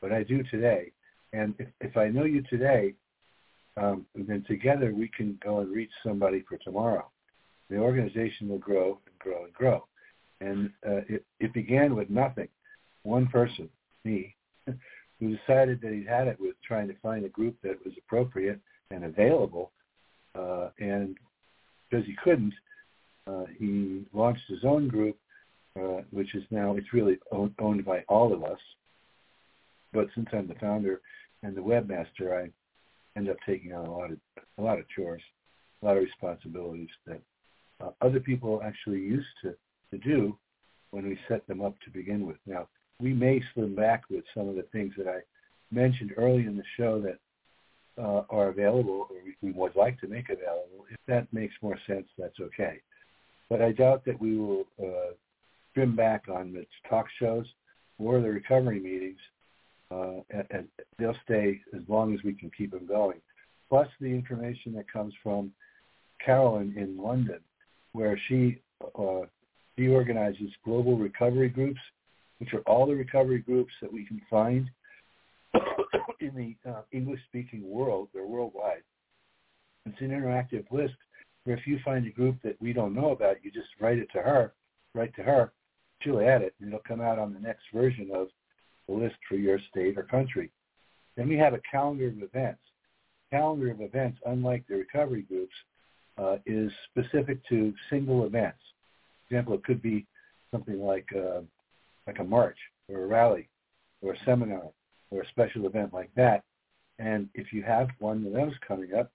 [0.00, 0.92] but I do today
[1.36, 2.94] and if, if I know you today,
[3.76, 7.06] um, then together we can go and reach somebody for tomorrow.
[7.68, 9.86] The organization will grow and grow and grow.
[10.40, 12.48] And uh, it, it began with nothing.
[13.02, 13.68] One person,
[14.04, 14.34] me,
[15.20, 18.60] who decided that he'd had it with trying to find a group that was appropriate
[18.90, 19.72] and available.
[20.34, 21.16] Uh, and
[21.88, 22.54] because he couldn't,
[23.26, 25.16] uh, he launched his own group,
[25.76, 28.58] uh, which is now, it's really owned, owned by all of us.
[29.92, 31.00] But since I'm the founder
[31.42, 32.50] and the webmaster, I
[33.16, 34.18] end up taking on a lot of
[34.58, 35.22] a lot of chores,
[35.82, 37.20] a lot of responsibilities that
[37.80, 39.54] uh, other people actually used to
[39.90, 40.36] to do
[40.90, 42.36] when we set them up to begin with.
[42.46, 42.68] Now
[43.00, 45.20] we may slim back with some of the things that I
[45.70, 47.18] mentioned early in the show that
[47.98, 50.86] uh, are available or we, would like to make available.
[50.90, 52.80] If that makes more sense, that's okay.
[53.48, 55.12] But I doubt that we will uh,
[55.74, 57.46] trim back on the talk shows
[57.98, 59.05] or the recovery meetings
[59.90, 60.68] uh, and,
[60.98, 63.20] they'll stay as long as we can keep them going.
[63.68, 65.52] Plus the information that comes from
[66.24, 67.40] Carolyn in London,
[67.92, 68.60] where she
[68.98, 69.22] uh,
[69.76, 71.80] she organizes global recovery groups,
[72.38, 74.70] which are all the recovery groups that we can find
[76.20, 76.34] in
[76.64, 78.08] the uh, English-speaking world.
[78.12, 78.82] They're worldwide.
[79.84, 80.94] It's an interactive list
[81.44, 84.08] where if you find a group that we don't know about, you just write it
[84.12, 84.52] to her,
[84.94, 85.52] write to her,
[86.02, 88.28] she'll add it, and it'll come out on the next version of
[88.88, 90.50] list for your state or country.
[91.16, 92.60] Then we have a calendar of events.
[93.30, 95.54] Calendar of events, unlike the recovery groups,
[96.18, 98.58] uh, is specific to single events.
[99.28, 100.06] For example, it could be
[100.50, 101.40] something like uh,
[102.06, 102.56] like a march
[102.88, 103.48] or a rally
[104.00, 104.62] or a seminar
[105.10, 106.44] or a special event like that.
[106.98, 109.10] And if you have one of those coming up,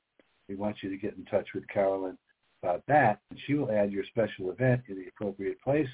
[0.47, 2.17] we want you to get in touch with Carolyn
[2.61, 5.87] about that, and she will add your special event in the appropriate place,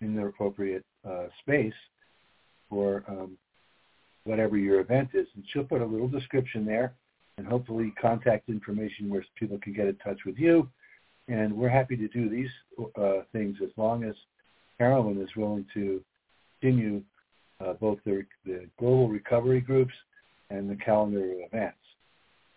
[0.00, 1.74] in the appropriate uh, space,
[2.70, 3.36] for um,
[4.24, 5.26] whatever your event is.
[5.34, 6.94] And she'll put a little description there
[7.36, 10.68] and hopefully contact information where people can get in touch with you.
[11.28, 12.50] And we're happy to do these
[12.96, 14.14] uh, things as long as
[14.78, 16.02] Carolyn is willing to
[16.60, 17.02] continue
[17.60, 19.92] uh, both the, the, global recovery groups
[20.48, 21.76] and the calendar of events.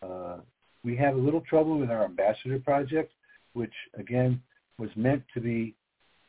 [0.02, 0.38] Uh,
[0.84, 3.12] we have a little trouble with our ambassador project,
[3.54, 4.42] which again
[4.78, 5.76] was meant to be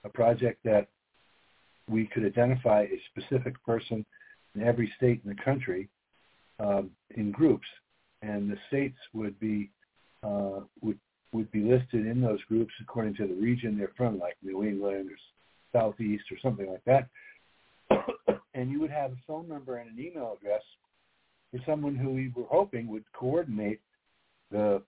[0.05, 0.89] a project that
[1.89, 4.05] we could identify a specific person
[4.55, 5.89] in every state in the country
[6.61, 7.67] um, in groups,
[8.23, 9.71] and the states would be
[10.23, 10.99] uh, would
[11.33, 15.11] would be listed in those groups according to the region they're from, like New England
[15.11, 15.17] or
[15.73, 17.09] Southeast or something like that.
[18.55, 20.63] and you would have a phone number and an email address
[21.51, 23.81] for someone who we were hoping would coordinate
[24.53, 24.81] the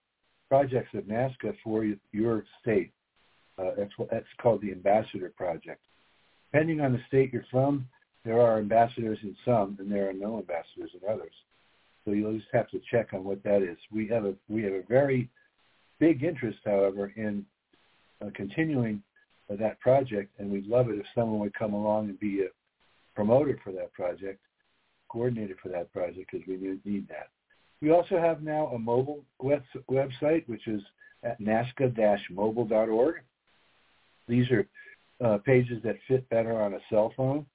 [0.49, 2.93] projects of NAASCA for your state.
[3.59, 5.81] Uh, that's what that's called the Ambassador Project.
[6.57, 7.87] Depending on the state you're from,
[8.25, 11.35] there are ambassadors in some, and there are no ambassadors in others.
[12.03, 13.77] So you'll just have to check on what that is.
[13.93, 15.29] We have a we have a very
[15.99, 17.45] big interest, however, in
[18.25, 19.03] uh, continuing
[19.53, 22.49] uh, that project, and we'd love it if someone would come along and be a
[23.15, 24.41] promoter for that project,
[25.11, 26.57] coordinator for that project, because we
[26.87, 27.29] need that.
[27.83, 30.81] We also have now a mobile web- website, which is
[31.23, 33.15] at naasca-mobile.org.
[34.27, 34.67] These are
[35.25, 37.47] uh, pages that fit better on a cell phone.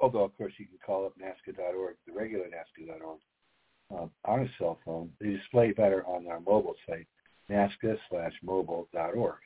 [0.00, 3.18] Although, of course, you can call up NAASCA.org, the regular NAASCA.org,
[3.96, 5.10] um, on a cell phone.
[5.20, 7.06] They display better on our mobile site,
[7.50, 9.36] NAASCA slash mobile.org.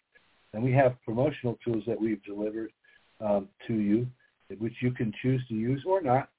[0.54, 2.70] And we have promotional tools that we've delivered
[3.20, 4.06] um, to you,
[4.58, 6.30] which you can choose to use or not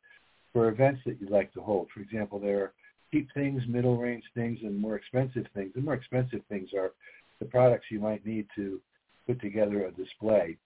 [0.53, 1.87] for events that you'd like to hold.
[1.93, 2.73] For example, there are
[3.11, 5.71] cheap things, middle range things, and more expensive things.
[5.75, 6.91] The more expensive things are
[7.39, 8.81] the products you might need to
[9.27, 10.57] put together a display.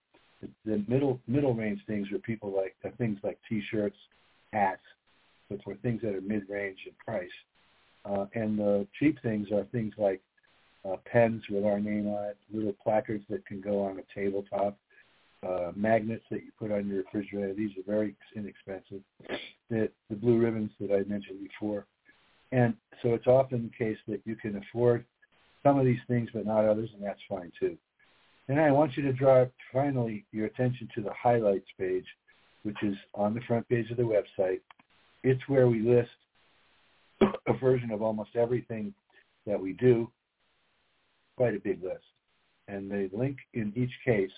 [0.41, 3.97] The, the middle middle range things are people like uh, things like T-shirts,
[4.53, 4.81] hats,
[5.49, 7.29] but for things that are mid range in price.
[8.05, 10.21] Uh, and the cheap things are things like
[10.85, 14.77] uh, pens with our name on it, little placards that can go on a tabletop,
[15.47, 17.53] uh, magnets that you put on your refrigerator.
[17.53, 19.01] These are very inexpensive.
[19.69, 21.85] The, the blue ribbons that I mentioned before.
[22.51, 25.05] And so it's often the case that you can afford
[25.63, 27.77] some of these things but not others, and that's fine too.
[28.51, 32.03] And I want you to draw finally your attention to the highlights page,
[32.63, 34.59] which is on the front page of the website.
[35.23, 36.09] It's where we list
[37.47, 38.93] a version of almost everything
[39.47, 40.11] that we do,
[41.37, 42.03] quite a big list.
[42.67, 44.31] And the link in each case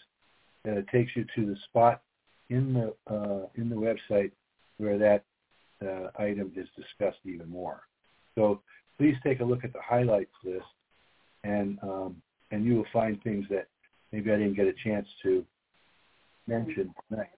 [0.70, 2.04] uh, takes you to the spot
[2.52, 4.32] in the uh, in the website
[4.78, 5.24] where that
[5.84, 7.82] uh, item is discussed even more.
[8.36, 8.62] So
[9.00, 10.66] please take a look at the highlights list,
[11.44, 12.22] and um,
[12.52, 13.70] and you will find things that
[14.14, 15.44] maybe I didn't get a chance to
[16.48, 17.32] mention tonight.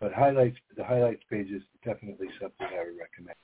[0.00, 3.36] But highlights, the highlights page is definitely something I would recommend.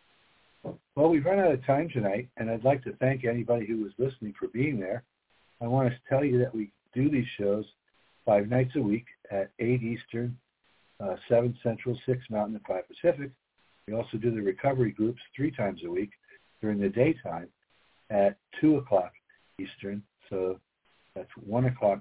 [0.94, 3.92] Well, we've run out of time tonight, and I'd like to thank anybody who was
[3.98, 5.04] listening for being there.
[5.60, 7.64] I want to tell you that we do these shows
[8.24, 10.36] five nights a week at 8 Eastern,
[11.00, 13.30] uh, 7 Central, 6 Mountain, and 5 Pacific.
[13.86, 16.10] We also do the recovery groups three times a week
[16.60, 17.48] during the daytime
[18.10, 19.12] at 2 o'clock
[19.58, 20.02] Eastern.
[20.28, 20.58] So
[21.14, 22.00] that's 1 o'clock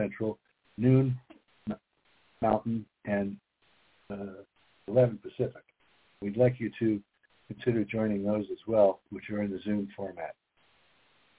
[0.00, 0.38] Central,
[0.78, 1.18] noon
[2.40, 3.36] Mountain, and
[4.10, 4.42] uh,
[4.88, 5.62] 11 Pacific.
[6.22, 7.00] We'd like you to
[7.48, 10.34] consider joining those as well, which are in the Zoom format.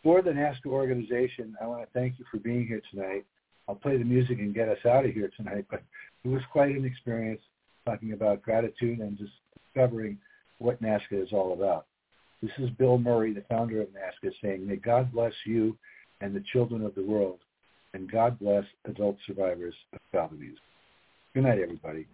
[0.04, 3.26] For the NAASCA organization, I want to thank you for being here tonight.
[3.68, 5.84] I'll play the music and get us out of here tonight, but
[6.24, 7.42] it was quite an experience
[7.86, 9.32] talking about gratitude and just
[9.64, 10.18] discovering
[10.60, 11.86] what NAASCA is all about.
[12.42, 15.78] This is Bill Murray, the founder of NAASCA, saying, may God bless you
[16.22, 17.40] and the children of the world,
[17.94, 20.60] and God bless adult survivors of child abuse.
[21.34, 22.08] Good night, everybody.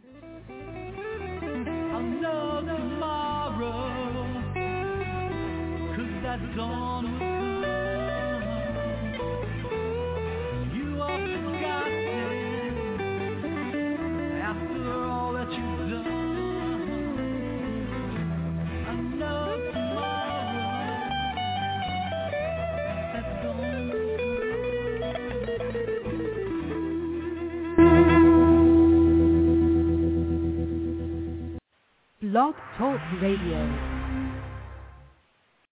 [32.37, 33.96] Blog Talk Radio.